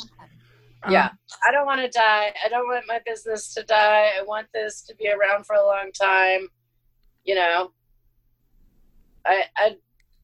Um, 0.82 0.93
Yeah. 0.93 1.11
I 1.47 1.51
don't 1.53 1.66
want 1.66 1.80
to 1.80 1.89
die. 1.89 2.32
I 2.45 2.49
don't 2.49 2.66
want 2.66 2.85
my 2.87 3.01
business 3.07 3.53
to 3.55 3.62
die. 3.62 4.11
I 4.18 4.22
want 4.22 4.47
this 4.53 4.82
to 4.82 4.95
be 4.97 5.09
around 5.11 5.45
for 5.47 5.57
a 5.57 5.64
long 5.64 5.91
time. 5.93 6.49
You 7.24 7.35
know, 7.37 7.72
I 9.26 9.45
I 9.57 9.76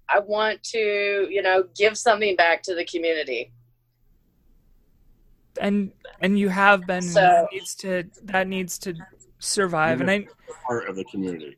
I 0.08 0.18
want 0.20 0.62
to 0.64 1.26
you 1.30 1.42
know 1.42 1.64
give 1.76 1.96
something 1.96 2.36
back 2.36 2.62
to 2.64 2.74
the 2.74 2.84
community. 2.84 3.52
and 5.60 5.92
and 6.20 6.38
you 6.38 6.48
have 6.48 6.86
been. 6.86 7.02
So- 7.02 7.20
that 7.20 7.48
needs 7.52 7.74
to 7.76 8.04
that 8.24 8.46
needs 8.48 8.78
to 8.80 8.94
survive. 9.38 10.00
And 10.00 10.10
I 10.10 10.26
part 10.66 10.88
of 10.88 10.96
the 10.96 11.04
community. 11.04 11.56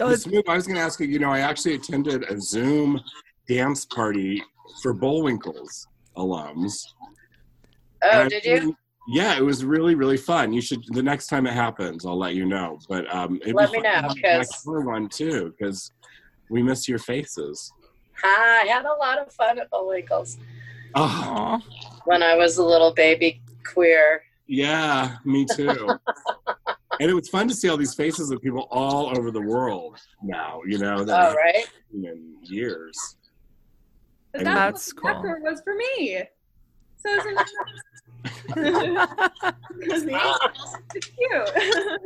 Oh, 0.00 0.10
it's, 0.10 0.26
Smoove, 0.26 0.48
I 0.48 0.54
was 0.56 0.66
going 0.66 0.76
to 0.76 0.82
ask 0.82 1.00
you, 1.00 1.06
you 1.06 1.18
know, 1.18 1.30
I 1.30 1.40
actually 1.40 1.74
attended 1.74 2.24
a 2.30 2.40
Zoom 2.40 3.00
dance 3.48 3.84
party 3.86 4.42
for 4.82 4.92
Bullwinkle's 4.94 5.88
alums. 6.16 6.82
Oh, 8.02 8.20
And 8.22 8.30
did 8.30 8.44
you? 8.44 8.76
Yeah, 9.10 9.36
it 9.36 9.42
was 9.42 9.64
really, 9.64 9.94
really 9.94 10.18
fun. 10.18 10.52
You 10.52 10.60
should, 10.60 10.84
the 10.88 11.02
next 11.02 11.28
time 11.28 11.46
it 11.46 11.54
happens, 11.54 12.04
I'll 12.04 12.18
let 12.18 12.34
you 12.34 12.44
know. 12.44 12.78
But 12.88 13.12
um, 13.14 13.38
it'd 13.42 13.54
Let 13.54 13.72
be 13.72 13.78
me 13.78 13.82
fun 13.84 13.92
to 13.94 14.02
know, 14.02 14.08
have 14.08 14.16
that 14.22 14.46
'cause- 14.46 14.62
one 14.66 15.08
too, 15.08 15.54
because 15.58 15.90
we 16.50 16.62
miss 16.62 16.86
your 16.88 16.98
faces. 16.98 17.72
I 18.22 18.66
had 18.68 18.84
a 18.84 18.92
lot 18.94 19.18
of 19.18 19.32
fun 19.32 19.58
at 19.58 19.70
Bullwinkle's 19.70 20.38
Oh, 20.94 21.02
aw. 21.02 21.60
when 22.04 22.22
I 22.22 22.34
was 22.34 22.58
a 22.58 22.64
little 22.64 22.92
baby 22.92 23.40
queer. 23.72 24.22
yeah, 24.46 25.16
me 25.24 25.46
too. 25.54 25.88
and 27.00 27.10
it 27.10 27.14
was 27.14 27.28
fun 27.28 27.48
to 27.48 27.54
see 27.54 27.68
all 27.68 27.76
these 27.76 27.94
faces 27.94 28.30
of 28.30 28.40
people 28.42 28.66
all 28.70 29.16
over 29.16 29.30
the 29.30 29.40
world 29.40 29.98
now, 30.22 30.60
you 30.66 30.78
know, 30.78 31.04
that 31.04 31.30
Oh, 31.32 31.34
right. 31.34 31.66
in 31.94 32.36
years. 32.42 33.16
But 34.32 34.40
And- 34.42 34.46
that's, 34.48 34.86
That's 34.86 34.92
cool. 34.92 35.08
the 35.08 35.14
backdoor 35.14 35.40
was 35.40 35.60
for 35.62 35.74
me. 35.74 36.22
So 36.96 37.10
isn't 37.14 37.38
it 37.40 37.50
it's 39.80 41.06
cute. 41.06 42.00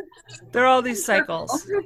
there 0.52 0.62
are 0.64 0.66
all 0.66 0.82
these 0.82 1.04
cycles. 1.04 1.66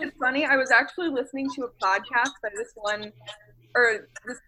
It's 0.00 0.16
funny. 0.18 0.44
I 0.44 0.56
was 0.56 0.70
actually 0.72 1.08
listening 1.10 1.48
to 1.54 1.64
a 1.64 1.68
podcast 1.82 2.32
by 2.42 2.48
this 2.56 2.72
one, 2.74 3.12
or 3.74 4.08
this 4.26 4.38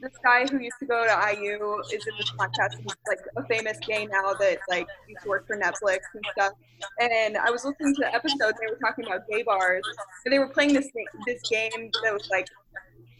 this 0.00 0.12
guy 0.22 0.46
who 0.46 0.58
used 0.58 0.76
to 0.80 0.86
go 0.86 1.04
to 1.04 1.40
IU 1.40 1.80
is 1.92 2.06
in 2.06 2.14
this 2.18 2.30
podcast. 2.32 2.76
He's 2.78 2.96
like 3.08 3.20
a 3.36 3.44
famous 3.44 3.78
gay 3.86 4.06
now 4.06 4.34
that 4.34 4.58
like 4.68 4.86
used 5.08 5.22
to 5.22 5.28
work 5.28 5.46
for 5.46 5.56
Netflix 5.56 6.00
and 6.14 6.24
stuff. 6.32 6.52
And 7.00 7.36
I 7.36 7.50
was 7.50 7.64
listening 7.64 7.94
to 7.94 8.00
the 8.02 8.14
episode. 8.14 8.54
They 8.60 8.66
were 8.70 8.78
talking 8.80 9.06
about 9.06 9.22
gay 9.30 9.42
bars, 9.42 9.84
and 10.24 10.32
they 10.32 10.38
were 10.38 10.48
playing 10.48 10.74
this 10.74 10.88
this 11.26 11.40
game 11.48 11.90
that 12.02 12.12
was 12.12 12.28
like, 12.30 12.48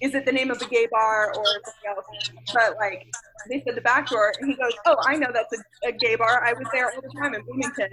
is 0.03 0.15
it 0.17 0.27
the 0.27 0.33
name 0.33 0.51
of 0.51 0.61
a 0.61 0.67
gay 0.67 0.87
bar 0.91 1.29
or 1.29 1.45
something 1.45 1.73
else? 1.89 2.05
But 2.53 2.77
like 2.77 3.07
they 3.49 3.63
said 3.65 3.77
the 3.77 3.81
back 3.81 4.09
door, 4.09 4.33
and 4.41 4.51
he 4.51 4.57
goes, 4.57 4.73
"Oh, 4.85 4.97
I 5.07 5.17
know 5.17 5.29
that's 5.33 5.55
a, 5.57 5.89
a 5.89 5.93
gay 5.93 6.17
bar. 6.17 6.45
I 6.45 6.53
was 6.53 6.67
there 6.73 6.91
all 6.93 7.01
the 7.01 7.21
time 7.21 7.35
in 7.35 7.43
Bloomington. 7.43 7.89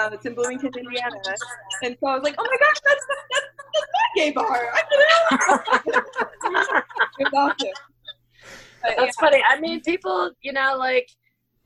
Um, 0.00 0.14
it's 0.14 0.24
in 0.24 0.34
Bloomington, 0.34 0.72
Indiana." 0.76 1.14
And 1.82 1.96
so 2.00 2.06
I 2.08 2.14
was 2.14 2.22
like, 2.24 2.34
"Oh 2.38 2.44
my 2.44 2.56
gosh, 2.58 2.80
that's 2.84 3.06
that's, 3.30 3.46
that's 3.74 3.86
my 3.92 4.22
gay 4.22 4.32
bar. 4.32 4.72
I 4.72 4.82
didn't 4.90 5.92
know." 5.92 6.80
it 7.18 7.28
was 7.32 7.32
awesome. 7.34 7.68
But, 8.82 8.94
That's 8.96 9.16
yeah. 9.16 9.28
funny. 9.28 9.42
I 9.48 9.60
mean, 9.60 9.80
people, 9.82 10.32
you 10.42 10.52
know, 10.52 10.74
like 10.76 11.08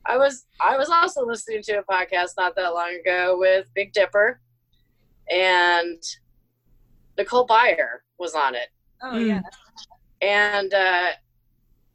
I 0.05 0.17
was, 0.17 0.45
I 0.61 0.77
was 0.77 0.89
also 0.89 1.25
listening 1.25 1.63
to 1.63 1.79
a 1.79 1.83
podcast 1.83 2.31
not 2.37 2.55
that 2.55 2.73
long 2.73 2.95
ago 2.99 3.37
with 3.39 3.67
Big 3.73 3.91
Dipper, 3.93 4.39
and 5.31 6.01
Nicole 7.17 7.47
Byer 7.47 8.01
was 8.19 8.35
on 8.35 8.53
it, 8.53 8.67
Oh 9.01 9.17
yeah. 9.17 9.41
And 10.21 10.73
uh, 10.73 11.09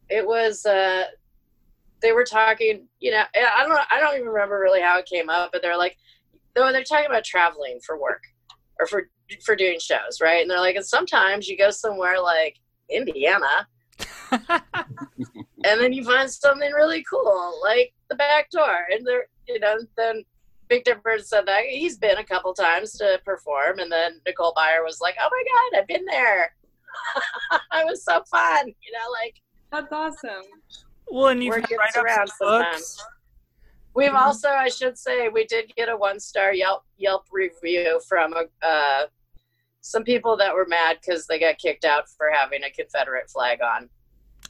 it 0.09 0.27
was 0.27 0.65
uh, 0.67 1.05
they 2.01 2.13
were 2.13 2.25
talking. 2.25 2.87
You 3.01 3.13
know, 3.13 3.23
I 3.35 3.65
don't 3.67 3.81
I 3.91 4.01
don't 4.01 4.15
even 4.15 4.29
remember 4.29 4.59
really 4.59 4.83
how 4.83 4.99
it 4.99 5.07
came 5.07 5.29
up, 5.29 5.51
but 5.53 5.63
they're 5.63 5.79
like, 5.79 5.97
though 6.55 6.71
they're 6.73 6.85
talking 6.85 7.07
about 7.07 7.25
traveling 7.25 7.79
for 7.85 8.01
work 8.01 8.23
or 8.81 8.87
for 8.87 9.09
for 9.45 9.57
doing 9.57 9.79
shows, 9.81 10.21
right? 10.21 10.43
And 10.43 10.51
they're 10.51 10.61
like, 10.61 10.77
and 10.77 10.85
sometimes 10.85 11.49
you 11.49 11.57
go 11.57 11.71
somewhere 11.71 12.21
like 12.21 12.59
Indiana 12.91 13.67
and 15.65 15.81
then 15.81 15.93
you 15.93 16.05
find 16.05 16.31
something 16.31 16.73
really 16.73 17.05
cool 17.09 17.61
like 17.63 17.93
the 18.09 18.17
back 18.17 18.51
door 18.51 18.87
and 18.91 19.07
there 19.07 19.27
you 19.49 19.59
know 19.61 19.77
then 19.97 20.25
big 20.69 20.85
dipper 20.85 21.19
said 21.19 21.47
that 21.47 21.65
he's 21.65 21.99
been 21.99 22.19
a 22.19 22.25
couple 22.25 22.53
times 22.55 22.93
to 22.93 23.21
perform 23.25 23.79
and 23.79 23.91
then 23.91 24.21
nicole 24.27 24.55
Byer 24.55 24.85
was 24.85 25.01
like 25.01 25.17
oh 25.21 25.29
my 25.31 25.73
god 25.73 25.81
i've 25.81 25.89
been 25.89 26.05
there 26.07 26.55
it 27.75 27.87
was 27.87 28.05
so 28.05 28.23
fun 28.31 28.67
you 28.67 28.93
know 28.93 29.11
like 29.23 29.41
That's 29.71 29.93
awesome. 29.93 30.43
well, 31.11 31.29
and 31.29 31.43
you 31.43 31.51
Word 31.51 31.65
can 31.69 31.79
gets 31.79 31.97
write 31.97 32.05
around 32.05 32.29
some 32.29 32.37
books. 32.49 32.67
sometimes. 32.97 33.05
we've 33.95 34.15
also 34.15 34.49
i 34.49 34.69
should 34.69 34.97
say 34.99 35.29
we 35.29 35.45
did 35.47 35.73
get 35.77 35.89
a 35.89 35.97
one 35.97 36.19
star 36.21 36.53
yelp 36.55 36.83
yelp 36.99 37.27
review 37.33 38.01
from 38.09 38.33
a, 38.35 38.67
uh, 38.67 39.07
some 39.81 40.05
people 40.05 40.37
that 40.37 40.55
were 40.55 40.67
mad 40.69 40.99
because 41.01 41.27
they 41.27 41.39
got 41.41 41.59
kicked 41.59 41.85
out 41.85 42.05
for 42.17 42.31
having 42.33 42.63
a 42.65 42.71
confederate 42.71 43.29
flag 43.31 43.59
on 43.63 43.89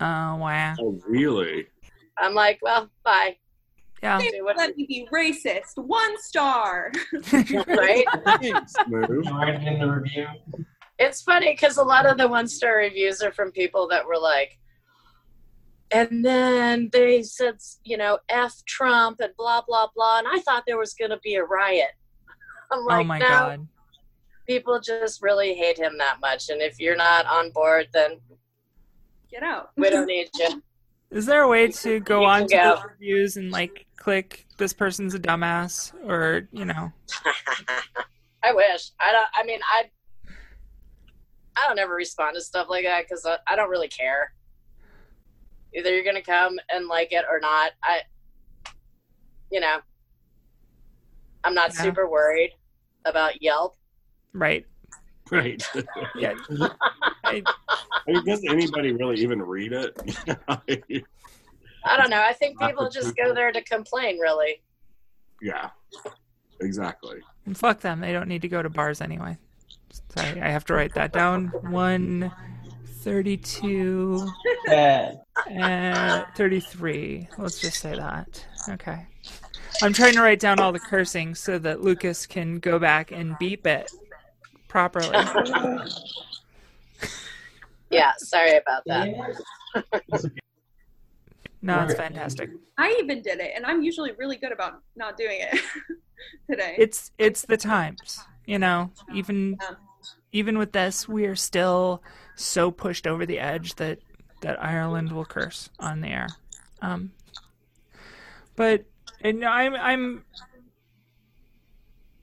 Oh 0.01 0.37
wow. 0.37 0.75
Oh, 0.81 0.99
really? 1.07 1.67
i'm 2.19 2.35
like 2.35 2.59
well 2.63 2.91
bye 3.05 3.37
Yeah. 4.03 4.19
They 4.19 4.31
Do 4.31 4.45
what- 4.45 4.57
let 4.57 4.77
me 4.77 4.85
be 4.87 5.07
racist. 5.13 5.77
One 5.77 6.15
star. 6.21 6.91
right 7.33 8.05
Thanks, 8.25 8.75
Moo. 8.89 9.01
Right 9.31 9.63
in 9.63 9.79
the 9.79 9.89
review. 9.89 10.27
It's 11.03 11.21
funny 11.21 11.53
because 11.53 11.79
a 11.79 11.83
lot 11.83 12.07
of 12.07 12.17
the 12.17 12.29
one 12.29 12.47
star 12.47 12.77
reviews 12.77 13.23
are 13.23 13.33
from 13.33 13.51
people 13.51 13.89
that 13.89 14.07
were 14.07 14.19
like, 14.19 14.57
and 15.91 16.25
then 16.25 16.91
they 16.93 17.25
said, 17.25 17.57
you 17.83 17.97
know, 17.97 18.21
F 18.29 18.65
Trump 18.67 19.19
and 19.19 19.33
blah, 19.37 19.63
blah, 19.67 19.89
blah. 19.97 20.19
And 20.19 20.29
I 20.29 20.39
thought 20.39 20.63
there 20.65 20.79
was 20.79 20.95
going 20.95 21.11
to 21.11 21.19
be 21.19 21.35
a 21.35 21.45
riot. 21.45 21.91
I'm 22.71 22.79
oh 22.79 22.85
like, 22.85 23.01
oh 23.01 23.05
my 23.05 23.19
no, 23.19 23.27
god. 23.27 23.69
people 24.47 24.81
just 24.81 25.21
really 25.23 25.55
hate 25.55 25.77
him 25.77 25.99
that 25.99 26.21
much. 26.21 26.51
And 26.51 26.63
if 26.63 26.79
you're 26.79 26.97
not 26.97 27.27
on 27.27 27.51
board, 27.51 27.89
then 27.93 28.21
Get 29.29 29.43
out. 29.43 29.71
we 29.77 29.91
don't 29.91 30.07
need 30.07 30.29
you. 30.39 30.63
Is 31.11 31.27
there 31.27 31.43
a 31.43 31.49
way 31.49 31.67
to 31.69 31.99
go 31.99 32.25
on 32.25 32.47
can 32.47 32.49
to 32.49 32.57
go. 32.57 32.75
those 32.77 32.85
reviews 32.93 33.37
and 33.37 33.51
like 33.51 33.87
click 33.97 34.47
this 34.57 34.73
person's 34.73 35.15
a 35.15 35.19
dumbass 35.19 35.93
or 36.09 36.49
you 36.53 36.65
know? 36.65 36.93
I 38.45 38.53
wish. 38.53 38.93
I 39.01 39.13
don't, 39.13 39.29
I 39.35 39.45
mean, 39.45 39.61
I, 39.73 39.91
I 41.57 41.67
don't 41.69 41.79
ever 41.79 41.95
respond 41.95 42.35
to 42.37 42.41
stuff 42.41 42.69
like 42.71 42.85
that 42.85 43.05
because 43.09 43.25
I, 43.27 43.37
I 43.47 43.57
don't 43.57 43.71
really 43.71 43.89
care. 43.89 44.33
Either 45.75 45.95
you're 45.95 46.05
going 46.05 46.17
to 46.17 46.23
come 46.23 46.59
and 46.71 46.87
like 46.87 47.13
it 47.13 47.25
or 47.31 47.41
not. 47.41 47.73
I, 47.83 48.01
you 49.51 49.61
know, 49.61 49.79
I'm 51.45 51.55
not 51.55 51.75
Yeah. 51.75 51.83
super 51.83 52.09
worried 52.09 52.53
about 53.05 53.43
Yelp. 53.43 53.77
Right. 54.33 54.67
Right. 55.31 55.63
Yeah. 56.17 56.35
I, 57.25 57.43
I 57.69 58.11
mean, 58.11 58.25
does 58.25 58.45
anybody 58.49 58.93
really 58.93 59.17
even 59.21 59.41
read 59.43 59.73
it? 59.73 59.97
I 61.85 61.97
don't 61.97 62.11
know. 62.11 62.21
I 62.21 62.33
think 62.33 62.59
people 62.61 62.91
just 62.91 63.17
go 63.17 63.33
there 63.35 63.53
to 63.53 63.63
complain, 63.63 64.19
really. 64.19 64.63
yeah, 65.41 65.71
exactly. 66.61 67.19
fuck 67.55 67.81
them. 67.81 68.01
They 68.01 68.13
don't 68.13 68.29
need 68.29 68.43
to 68.43 68.49
go 68.49 68.61
to 68.63 68.69
bars 68.69 69.01
anyway. 69.01 69.39
Sorry, 70.17 70.41
I 70.41 70.49
have 70.49 70.65
to 70.67 70.75
write 70.75 70.95
that 70.95 71.13
down. 71.13 71.49
One 71.71 72.33
thirty-two 73.03 74.29
Bad. 74.67 75.21
and 75.51 75.95
uh, 75.97 76.25
thirty-three. 76.37 77.29
Let's 77.39 77.61
just 77.61 77.81
say 77.81 77.95
that. 77.97 78.45
Okay. 78.69 79.07
I'm 79.83 79.93
trying 79.93 80.13
to 80.15 80.23
write 80.23 80.39
down 80.41 80.61
all 80.61 80.71
the 80.73 80.79
cursing 80.79 81.35
so 81.35 81.59
that 81.59 81.83
Lucas 81.83 82.27
can 82.27 82.59
go 82.59 82.79
back 82.79 83.11
and 83.11 83.37
beep 83.39 83.67
it 83.67 83.91
properly. 84.69 85.09
Yeah, 87.91 88.13
sorry 88.17 88.57
about 88.57 88.83
that. 88.87 90.23
No, 91.65 91.85
it's 91.85 91.95
fantastic. 91.95 92.51
I 92.77 92.97
even 92.99 93.23
did 93.23 93.39
it, 93.39 93.53
and 93.55 93.65
I'm 93.65 93.83
usually 93.85 94.11
really 94.19 94.35
good 94.37 94.51
about 94.51 94.83
not 94.97 95.17
doing 95.17 95.39
it 95.43 95.61
today. 96.51 96.75
It's 96.77 97.13
it's 97.19 97.43
the 97.43 97.57
times, 97.57 98.19
you 98.47 98.59
know. 98.59 98.91
Even 99.15 99.59
Yeah. 99.61 99.77
even 100.33 100.59
with 100.59 100.73
this, 100.73 101.09
we 101.09 101.27
are 101.27 101.37
still 101.37 102.03
so 102.37 102.71
pushed 102.71 103.07
over 103.07 103.27
the 103.27 103.39
edge 103.39 103.75
that 103.75 103.99
that 104.41 104.63
Ireland 104.63 105.13
will 105.13 105.25
curse 105.25 105.71
on 105.79 106.01
the 106.01 106.09
air. 106.09 106.29
Um, 106.81 107.13
but 108.57 108.85
and 109.21 109.45
I'm 109.45 109.75
I'm 109.75 110.25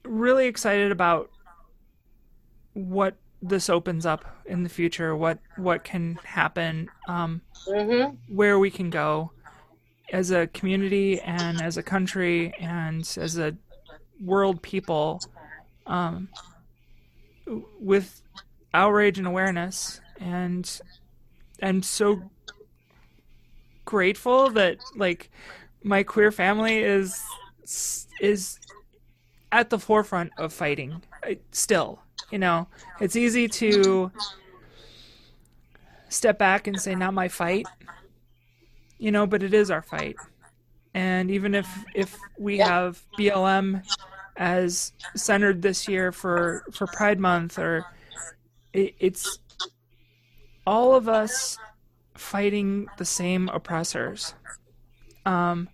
really 0.04 0.48
excited 0.48 0.92
about 0.92 1.30
what 2.74 3.16
this 3.42 3.70
opens 3.70 4.06
up 4.06 4.26
in 4.46 4.64
the 4.64 4.70
future. 4.70 5.16
What 5.16 5.40
what 5.56 5.84
can 5.84 6.20
happen. 6.24 6.90
Um, 7.08 7.42
hmm 7.68 8.16
where 8.28 8.60
we 8.60 8.70
can 8.70 8.90
go 8.90 9.32
as 10.12 10.32
a 10.32 10.48
community 10.48 11.20
and 11.22 11.62
as 11.62 11.78
a 11.78 11.84
country 11.84 12.54
and 12.60 13.02
as 13.18 13.38
a 13.38 13.56
world 14.24 14.62
people 14.62 15.22
um, 15.90 16.30
with 17.80 18.22
outrage 18.74 19.18
and 19.18 19.28
awareness 19.28 20.00
and 20.20 20.80
I'm 21.62 21.82
so 21.82 22.22
grateful 23.84 24.52
that 24.52 24.78
like 24.96 25.32
my 25.84 26.04
queer 26.04 26.32
family 26.32 26.78
is 26.80 27.26
is 28.22 28.60
at 29.52 29.72
the 29.72 29.80
forefront 29.80 30.32
of 30.38 30.54
fighting 30.54 31.02
uh, 31.28 31.34
still 31.52 32.00
you 32.32 32.38
know? 32.38 32.68
It's 33.00 33.16
easy 33.16 33.48
to 33.48 34.12
step 36.10 36.38
back 36.38 36.68
and 36.68 36.80
say 36.80 36.94
not 36.94 37.16
my 37.16 37.28
fight 37.28 37.66
you 39.00 39.12
know 39.12 39.26
but 39.26 39.42
it 39.42 39.54
is 39.54 39.72
our 39.72 39.82
fight. 39.82 40.16
And 40.94 41.32
even 41.32 41.56
if 41.56 41.68
if 41.96 42.16
we 42.38 42.60
have 42.60 43.02
blm 43.18 43.84
as 44.40 44.94
centered 45.16 45.62
this 45.62 45.88
year 45.88 46.12
for 46.12 46.64
for 46.72 46.88
pride 46.88 47.20
month 47.20 47.60
or 47.60 47.86
it, 48.74 48.96
it's 49.00 49.38
all 50.66 50.96
of 50.96 51.10
us 51.10 51.58
fighting 52.16 52.88
the 52.98 53.06
same 53.06 53.50
oppressors. 53.50 54.34
Um 55.26 55.70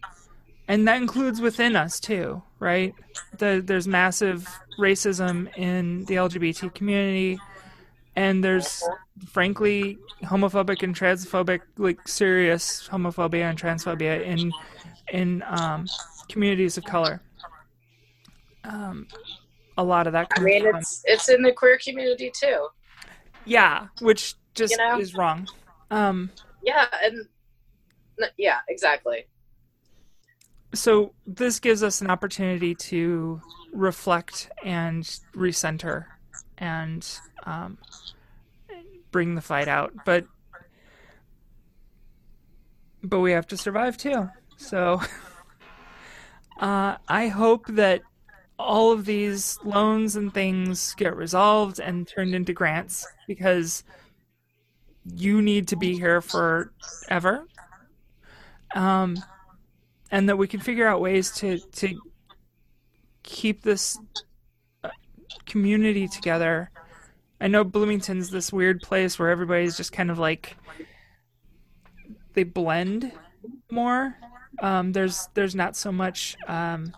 and 0.68 0.88
that 0.88 0.98
includes 0.98 1.40
within 1.40 1.76
us 1.76 2.00
too 2.00 2.42
right? 2.60 2.96
The, 3.38 3.62
there's 3.64 3.88
massive 3.88 4.50
racism 4.80 5.56
in 5.58 6.06
the 6.06 6.16
lgbt 6.16 6.74
community 6.74 7.38
and 8.16 8.44
there's 8.44 8.84
frankly 9.32 9.98
homophobic 10.24 10.82
and 10.84 10.96
transphobic 10.96 11.62
like 11.78 12.06
serious 12.08 12.88
homophobia 12.90 13.50
and 13.50 13.60
transphobia 13.60 14.24
in 14.24 14.52
in 15.12 15.44
um, 15.48 15.86
communities 16.30 16.78
of 16.78 16.84
color 16.86 17.22
um, 18.68 19.08
a 19.78 19.84
lot 19.84 20.08
of 20.08 20.14
that 20.14 20.28
I 20.38 20.42
mean, 20.42 20.64
from 20.64 20.76
it's 20.78 21.02
it's 21.06 21.30
in 21.30 21.42
the 21.42 21.52
queer 21.52 21.78
community 21.84 22.32
too. 22.34 22.68
yeah 23.46 23.88
which 24.02 24.36
just 24.54 24.72
You 24.72 24.78
know? 24.78 25.00
is 25.00 25.14
wrong 25.16 25.48
Um, 25.92 26.32
yeah, 26.64 26.86
and 27.04 27.28
yeah, 28.38 28.60
exactly. 28.70 29.28
So 30.74 31.14
this 31.28 31.60
gives 31.60 31.84
us 31.84 32.02
an 32.02 32.10
opportunity 32.10 32.76
to 32.76 33.42
reflect 33.74 34.50
and 34.64 35.04
recenter 35.36 36.06
and 36.58 37.08
um, 37.46 37.78
bring 39.12 39.36
the 39.36 39.42
fight 39.42 39.68
out, 39.68 39.94
but 40.06 40.26
but 43.04 43.20
we 43.20 43.32
have 43.32 43.48
to 43.48 43.58
survive 43.58 43.98
too. 43.98 44.30
So 44.58 45.00
uh, 46.60 46.98
I 47.08 47.28
hope 47.28 47.68
that 47.68 48.02
all 48.58 48.92
of 48.92 49.06
these 49.06 49.60
loans 49.64 50.16
and 50.16 50.34
things 50.34 50.94
get 50.96 51.16
resolved 51.16 51.80
and 51.80 52.08
turned 52.08 52.34
into 52.34 52.54
grants 52.54 53.06
because 53.28 53.84
you 55.14 55.42
need 55.42 55.68
to 55.68 55.76
be 55.76 55.98
here 55.98 56.22
forever. 56.22 57.46
Um, 58.74 59.18
and 60.12 60.30
that 60.30 60.38
we 60.38 60.48
can 60.48 60.60
figure 60.60 60.88
out 60.88 61.02
ways 61.02 61.32
to 61.32 61.60
to 61.60 62.00
keep 63.24 63.62
this 63.64 63.98
uh, 64.84 64.90
community 65.46 66.08
together. 66.08 66.70
I 67.42 67.48
know 67.48 67.64
Bloomington's 67.64 68.30
this 68.30 68.54
weird 68.54 68.82
place 68.82 69.18
where 69.20 69.30
everybody's 69.30 69.76
just 69.76 69.92
kind 69.92 70.12
of 70.12 70.20
like 70.20 70.56
they 72.34 72.44
blend 72.44 73.12
more. 73.72 74.16
Um, 74.62 74.92
there's 74.94 75.28
there's 75.34 75.56
not 75.56 75.76
so 75.76 75.92
much 75.92 76.36
um, 76.48 76.94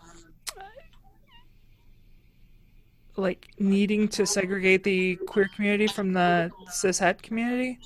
like 3.18 3.48
needing 3.58 4.08
to 4.08 4.26
segregate 4.26 4.84
the 4.84 5.16
queer 5.26 5.48
community 5.54 5.86
from 5.86 6.12
the 6.12 6.50
cishet 6.70 7.20
community. 7.22 7.78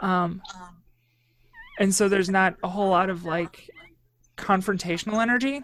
Um, 0.00 0.42
and 1.78 1.94
so 1.94 2.08
there's 2.08 2.30
not 2.30 2.56
a 2.62 2.68
whole 2.68 2.90
lot 2.90 3.10
of 3.10 3.24
like 3.24 3.68
confrontational 4.36 5.20
energy. 5.20 5.60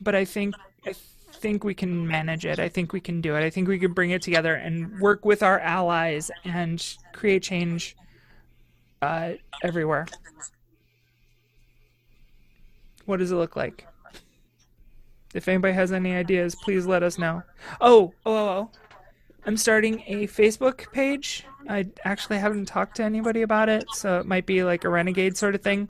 But 0.00 0.14
I 0.14 0.24
think 0.24 0.54
I 0.86 0.94
think 1.32 1.64
we 1.64 1.74
can 1.74 2.06
manage 2.06 2.46
it. 2.46 2.58
I 2.58 2.68
think 2.68 2.92
we 2.92 3.00
can 3.00 3.20
do 3.20 3.34
it. 3.36 3.42
I 3.42 3.50
think 3.50 3.68
we 3.68 3.78
can 3.78 3.92
bring 3.92 4.10
it 4.10 4.22
together 4.22 4.54
and 4.54 5.00
work 5.00 5.24
with 5.24 5.42
our 5.42 5.58
allies 5.60 6.30
and 6.44 6.84
create 7.12 7.42
change 7.42 7.96
uh, 9.02 9.32
everywhere. 9.62 10.06
What 13.04 13.18
does 13.18 13.32
it 13.32 13.36
look 13.36 13.56
like? 13.56 13.86
If 15.36 15.48
anybody 15.48 15.74
has 15.74 15.92
any 15.92 16.14
ideas, 16.14 16.54
please 16.54 16.86
let 16.86 17.02
us 17.02 17.18
know. 17.18 17.42
Oh, 17.80 18.12
oh, 18.24 18.36
oh, 18.36 18.48
oh. 18.48 18.70
I'm 19.44 19.56
starting 19.56 20.02
a 20.06 20.26
Facebook 20.26 20.90
page. 20.92 21.44
I 21.68 21.86
actually 22.04 22.38
haven't 22.38 22.66
talked 22.66 22.96
to 22.96 23.04
anybody 23.04 23.42
about 23.42 23.68
it, 23.68 23.84
so 23.92 24.18
it 24.18 24.26
might 24.26 24.46
be 24.46 24.64
like 24.64 24.84
a 24.84 24.88
renegade 24.88 25.36
sort 25.36 25.54
of 25.54 25.62
thing. 25.62 25.88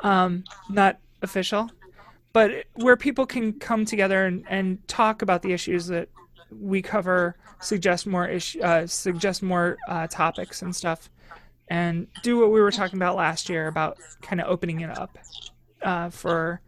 Um, 0.00 0.44
not 0.70 0.98
official, 1.22 1.70
but 2.32 2.64
where 2.74 2.96
people 2.96 3.26
can 3.26 3.54
come 3.54 3.84
together 3.84 4.26
and, 4.26 4.44
and 4.48 4.86
talk 4.86 5.22
about 5.22 5.42
the 5.42 5.52
issues 5.52 5.86
that 5.86 6.08
we 6.50 6.82
cover, 6.82 7.36
suggest 7.60 8.06
more 8.06 8.28
issue, 8.28 8.60
uh, 8.60 8.86
suggest 8.86 9.42
more 9.42 9.78
uh, 9.88 10.06
topics 10.06 10.62
and 10.62 10.76
stuff 10.76 11.10
and 11.68 12.06
do 12.22 12.38
what 12.38 12.50
we 12.50 12.60
were 12.60 12.70
talking 12.70 12.96
about 12.96 13.16
last 13.16 13.48
year 13.48 13.66
about 13.66 13.98
kind 14.22 14.40
of 14.40 14.46
opening 14.48 14.80
it 14.80 14.96
up 14.96 15.18
uh, 15.82 16.10
for 16.10 16.60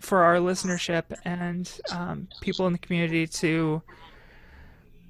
for 0.00 0.22
our 0.22 0.36
listenership 0.36 1.04
and 1.24 1.80
um, 1.90 2.28
people 2.40 2.66
in 2.66 2.72
the 2.72 2.78
community 2.78 3.26
to 3.26 3.82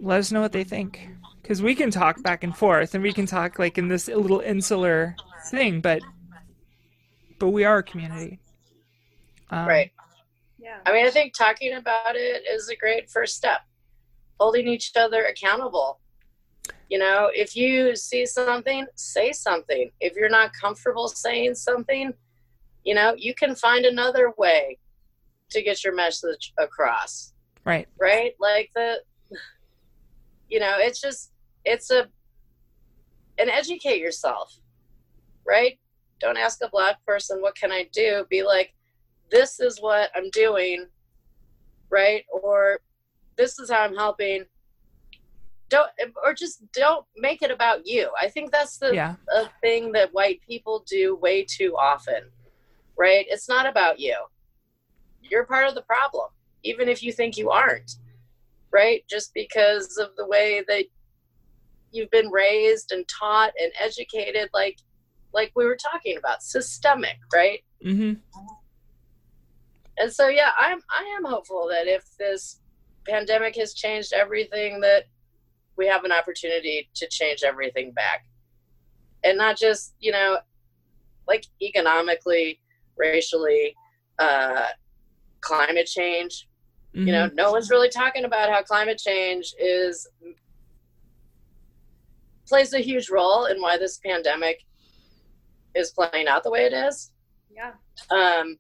let 0.01 0.19
us 0.19 0.33
know 0.33 0.41
what 0.41 0.53
they 0.53 0.65
think 0.65 1.09
because 1.43 1.61
we 1.61 1.75
can 1.75 1.91
talk 1.91 2.23
back 2.23 2.45
and 2.45 2.57
forth 2.57 2.95
and 2.95 3.03
we 3.03 3.13
can 3.13 3.27
talk 3.27 3.59
like 3.59 3.79
in 3.79 3.89
this 3.89 4.09
little 4.09 4.41
insular 4.41 5.15
thing 5.51 5.81
but 5.81 6.01
but 7.39 7.49
we 7.51 7.65
are 7.65 7.79
a 7.79 7.83
community 7.83 8.39
um, 9.51 9.67
right 9.67 9.91
Yeah. 10.59 10.79
i 10.87 10.93
mean 10.93 11.07
i 11.07 11.11
think 11.11 11.35
talking 11.35 11.75
about 11.75 12.15
it 12.15 12.45
is 12.51 12.69
a 12.69 12.77
great 12.77 13.11
first 13.11 13.37
step 13.37 13.61
holding 14.39 14.69
each 14.69 14.93
other 14.97 15.25
accountable 15.25 16.01
you 16.89 16.99
know, 16.99 17.31
if 17.35 17.55
you 17.55 17.95
see 17.97 18.25
something, 18.25 18.87
say 18.95 19.33
something. 19.33 19.91
If 20.01 20.15
you're 20.15 20.31
not 20.31 20.53
comfortable 20.55 21.09
saying 21.09 21.55
something, 21.55 22.15
you 22.89 22.95
know, 22.95 23.15
you 23.19 23.35
can 23.35 23.55
find 23.55 23.85
another 23.85 24.33
way 24.39 24.79
to 25.51 25.63
get 25.63 25.85
your 25.85 25.95
message 25.95 26.55
across. 26.59 27.35
Right. 27.67 27.87
Right? 28.01 28.33
Like 28.41 28.71
the 28.75 29.03
you 30.49 30.59
know, 30.59 30.77
it's 30.79 30.99
just 30.99 31.33
it's 31.67 31.91
a 31.91 32.09
and 33.39 33.51
educate 33.51 34.01
yourself. 34.01 34.59
Right? 35.47 35.79
Don't 36.19 36.39
ask 36.39 36.61
a 36.65 36.71
black 36.71 37.05
person 37.05 37.43
what 37.43 37.55
can 37.57 37.71
I 37.71 37.91
do? 37.93 38.25
Be 38.31 38.43
like 38.43 38.73
this 39.31 39.61
is 39.61 39.81
what 39.81 40.11
I'm 40.17 40.31
doing, 40.31 40.87
right? 41.91 42.25
Or 42.33 42.81
this 43.37 43.59
is 43.59 43.71
how 43.71 43.81
I'm 43.81 43.97
helping 43.97 44.47
don't 45.69 45.91
or 46.25 46.33
just 46.33 46.63
don't 46.73 47.05
make 47.19 47.43
it 47.43 47.51
about 47.51 47.87
you 47.87 48.09
i 48.19 48.27
think 48.27 48.51
that's 48.51 48.79
the 48.79 48.95
yeah. 48.95 49.17
thing 49.61 49.93
that 49.93 50.15
white 50.15 50.41
people 50.41 50.83
do 50.89 51.15
way 51.17 51.45
too 51.45 51.77
often 51.79 52.23
right? 52.99 53.27
It's 53.29 53.49
not 53.49 53.67
about 53.67 54.01
you. 54.01 54.17
You're 55.23 55.45
part 55.45 55.69
of 55.69 55.75
the 55.75 55.83
problem 55.83 56.29
even 56.65 56.89
if 56.89 57.03
you 57.03 57.13
think 57.13 57.37
you 57.37 57.51
aren't 57.51 57.93
right? 58.71 59.03
Just 59.09 59.33
because 59.33 59.97
of 59.97 60.11
the 60.17 60.27
way 60.27 60.63
that 60.69 60.85
you've 61.91 62.11
been 62.11 62.29
raised 62.29 62.93
and 62.93 63.07
taught 63.09 63.53
and 63.59 63.73
educated 63.81 64.51
like 64.53 64.79
like 65.33 65.53
we 65.57 65.65
were 65.65 65.77
talking 65.77 66.19
about 66.19 66.43
systemic 66.43 67.17
right? 67.33 67.61
Mm-hmm. 67.85 68.15
and 69.99 70.13
so 70.13 70.27
yeah 70.27 70.51
i'm 70.59 70.81
i 70.91 71.17
am 71.17 71.25
hopeful 71.25 71.69
that 71.71 71.87
if 71.87 72.05
this 72.19 72.59
pandemic 73.07 73.55
has 73.55 73.73
changed 73.73 74.13
everything 74.13 74.81
that 74.81 75.05
we 75.77 75.87
have 75.87 76.05
an 76.05 76.11
opportunity 76.13 76.91
to 76.97 77.07
change 77.09 77.45
everything 77.45 77.93
back. 77.93 78.27
And 79.25 79.39
not 79.39 79.57
just 79.57 79.95
you 80.01 80.13
know 80.13 80.39
like 81.27 81.47
economically 81.63 82.61
racially 82.99 83.75
uh 84.19 84.67
climate 85.41 85.87
change 85.87 86.49
mm-hmm. 86.95 87.07
you 87.07 87.13
know 87.13 87.27
mm-hmm. 87.27 87.37
no 87.37 87.53
one's 87.53 87.71
really 87.71 87.89
talking 87.89 88.25
about 88.25 88.51
how 88.51 88.63
climate 88.63 88.99
change 88.99 89.55
is 89.59 90.09
plays 92.47 92.73
a 92.73 92.79
huge 92.81 93.11
role 93.11 93.47
in 93.47 93.61
why 93.61 93.77
this 93.77 93.99
pandemic 94.05 94.65
is 95.75 95.91
playing 95.91 96.27
out 96.27 96.43
the 96.43 96.51
way 96.51 96.65
it 96.65 96.73
is 96.73 97.13
yeah 97.55 97.73
um 98.11 98.59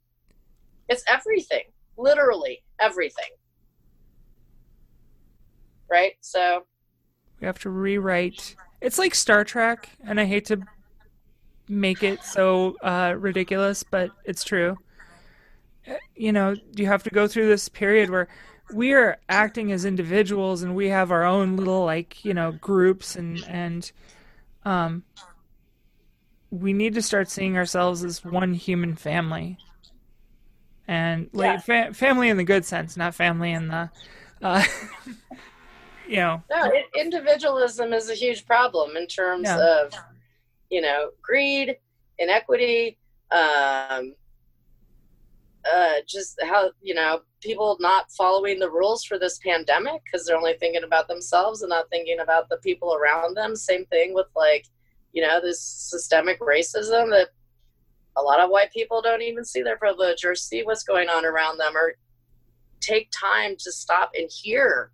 it's 0.88 1.02
everything 1.08 1.64
literally 1.96 2.62
everything 2.80 3.30
right 5.90 6.12
so 6.20 6.64
we 7.40 7.46
have 7.46 7.58
to 7.60 7.70
rewrite. 7.70 8.56
It's 8.80 8.98
like 8.98 9.14
Star 9.14 9.44
Trek, 9.44 9.88
and 10.04 10.20
I 10.20 10.24
hate 10.24 10.46
to 10.46 10.60
make 11.68 12.02
it 12.02 12.22
so 12.24 12.76
uh, 12.82 13.14
ridiculous, 13.16 13.82
but 13.82 14.10
it's 14.24 14.44
true. 14.44 14.76
Uh, 15.86 15.94
you 16.14 16.32
know, 16.32 16.54
you 16.74 16.86
have 16.86 17.02
to 17.04 17.10
go 17.10 17.26
through 17.26 17.48
this 17.48 17.68
period 17.68 18.10
where 18.10 18.28
we 18.72 18.92
are 18.92 19.18
acting 19.28 19.72
as 19.72 19.84
individuals 19.84 20.62
and 20.62 20.74
we 20.74 20.88
have 20.88 21.10
our 21.10 21.24
own 21.24 21.56
little 21.56 21.84
like 21.84 22.22
you 22.22 22.34
know 22.34 22.52
groups 22.52 23.16
and 23.16 23.42
and 23.48 23.92
um 24.66 25.02
we 26.50 26.74
need 26.74 26.92
to 26.92 27.00
start 27.00 27.30
seeing 27.30 27.56
ourselves 27.56 28.04
as 28.04 28.22
one 28.22 28.52
human 28.52 28.94
family 28.94 29.56
and 30.86 31.30
like 31.32 31.66
yeah. 31.66 31.86
fa- 31.86 31.94
family 31.94 32.28
in 32.28 32.36
the 32.36 32.44
good 32.44 32.62
sense 32.62 32.94
not 32.94 33.14
family 33.14 33.52
in 33.52 33.68
the 33.68 33.88
uh 34.42 34.62
you 36.08 36.16
know. 36.16 36.42
No, 36.50 36.72
individualism 36.94 37.92
is 37.92 38.10
a 38.10 38.14
huge 38.14 38.46
problem 38.46 38.96
in 38.96 39.06
terms 39.06 39.44
yeah. 39.44 39.82
of, 39.82 39.92
you 40.70 40.80
know, 40.80 41.10
greed, 41.22 41.76
inequity, 42.18 42.98
um, 43.30 44.14
uh, 45.72 45.94
just 46.06 46.38
how 46.44 46.70
you 46.80 46.94
know 46.94 47.20
people 47.40 47.76
not 47.80 48.10
following 48.12 48.58
the 48.58 48.70
rules 48.70 49.04
for 49.04 49.18
this 49.18 49.38
pandemic 49.38 50.02
because 50.04 50.26
they're 50.26 50.36
only 50.36 50.54
thinking 50.58 50.84
about 50.84 51.08
themselves 51.08 51.62
and 51.62 51.70
not 51.70 51.88
thinking 51.90 52.20
about 52.20 52.48
the 52.48 52.56
people 52.58 52.94
around 52.94 53.36
them. 53.36 53.54
Same 53.54 53.84
thing 53.86 54.14
with 54.14 54.26
like, 54.34 54.66
you 55.12 55.22
know, 55.22 55.40
this 55.40 55.60
systemic 55.60 56.40
racism 56.40 57.10
that 57.10 57.28
a 58.16 58.22
lot 58.22 58.40
of 58.40 58.50
white 58.50 58.72
people 58.72 59.00
don't 59.00 59.22
even 59.22 59.44
see 59.44 59.62
their 59.62 59.76
privilege 59.76 60.24
or 60.24 60.34
see 60.34 60.62
what's 60.62 60.82
going 60.82 61.08
on 61.08 61.24
around 61.24 61.58
them 61.58 61.76
or 61.76 61.94
take 62.80 63.08
time 63.10 63.54
to 63.58 63.70
stop 63.70 64.10
and 64.18 64.28
hear 64.30 64.90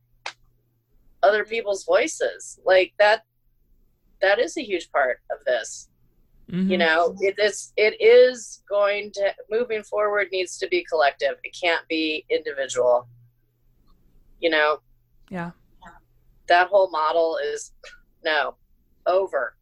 other 1.22 1.44
people's 1.44 1.84
voices 1.84 2.59
like 2.66 2.92
that 2.98 3.24
that 4.24 4.38
is 4.38 4.56
a 4.56 4.62
huge 4.62 4.90
part 4.90 5.20
of 5.30 5.38
this 5.44 5.88
mm-hmm. 6.51 6.70
you 6.70 6.78
know 6.78 7.14
it 7.20 7.36
is 7.38 7.72
it 7.76 7.94
is 8.01 8.62
going 8.68 9.10
to 9.12 9.32
moving 9.51 9.82
forward 9.82 10.28
needs 10.32 10.59
to 10.59 10.66
be 10.68 10.84
collective 10.84 11.34
it 11.42 11.56
can't 11.60 11.86
be 11.88 12.24
individual 12.30 13.06
you 14.40 14.51
know 14.51 14.78
yeah 15.30 15.51
that 16.46 16.68
whole 16.68 16.90
model 16.90 17.38
is 17.52 17.72
no 18.24 18.56
over. 19.06 19.56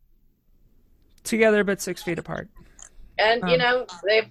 Together 1.24 1.64
but 1.64 1.80
six 1.80 2.02
feet 2.02 2.18
apart. 2.18 2.48
And 3.18 3.43
you 3.48 3.55
Um. 3.55 3.59
know, 3.59 3.86
they've 4.05 4.28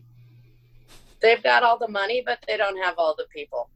they've 1.22 1.41
got 1.44 1.64
all 1.64 1.78
the 1.78 1.88
money, 1.88 2.22
but 2.26 2.44
they 2.48 2.58
don't 2.58 2.78
have 2.84 2.95
all 2.98 3.16
the 3.16 3.28
people. 3.34 3.70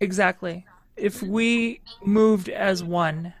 Exactly. 0.00 0.66
If 0.96 1.22
we 1.22 1.80
moved 2.04 2.48
as 2.48 2.82
one, 2.84 3.32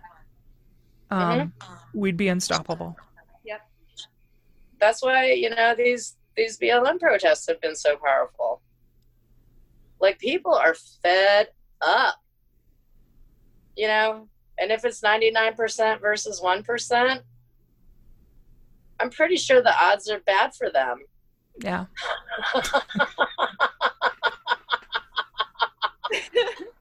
um, 1.12 1.52
we'd 1.94 2.16
be 2.16 2.28
unstoppable. 2.28 2.96
That's 4.82 5.00
why, 5.00 5.30
you 5.30 5.48
know, 5.48 5.76
these 5.76 6.16
these 6.36 6.58
BLM 6.58 6.98
protests 6.98 7.46
have 7.46 7.60
been 7.60 7.76
so 7.76 7.96
powerful. 8.04 8.60
Like 10.00 10.18
people 10.18 10.52
are 10.52 10.74
fed 10.74 11.50
up. 11.80 12.16
You 13.76 13.86
know, 13.86 14.28
and 14.58 14.72
if 14.72 14.84
it's 14.84 15.00
99% 15.00 16.00
versus 16.00 16.40
1%, 16.40 17.20
I'm 18.98 19.10
pretty 19.10 19.36
sure 19.36 19.62
the 19.62 19.72
odds 19.80 20.10
are 20.10 20.18
bad 20.20 20.52
for 20.54 20.68
them. 20.68 20.98
Yeah. 21.58 21.86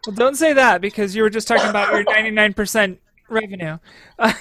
Well, 0.05 0.15
don't 0.15 0.35
say 0.35 0.53
that 0.53 0.81
because 0.81 1.15
you 1.15 1.21
were 1.21 1.29
just 1.29 1.47
talking 1.47 1.69
about 1.69 1.93
your 1.93 2.03
99% 2.03 2.97
revenue. 3.31 3.77
but 4.17 4.35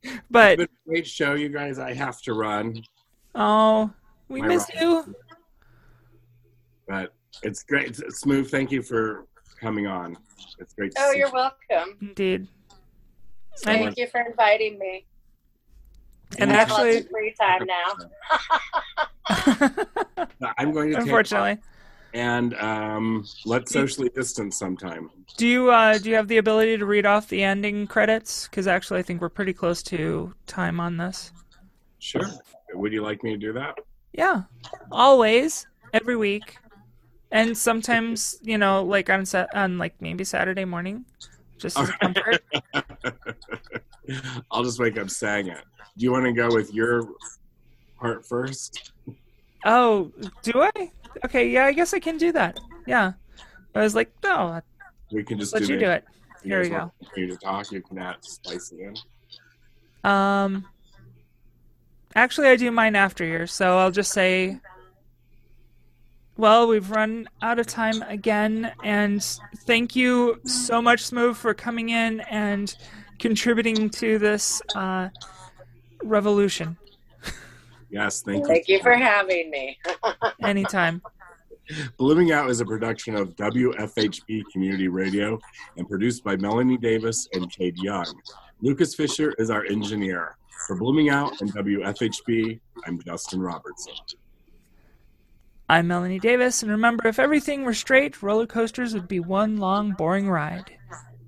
It's 0.00 0.30
been 0.30 0.60
a 0.62 0.88
great 0.88 1.06
show, 1.06 1.34
you 1.34 1.48
guys. 1.48 1.78
I 1.78 1.94
have 1.94 2.20
to 2.22 2.34
run, 2.34 2.82
oh, 3.34 3.90
we 4.28 4.40
My 4.42 4.48
miss 4.48 4.68
right. 4.74 4.82
you. 4.82 5.14
but 6.88 7.14
it's 7.42 7.62
great. 7.62 7.88
It's- 7.90 8.22
Smoove, 8.22 8.50
thank 8.50 8.70
you 8.70 8.82
for 8.82 9.26
coming 9.60 9.86
on. 9.86 10.16
It's 10.58 10.74
great 10.74 10.92
to 10.94 11.02
oh, 11.02 11.12
see 11.12 11.18
you're 11.18 11.30
welcome. 11.32 11.96
Indeed. 12.00 12.48
Thank 13.58 13.96
you 13.98 14.06
for 14.08 14.20
inviting 14.20 14.78
me. 14.78 15.06
And 16.38 16.50
I 16.50 16.56
actually, 16.56 17.02
free 17.02 17.34
time 17.38 17.66
now. 17.66 17.94
I'm 20.58 20.72
going 20.72 20.88
to 20.90 20.94
take 20.96 21.02
unfortunately, 21.04 21.58
and 22.14 22.54
um, 22.54 23.24
let's 23.44 23.72
socially 23.72 24.10
distance 24.10 24.58
sometime. 24.58 25.10
do 25.36 25.46
you 25.46 25.70
uh, 25.70 25.98
do 25.98 26.10
you 26.10 26.16
have 26.16 26.28
the 26.28 26.38
ability 26.38 26.76
to 26.76 26.86
read 26.86 27.06
off 27.06 27.28
the 27.28 27.42
ending 27.42 27.86
credits? 27.86 28.48
Because 28.48 28.66
actually, 28.66 29.00
I 29.00 29.02
think 29.02 29.20
we're 29.20 29.28
pretty 29.28 29.52
close 29.52 29.82
to 29.84 30.34
time 30.46 30.80
on 30.80 30.96
this. 30.96 31.32
Sure. 31.98 32.26
Would 32.74 32.92
you 32.92 33.02
like 33.02 33.22
me 33.22 33.30
to 33.30 33.36
do 33.36 33.52
that? 33.54 33.78
Yeah, 34.12 34.42
always, 34.90 35.66
every 35.92 36.16
week, 36.16 36.56
and 37.30 37.56
sometimes 37.56 38.38
you 38.42 38.58
know, 38.58 38.84
like 38.84 39.08
on 39.10 39.24
set 39.24 39.54
on 39.54 39.78
like 39.78 39.94
maybe 40.00 40.24
Saturday 40.24 40.64
morning, 40.64 41.04
just 41.58 41.78
as 41.78 41.88
a 41.88 41.92
comfort. 41.92 42.42
I'll 44.50 44.64
just 44.64 44.78
wake 44.78 44.98
up 44.98 45.10
saying 45.10 45.46
it. 45.48 45.62
Do 45.96 46.04
you 46.04 46.12
want 46.12 46.24
to 46.24 46.32
go 46.32 46.48
with 46.48 46.74
your 46.74 47.06
part 47.98 48.26
first? 48.26 48.92
Oh, 49.64 50.10
do 50.42 50.62
I? 50.62 50.90
Okay, 51.24 51.48
yeah, 51.50 51.64
I 51.66 51.72
guess 51.72 51.94
I 51.94 51.98
can 51.98 52.16
do 52.18 52.32
that. 52.32 52.58
Yeah, 52.86 53.12
I 53.74 53.80
was 53.80 53.94
like, 53.94 54.12
no, 54.24 54.60
We 55.10 55.22
can 55.24 55.38
just 55.38 55.52
let 55.52 55.64
do 55.64 55.72
you 55.74 55.78
the- 55.78 55.84
do 55.84 55.90
it. 55.90 56.04
you 56.42 56.50
Here 56.50 56.60
we 56.60 56.66
You 57.22 57.26
to 57.28 57.36
talk. 57.36 57.70
You 57.70 57.82
can 57.82 57.98
add 57.98 58.16
spice 58.24 58.72
it 58.72 58.80
in. 58.80 60.10
Um, 60.10 60.66
actually, 62.14 62.48
I 62.48 62.56
do 62.56 62.70
mine 62.70 62.96
after 62.96 63.24
yours, 63.24 63.52
so 63.52 63.78
I'll 63.78 63.90
just 63.92 64.12
say. 64.12 64.58
Well, 66.38 66.66
we've 66.66 66.90
run 66.90 67.28
out 67.42 67.58
of 67.58 67.66
time 67.66 68.00
again, 68.02 68.72
and 68.82 69.22
thank 69.66 69.94
you 69.94 70.40
so 70.46 70.80
much, 70.80 71.02
Smoove, 71.04 71.36
for 71.36 71.52
coming 71.52 71.90
in 71.90 72.20
and 72.20 72.74
contributing 73.18 73.90
to 73.90 74.18
this 74.18 74.62
uh, 74.74 75.10
revolution. 76.02 76.78
Yes, 77.92 78.22
thank 78.22 78.38
you. 78.38 78.46
Thank 78.46 78.68
you 78.68 78.80
for 78.80 78.94
having 78.94 79.50
me. 79.50 79.78
Anytime. 80.42 81.02
Blooming 81.98 82.32
Out 82.32 82.50
is 82.50 82.60
a 82.60 82.64
production 82.64 83.14
of 83.14 83.36
WFHB 83.36 84.44
Community 84.50 84.88
Radio 84.88 85.38
and 85.76 85.86
produced 85.86 86.24
by 86.24 86.36
Melanie 86.36 86.78
Davis 86.78 87.28
and 87.34 87.52
Kade 87.52 87.76
Young. 87.76 88.06
Lucas 88.62 88.94
Fisher 88.94 89.34
is 89.38 89.50
our 89.50 89.64
engineer. 89.66 90.36
For 90.66 90.76
Blooming 90.76 91.10
Out 91.10 91.40
and 91.40 91.52
WFHB, 91.52 92.60
I'm 92.86 93.00
Justin 93.02 93.42
Robertson. 93.42 93.92
I'm 95.68 95.86
Melanie 95.86 96.18
Davis, 96.18 96.62
and 96.62 96.70
remember 96.70 97.08
if 97.08 97.18
everything 97.18 97.64
were 97.64 97.74
straight, 97.74 98.22
roller 98.22 98.46
coasters 98.46 98.94
would 98.94 99.08
be 99.08 99.20
one 99.20 99.58
long, 99.58 99.92
boring 99.92 100.28
ride. 100.28 100.70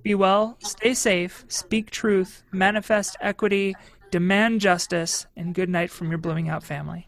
Be 0.02 0.14
well, 0.14 0.56
stay 0.60 0.92
safe, 0.92 1.44
speak 1.48 1.90
truth, 1.90 2.42
manifest 2.52 3.16
equity, 3.22 3.74
demand 4.14 4.60
justice, 4.60 5.26
and 5.36 5.56
good 5.56 5.68
night 5.68 5.90
from 5.90 6.08
your 6.08 6.18
Blooming 6.18 6.48
Out 6.48 6.62
family. 6.62 7.04